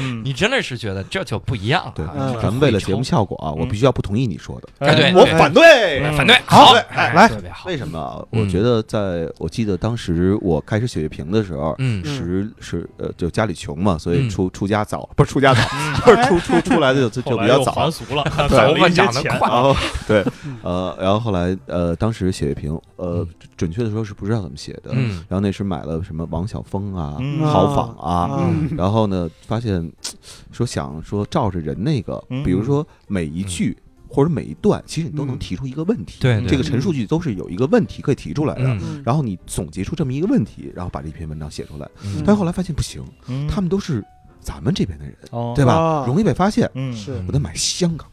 [0.00, 1.92] 嗯，你真的是觉得这就不一样了。
[1.96, 2.04] 对
[2.42, 6.00] 咱们为了节目效果啊，我嗯必须要不同意你说的，哎对我反对。
[6.04, 6.72] 嗯反对，好。
[6.74, 7.28] 来。
[7.28, 7.66] 特别好。
[7.68, 8.22] 为什么啊？
[8.32, 8.42] 嗯。
[8.42, 12.04] 我觉得在我记得当时我开始写乐评的时候，嗯。
[12.04, 14.30] 是是呃，就家里穷嘛，所以嗯。
[14.30, 17.72] 出出家早，不是出家早， 嗯不是出出出来的就就就比较早。
[17.72, 17.90] 还。
[17.90, 19.12] 俗了，头攒了发一些钱。
[19.12, 19.48] 长得快。
[19.48, 19.74] 然后
[20.06, 20.24] 对，
[20.62, 24.90] 呃，然后后来呃，当时写乐评，呃嗯，准确的说是不知道怎么写的。
[24.92, 25.24] 嗯。
[25.28, 27.40] 然后那时买了什么王晓峰啊、嗯。
[27.46, 28.68] 豪仿啊，嗯。
[28.76, 29.92] 然后呢，发现
[30.52, 33.76] 说想说照着人那个，嗯比如说每一句
[34.08, 36.18] 或者每一段，其实你都能嗯提出一个问题。
[36.20, 38.78] 对对这个陈述句都是有一个问题可以提出来的。
[39.04, 41.88] 然后你总结出这么一个问题，然后把这篇文章写出来。
[42.04, 44.04] 嗯但是后来发现不行，嗯他们都是
[44.40, 46.06] 咱们这边的人，哦对吧啊？
[46.06, 46.70] 容易被发现。
[46.74, 48.06] 嗯是我得买香港。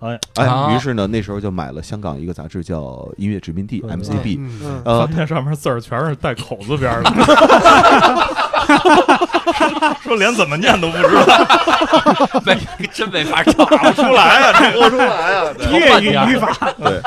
[0.00, 0.18] 哎。
[0.36, 0.72] 哎，啊。
[0.74, 2.80] 于是呢，那时候就买了香港一个杂志叫
[3.16, 4.38] 《音乐殖民地》嗯 MCB。
[4.38, 4.60] 嗯。
[4.62, 4.82] 嗯。
[4.84, 7.10] 呃发，现上面字儿全是带口字边儿的，
[10.02, 12.56] 说连怎么念都不知道，没
[12.92, 13.64] 真没法找。
[13.64, 14.88] 打 不出来啊，这个。
[14.90, 15.44] 出来啊！
[15.70, 17.00] 粤语语法，对，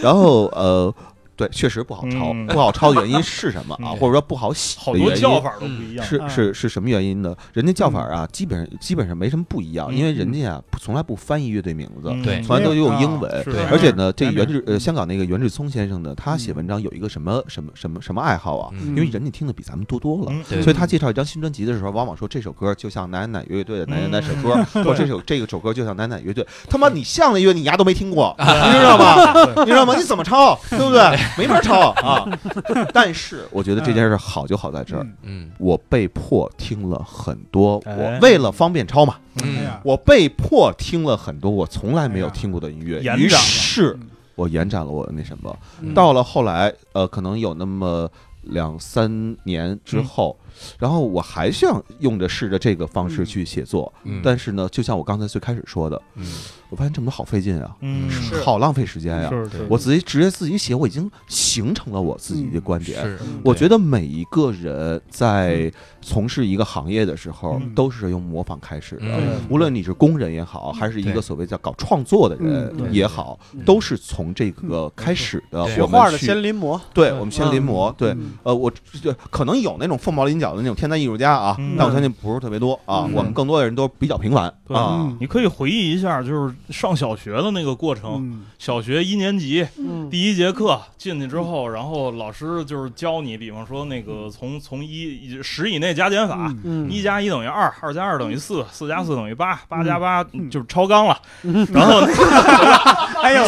[0.00, 0.92] 然后呃，
[1.36, 2.46] 对，确实不好抄，嗯。
[2.46, 3.90] 不好抄的原因是什么啊？
[3.94, 3.96] 嗯。
[3.96, 6.28] 或者说不好写好的原因多叫法都不一样，是嗯。
[6.30, 7.34] 是是什么原因呢？
[7.52, 12.22] 人家叫法啊，基本上基本上没什么不一样，嗯因为人家啊从来不翻译乐队名字，嗯。
[12.22, 12.40] 对。
[12.42, 13.44] 从来都用英文。
[13.44, 18.70] 是对而且呢，这袁志呃，香港那个袁志聪先生呢，他写文章有一个什么什么什么什么爱好啊？
[18.72, 18.88] 嗯。
[18.88, 20.32] 因为人家听的比咱们多多了，
[20.62, 24.54] 所以他介绍一张新专辑的时候，往往说这首歌就像哪哪哪乐队的哪哪哪首歌，
[24.84, 26.46] 或者这首这个首歌就像哪哪乐队。
[26.68, 28.44] 他妈，你像的乐队你牙都没听过，你
[28.78, 29.34] 知道吗？
[29.64, 29.94] 你知道吗？
[29.96, 31.00] 你怎么抄，对不对？
[31.38, 32.26] 没法抄啊！
[32.92, 35.16] 但是我觉得这件事好就好在这儿，嗯。
[35.22, 35.50] 嗯。
[35.58, 37.94] 我被迫听了很多，哎。
[37.96, 39.66] 我为了方便抄嘛，嗯。
[39.82, 43.46] 我被迫听了很多我从来没有听过的音乐，于延展了。
[43.46, 44.08] 是嗯。
[44.34, 45.56] 我延展了我的那什么。
[45.80, 45.94] 嗯。
[45.94, 48.10] 到了后来，呃，可能有那么
[48.42, 50.36] 两三年之后，
[50.78, 54.20] 然后我还想用着试着这个方式去写作，嗯。
[54.24, 56.26] 但是呢，就像我刚才最开始说的，嗯
[56.74, 58.10] 我发现这么多好费劲啊，嗯
[58.44, 59.30] 好浪费时间呀。
[59.68, 63.00] 我自己直接自己写，我已经形成了我自己的观点。
[63.00, 65.72] 是，我觉得每一个人在
[66.02, 69.02] 从事一个行业的时候，嗯都是用模仿开始的。
[69.04, 75.64] 嗯无论你是工人也好，还是一个所谓叫搞创作的人嗯也好，嗯都是从这个开始的。
[75.66, 77.92] 对学画的我们去先临摹，对，我们先临摹。
[77.94, 78.68] 对，嗯呃，我
[79.00, 83.04] 这可能有那种凤毛麟角的那种天才艺术家啊，嗯但我相信不是特别多啊。
[83.06, 85.02] 嗯我们更多的人都比较平凡啊。
[85.04, 88.14] 嗯你可以回忆一下，就是上小学的那个过程。
[88.14, 88.46] 嗯。
[88.58, 90.08] 小学一年级嗯。
[90.10, 96.52] 第一节课进去之后，然后老师就是教你，比方说那个从从一十以内加减法，
[96.88, 101.20] 一加一等于二，二加二等于四，四加四等于八，八加八嗯就是超纲了。
[101.72, 102.00] 然后
[103.22, 103.44] 哎呦，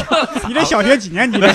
[0.49, 1.49] 你这小学几年级的？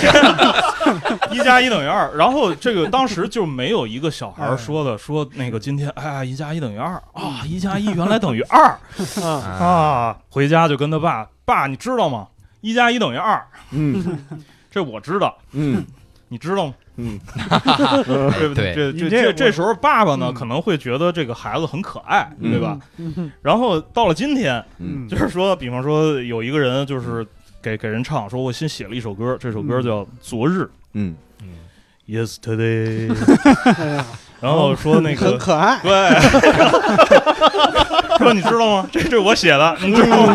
[1.31, 8.77] 一加一等于二，然后这个当时就没有一个小孩说的说那个今天哎呀一加一等于二啊，一加一原来等于二
[9.21, 9.29] 啊。
[9.29, 12.27] 啊，回家就跟他爸爸你知道吗？
[12.61, 14.01] 一加一等于二，嗯。
[14.71, 15.85] 这我知道，嗯。
[16.29, 16.73] 你知道吗？
[16.95, 17.19] 嗯，
[18.37, 18.73] 对不对？
[18.73, 20.33] 这这这这这时候爸爸呢嗯。
[20.33, 22.79] 可能会觉得这个孩子很可爱，嗯对吧？
[22.97, 23.29] 嗯。
[23.41, 25.05] 然后到了今天，嗯。
[25.09, 27.27] 就是说，比方说有一个人就是
[27.61, 30.61] 给给人唱，说我新写了一首歌，这首歌叫《昨日》
[30.93, 31.47] 嗯嗯。
[32.07, 33.13] （Yesterday）。
[34.41, 35.79] 然后说那很个可爱。
[35.83, 35.91] 对，
[38.17, 38.87] 说你知道吗？
[38.91, 40.25] 这这是我写的，你知道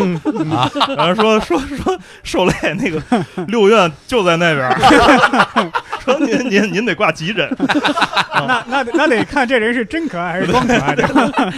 [0.45, 0.57] 吗？
[0.57, 3.01] 啊然后说说说受累那个
[3.47, 4.69] 六院就在那边，
[6.03, 7.47] 说您您您得挂急诊。
[8.47, 11.53] 那那那得看这人是真可爱还是装可爱的。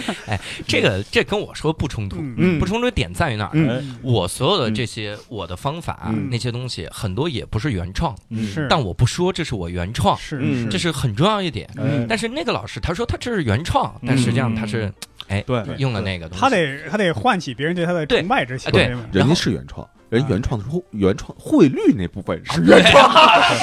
[0.66, 3.50] 这个这跟我说不冲突，嗯不冲突的点在于哪儿？
[3.52, 11.68] 嗯哎我所有的这些我的方法嗯那些东西很多也不是原创，嗯是但我不说这是我原创，是嗯这是很重要一点。
[11.78, 14.92] 哎但是那个老师他说他这是原创，但实际上他是
[15.28, 16.40] 哎对用了那个东西。
[16.40, 18.70] 他得他得唤起别人对他的崇拜之情。
[18.72, 23.10] 对吧人家是原创，人原创的时候，原创汇率那部分是原创，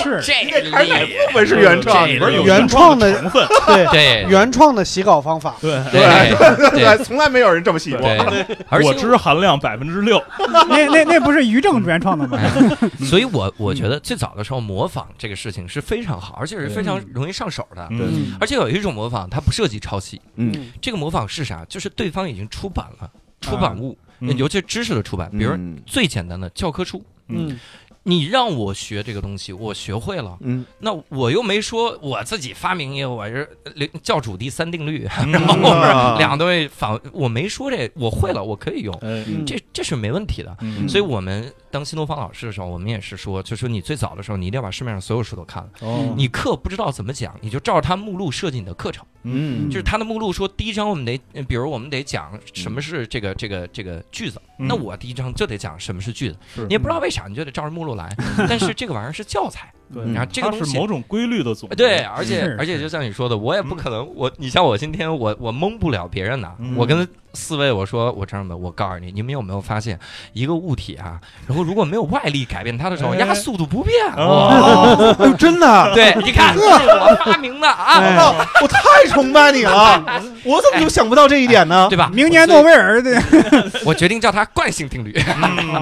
[0.02, 0.22] 是。
[0.26, 0.34] 这
[0.72, 2.07] 还哪部分是原创？
[2.07, 4.26] 里边有原创的成分， 对对。
[4.30, 6.02] 原创的洗稿方法，对，对。
[6.72, 8.02] 对对，从来没有人这么洗过。
[8.02, 10.24] 对，而且果汁含量百分之六。
[10.69, 12.40] 那那那不是于正原创的吗？
[13.06, 17.86] 所以我我觉得最早的时候模仿这个事情是非常好，而且是非常容易上手的。
[17.90, 18.07] 对。
[18.40, 20.22] 而且有一种模仿，它不涉及抄袭。
[20.36, 20.72] 嗯。
[20.82, 21.65] 这个模仿是啥？
[21.68, 23.10] 就是对方已经出版了
[23.41, 25.77] 出版物，嗯尤其是知识的出版，比如嗯。
[25.85, 27.03] 最简单的教科书。
[27.30, 27.60] 嗯，
[28.03, 30.65] 你让我学这个东西，我学会了，嗯。
[30.80, 35.31] 那我又没说我自己发明一个，我是呃教主第三定律，嗯。
[35.34, 39.23] 然后两个东西反，我没说这，我会了，我可以用，哎。
[39.27, 40.56] 嗯这这是没问题的。
[40.61, 40.88] 嗯。
[40.88, 45.70] 所以我们当新东方老师的时候，我们也是说，就说你最早的时候，你一定要把市面上所有书都看了。
[45.82, 49.06] 哦你课不知道怎么讲，你就照着他目录设计你的课程。
[49.30, 56.38] 嗯就是他的目录说，第一章我们得，呃比如我们得讲什么是这个这个这个句子，嗯那我第一章就得讲什么是句子。
[56.56, 58.12] 你也不知道为啥，你就得照着目录来。
[58.49, 61.76] 但是这个玩意儿是教材，对，嗯然后这个东西是某种规律的总结。
[61.76, 66.51] 对，而且而且就像你说的，我也不可能，我你像我今天我我蒙不了别人呐。
[66.59, 69.99] 嗯我跟四位我说，我这样的，我告诉你，你们有没有发现，
[70.34, 73.95] 一个物体啊，然后如果没有外力改变它的时候，哎压速度不变。
[74.15, 80.03] 哦哦，真的，对， 你看，这是我发明的啊，哦 我太崇拜你了，
[80.43, 81.88] 我怎么就想不到这一点呢？
[81.89, 82.09] 对吧？
[82.11, 83.22] 明年诺贝尔的
[83.85, 85.14] 我决定叫它惯性定律，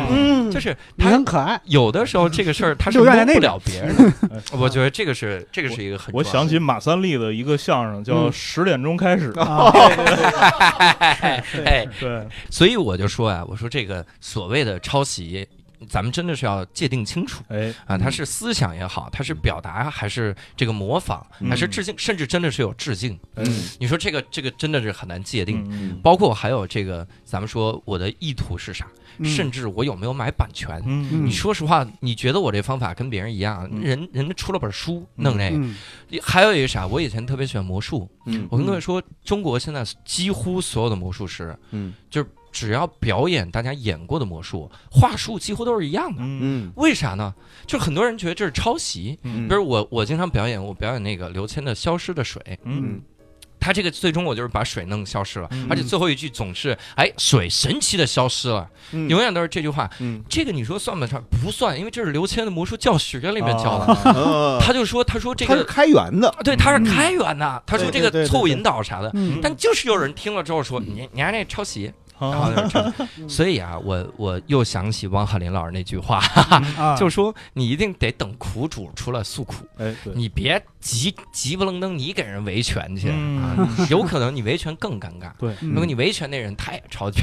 [0.10, 1.60] 嗯就是你它很可爱。
[1.65, 3.95] 有的时候这个事儿它是蒙不了别人
[4.54, 9.32] 我觉得这个是这个是一个很我想起马三立的一个相声，叫《嗯十点钟开始》。
[9.40, 9.72] 啊，
[11.66, 15.48] 哎，对，所以我就说啊，我说这个所谓的抄袭，
[15.90, 23.18] 咱们真的是要界定清楚哎，啊，它是思想也好，它是表达还是这个模仿，嗯还是致敬，甚至真的是有致敬。
[23.36, 23.46] 嗯
[23.80, 25.66] 你说这个这个真的是很难界定。
[25.70, 28.92] 嗯包括还有这个，咱们说我的意图是啥，嗯
[29.24, 30.82] 甚至我有没有买版权。
[30.86, 33.68] 嗯你说实话，你觉得我这方法跟别人一样？
[33.72, 35.76] 嗯人人家出了本书弄这个，嗯
[36.22, 36.86] 还有一个啥？
[36.88, 46.72] 我以前特别喜欢魔术，嗯我跟各位说，中国现在几乎所有的魔术师，嗯就是只要表演大家演过的魔术，话术几乎都是一样的。
[46.76, 47.34] 为啥呢？
[47.68, 49.18] 就很多人觉得这是抄袭。
[49.24, 53.02] 嗯比如我，我经常表演，我表演那个刘谦的《消失的水》，嗯
[53.66, 55.66] 他这个最终我就是把水弄消失了，嗯。
[55.68, 59.10] 而且最后一句总是哎，水神奇的消失了，嗯。
[59.10, 59.90] 永远都是这句话。
[60.00, 60.22] 嗯。
[60.30, 61.20] 这个你说算不算？
[61.44, 64.60] 不算，因为这是刘谦的魔术教学里面教的。
[64.62, 69.10] 他就说，他说这他是个开源的，对，他是开源的，他说这个错误引导啥的。
[69.16, 69.40] 嗯。
[69.42, 72.50] 但就是有人听了之后说你你还那抄袭，然后
[73.28, 76.20] 所以啊，我我又想起汪海林老师那句话，
[76.78, 79.56] 啊， 就说你一定得等苦主出来诉苦，
[80.16, 83.14] 你别急急不愣登你给人维权去
[83.90, 85.32] 有可能你维权更尴尬。
[85.38, 87.22] 对，嗯如果你维权那人他也抄袭，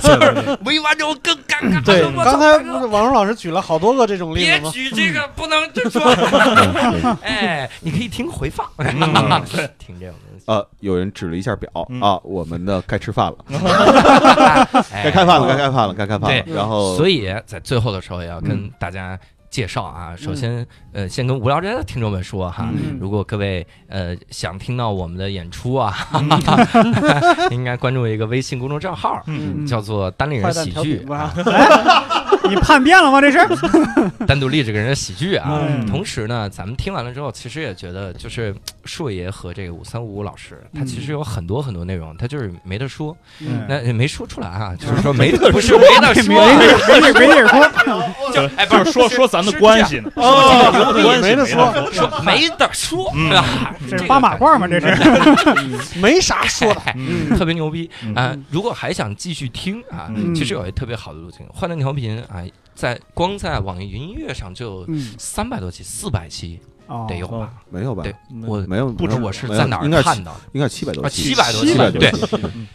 [0.00, 1.84] 就是维完之后更尴尬。
[1.84, 4.70] 对，刚才王蓉老师举了好多个这种例子吗？
[4.70, 6.02] 举这个，不能就说。
[7.22, 8.66] 哎，你可以听回放，
[9.78, 10.29] 听这种东西。
[10.46, 12.00] 呃，有人指了一下表嗯。
[12.00, 13.36] 啊，我们的该吃饭了，
[14.92, 16.42] 哎该开饭了，该开饭了，该开饭了。
[16.44, 18.70] 对然后，所以在最后的时候也要跟嗯。
[18.78, 19.18] 大家
[19.50, 20.14] 介绍啊。
[20.16, 22.98] 首先，呃，先跟无聊斋的听众们说哈，嗯。
[23.00, 25.94] 如果各位呃想听到我们的演出啊，
[27.50, 29.66] 应该关注一个微信公众账号，嗯。
[29.66, 30.70] 叫做“单立人喜剧。
[30.70, 33.20] 调 频”吧啊，你叛变了吗？
[33.20, 33.38] 这是
[34.26, 35.60] 单独立这个人的喜剧啊。
[35.68, 35.86] 嗯。
[35.86, 38.54] 同时呢，咱们听完了之后，其实也觉得就是
[38.84, 43.66] 硕爷和这个五三五五老师，他其实有很多很多内容，他就是没得说，嗯。
[43.68, 51.60] 那也没说出来啊，就是说没得 不是没得说，没没没没地儿说， 就哎不是说说咱的关系呢，哦说这个关系没得说。
[51.92, 53.12] 说，没得说？
[53.88, 54.66] 这是八马褂吗？
[54.68, 55.98] 这是。
[55.98, 56.80] 没啥说的。
[56.96, 57.36] 嗯。
[57.36, 57.90] 特别牛逼。
[58.04, 58.14] 嗯。
[58.14, 58.36] 啊！
[58.50, 60.34] 如果还想继续听啊，嗯。
[60.34, 62.42] 其实有一特别好的路径，幻灯调频啊，
[62.74, 65.14] 在光在网易云音乐上就有嗯。
[65.18, 67.04] 三百多期、四百期哦。
[67.08, 67.50] 得有吧？
[67.70, 68.02] 没有吧？
[68.04, 68.14] 对
[68.46, 72.12] 我没有，不知我是在哪看到的，应该七百多啊，七百多期，700多对，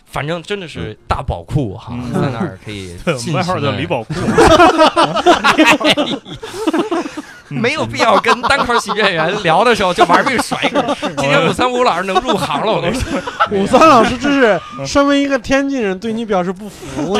[0.05, 2.11] 反正真的是大宝库哈，嗯。
[2.13, 2.95] 在那儿可以
[3.33, 4.13] 外号叫李宝库，
[7.61, 10.83] 没有必要跟单口喜剧演员聊的时候就玩命甩梗。
[11.17, 13.11] 今天五三五老师能入行了，我跟你说，
[13.51, 17.13] 武 三老师，这是身为一个天津人对你表示不服。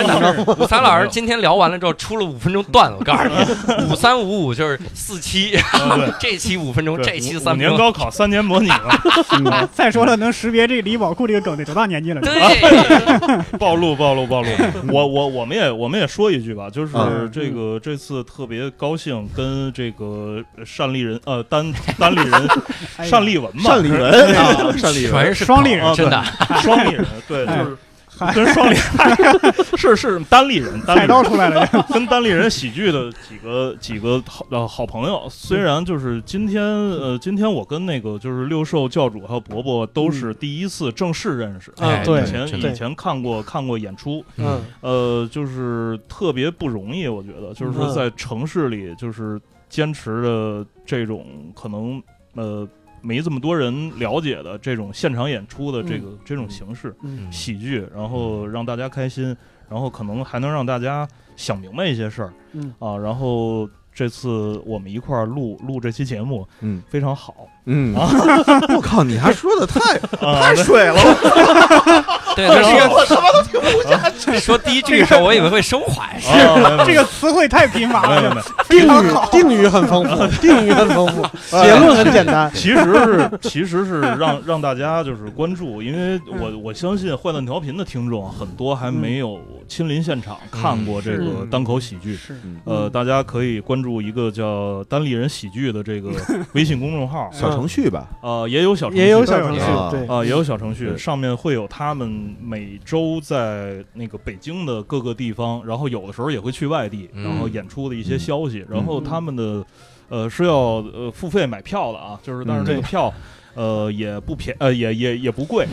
[0.58, 5.58] 五三老师今天聊完了之后出了五分钟段子，我告诉你，五三五五就是四期，
[6.20, 7.78] 这期五分钟，这期五五年三分钟。
[7.78, 8.90] 高考三年模拟了，
[9.32, 12.22] 嗯再说了，能识别这个李宝库这个梗得多大年纪了？
[12.22, 14.50] 对，暴露暴露暴露！
[14.92, 20.15] 我我我们也我们也说一句吧，就是嗯这个这次特别高兴跟这个
[20.78, 22.48] 单立人呃单单立人
[23.12, 24.02] 单立文嘛，单立文
[24.36, 26.24] 啊，单立文，是双立人啊真的。
[26.62, 27.78] 双立人，对，哎就是
[28.34, 28.76] 跟双立
[29.76, 41.90] 是是单立人，单立菜人刀出来了， 跟单立人喜剧的几个几个好呃好朋友，虽然就是今天呃今天我跟那个就是六兽教主还有伯伯都是第一次正式认识，嗯。
[41.90, 44.62] 哎对以前以前看过看过演出，嗯。
[44.80, 47.94] 呃，就是特别不容易，我觉得，就是说嗯。
[47.94, 49.38] 在城市里，就是
[49.76, 52.02] 坚持的这种可能
[52.36, 52.66] 呃
[53.02, 57.30] 没这么多人了解的这种现场演出的这个、这种形式，嗯。
[57.30, 59.36] 喜剧，然后让大家开心，
[59.70, 62.34] 然后可能还能让大家想明白一些事儿。
[62.54, 62.74] 嗯。
[62.80, 63.70] 啊，然后。
[63.98, 66.84] 这次我们一块儿录录这期节目，嗯。
[66.90, 67.48] 非常好。
[67.64, 68.10] 嗯，啊。
[68.76, 69.80] 我靠，你还说的太
[70.20, 70.42] 啊！
[70.42, 71.00] 太水了，
[72.48, 72.48] 对，
[72.88, 74.38] 我他妈都听不下去。
[74.40, 76.06] 说第一句的时候，我以为会升华。
[76.86, 78.44] 这个词汇太贫乏了没有没有。
[78.68, 81.24] 定语定语很丰富，定语很丰富，
[81.64, 82.52] 结论很简单。
[82.54, 92.16] 其实是其实是让让大家就是关注，因为我我相信坏蛋调频的听众很多还没有亲临现场看过这个嗯单口喜剧。
[92.16, 92.36] 是。
[92.66, 96.10] 呃，大家可以关注一个叫“单立人喜剧”的这个
[96.54, 99.62] 微信公众号，小程序吧，呃，也有小程序，也有小程序
[100.08, 109.66] 啊、也有小程序，上面会有他们每周在那个北京的各个地方，然后有的时候也会去外地，嗯然后演出的一些消息，然后嗯他们的
[110.10, 110.56] 呃是要
[110.94, 113.14] 呃付费买票的啊，就是但是嗯这个票。
[113.58, 115.66] 呃，也不便，呃，也也也不贵，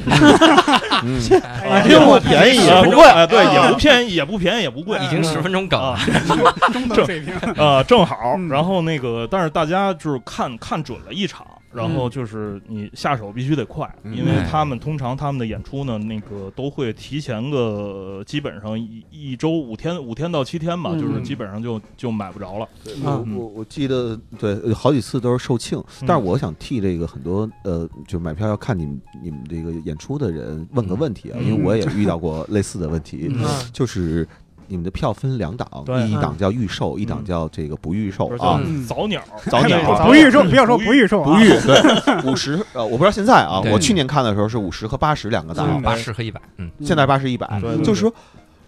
[1.03, 7.35] 嗯， 哎呀又不便宜呃也不贵，哎对，啊也不便宜，也不便宜，也不贵，已经十分钟梗啊了，中等水平。
[7.55, 8.37] 啊，正好。
[8.39, 22.69] 嗯然后那个，但是大家就是看看准了一场，然后就是你下手必须得快，嗯因为哎他们通常他们的演出呢，那个都会提前个基本上一一周五天五天到七天吧，嗯就是基本上就就买不着了。
[23.03, 23.36] 我嗯。
[23.36, 31.47] 我我记得对呃好几次都是售罄，但是我想替这个很多呃，就买票要看你们你们这个演出的人问个问题啊，嗯。
[31.47, 33.44] 因为我也遇到过类似的问题，嗯。
[33.73, 34.27] 就是
[34.73, 36.09] 你们的票分两档，对。
[36.09, 42.23] 一档叫预售，一档叫这个不预售啊，嗯早鸟，早鸟 不预售，不要说不预售啊，不预对。
[42.24, 48.12] 五十呃，我不知道现在啊，我去年看的时候是五十和八十两个档嗯，八十和一百，嗯，现在八十一百，就是说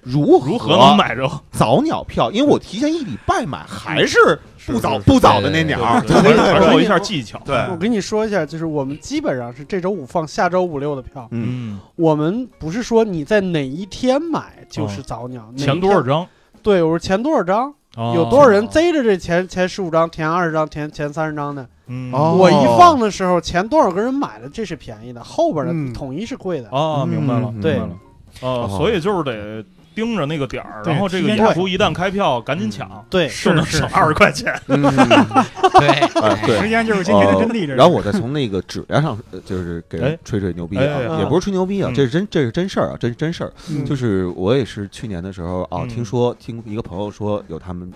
[0.04, 1.28] 如如何能买着？
[1.50, 2.30] 早鸟票？
[2.30, 4.18] 因为我提前一礼拜买，还是
[4.66, 7.40] 不早不早的那鸟儿，对对对对还是有一下技巧。
[7.44, 11.26] 对我跟你说一下，就是我们基本上是这周五放，下周五六的票。
[11.30, 16.02] 嗯，嗯，我们不是说你在哪一天买就是早鸟，前多少？
[16.02, 16.26] 张？
[16.62, 21.66] 对，我说前多少张，哦有多少人贼着这前前十五张、前二十张、前前三十张的。
[21.86, 26.68] 嗯哦我一放的时候，前多少个人买了，这是便宜的，后边嗯的统一是贵的。
[26.70, 27.94] 哦，明白了，嗯对明白了。
[28.40, 29.62] 哦，哦所以就是得
[29.94, 34.52] 盯着那个点儿，然后这个演出一旦开票，赶紧抢，对，就能省二十块钱。
[34.66, 34.82] 嗯
[36.46, 37.66] 对，时间就是金钱的真谛。
[37.66, 41.18] 然后我再从那个质量上，呃就是给吹吹牛逼哎啊，哎。
[41.20, 41.94] 也不是吹牛逼啊，嗯。
[41.94, 43.52] 这是真，这是真事儿啊，这是真事儿。
[43.70, 43.84] 嗯。
[43.84, 45.88] 就是我也是去年的时候啊，嗯。
[45.88, 47.90] 听说听一个朋友说有他们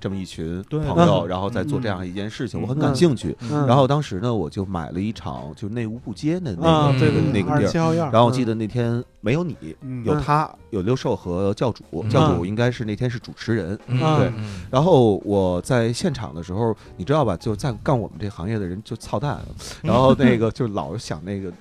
[0.00, 1.28] 这么一群朋友，嗯。
[1.28, 2.62] 然后在做这样一件事情，嗯。
[2.62, 3.36] 我很感兴趣。
[3.50, 3.66] 嗯。
[3.66, 8.10] 然后当时呢，我就买了一场就内务部街的那啊，个那个地儿。
[8.10, 12.10] 然后我记得那天没有你，嗯有他，有六兽和教主，嗯。
[12.10, 13.78] 教主应该是那天是主持人。
[13.86, 13.98] 嗯。
[14.18, 14.32] 对。
[14.36, 14.62] 嗯。
[14.70, 17.36] 然后我在现场的时候，你知道吧？
[17.36, 19.40] 就在干我们这行业的人就操蛋，
[19.82, 21.52] 然后那个就老想那个，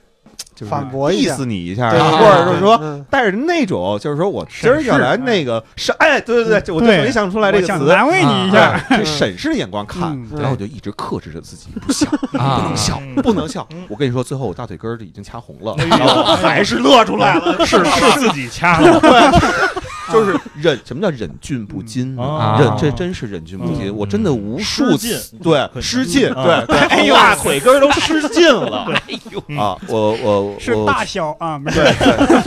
[0.56, 1.36] 就是反驳一下。
[1.36, 3.06] diss 你一下，对或者是说嗯。
[3.10, 7.04] 带着那种，就是说我今儿要来那个是，哎，对对对，我就对。
[7.04, 8.80] 没想出来这个词，想难为你一下。
[9.04, 13.16] 审视眼光看，嗯然后我就一直克制着自己 不笑，不啊能笑，嗯。
[13.22, 13.68] 不能笑。
[13.72, 13.84] 嗯。
[13.90, 15.76] 我跟你说，最后我大腿根儿已经掐红了，
[16.42, 19.00] 还是乐出来了，是是自己掐的，
[20.14, 22.18] 就是忍，什么叫忍俊不禁？
[22.18, 22.58] 啊。
[22.60, 23.88] 忍，这真是忍俊不禁。
[23.90, 23.96] 嗯。
[23.96, 26.64] 我真的无数次对失禁，啊。
[26.68, 27.14] 对对， 哎呦。
[27.16, 28.86] 大腿根儿都失禁了。
[28.94, 29.02] 哎
[29.32, 29.76] 呦，嗯啊！
[29.88, 31.84] 我我我是大小啊，没对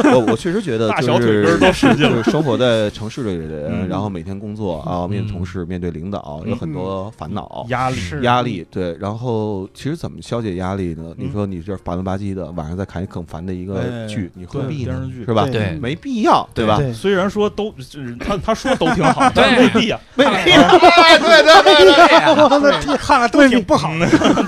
[0.03, 7.65] 对，我我确实觉得大就小腿根儿是都使劲了就是生活在城市里的人，嗯然后每天工作啊，面对嗯同事、面对领导，有很多烦恼。
[7.69, 11.15] 压力压力对，然后其实怎么消解压力呢？
[11.17, 15.25] 你嗯说你这烦了吧唧的，晚上再看一更烦的一个哎剧，你何必呢电视剧？
[15.25, 15.47] 是吧？
[15.51, 16.79] 对没必要，对吧？
[16.93, 17.73] 虽然说说都
[18.19, 20.01] 他他说都挺好， 对但未必啊。
[20.17, 20.45] 没哎
[21.17, 22.43] 对对对对。
[22.43, 23.93] 我的天，看了都挺不好。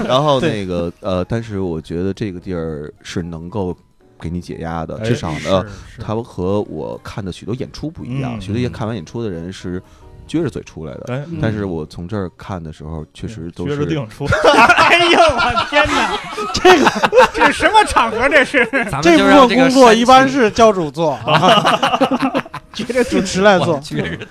[0.04, 3.76] 然后那个呃，但是我觉得这个地儿是能够
[4.20, 6.02] 给你解压的，哎至少呢，是是。
[6.02, 8.36] 它和我看的许多演出不一样。
[8.36, 9.80] 嗯许多演看完演出的人是
[10.28, 16.16] 撅着嘴出来的，哎，但是我从这儿看的时候，确实都是撅着腚出， 哎呦我天哪，
[16.54, 18.28] 这个这是什么场合？
[18.28, 18.64] 这是。
[18.90, 21.18] 咱们这部工作一般是教主做，
[22.74, 23.80] 觉得主持来做我。
[23.82, 24.26] 撅着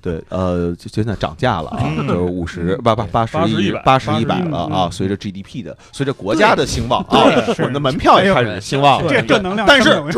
[0.00, 2.06] 对，呃，就现在涨价了啊，嗯。
[2.06, 4.86] 就是五十八八八十一100八十一百了啊。
[4.86, 4.92] 嗯。
[4.92, 7.24] 随着 GDP 的，随着国家的兴旺啊，
[7.58, 9.10] 我们的门票也开始兴旺了。
[9.10, 10.10] 这正能量但是生有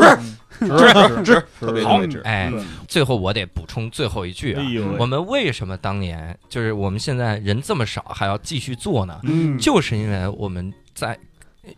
[0.77, 2.21] 值是值特别值。
[2.23, 4.63] 哎，对最后我得补充最后一句啊
[4.97, 9.19] 我们为什么当年就是我们现在人这么少还要继续做呢？
[9.23, 11.17] 嗯，就是因为我们在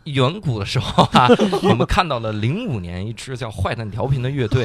[0.06, 1.28] 远古的时候啊，
[1.64, 4.64] 我们看到了零五年一支叫坏蛋调频的乐队，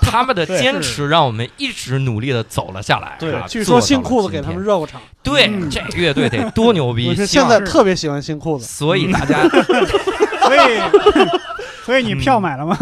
[0.00, 3.16] 他们的坚持让我们一直努力的走了下来。
[3.18, 5.00] 对啊，据说新裤子给他们热过场。
[5.22, 7.14] 对嗯这乐队得多牛逼！
[7.26, 8.64] 现在特别喜欢新裤子。
[8.66, 10.80] 所以大家 所以
[11.84, 12.76] 所以你票买了吗？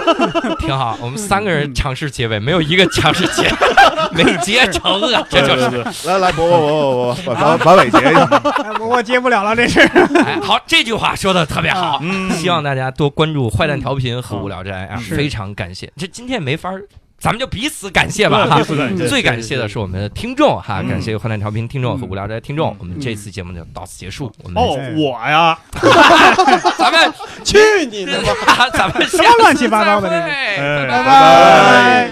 [0.58, 3.48] 挺好，我们三个人尝试结尾，没有一个尝试结，
[4.12, 6.08] 没结成啊，这就是。
[6.08, 8.24] 来来，我我我我我，把把尾结一下。
[8.24, 9.80] 哎我我接不了了，这是。
[9.80, 15.90] 哎，好，这句话说的特别好，嗯，希望大家多关注坏蛋调频和无聊斋啊，非常感谢。
[15.96, 16.82] 这今天没法儿，
[17.20, 18.62] 咱们就彼此感谢吧哈。
[19.08, 20.88] 最感谢的是我们的听众哈，嗯。
[20.88, 22.10] 感谢河南调频听众和嗯。
[22.10, 22.76] 无聊斋听众嗯。
[22.78, 25.58] 我们这次节目就到此结束，我们哦，我呀，
[26.78, 27.12] 咱们
[27.44, 27.58] 去
[27.90, 28.70] 你的吧！
[28.72, 32.10] 咱们什么乱七八糟的拜拜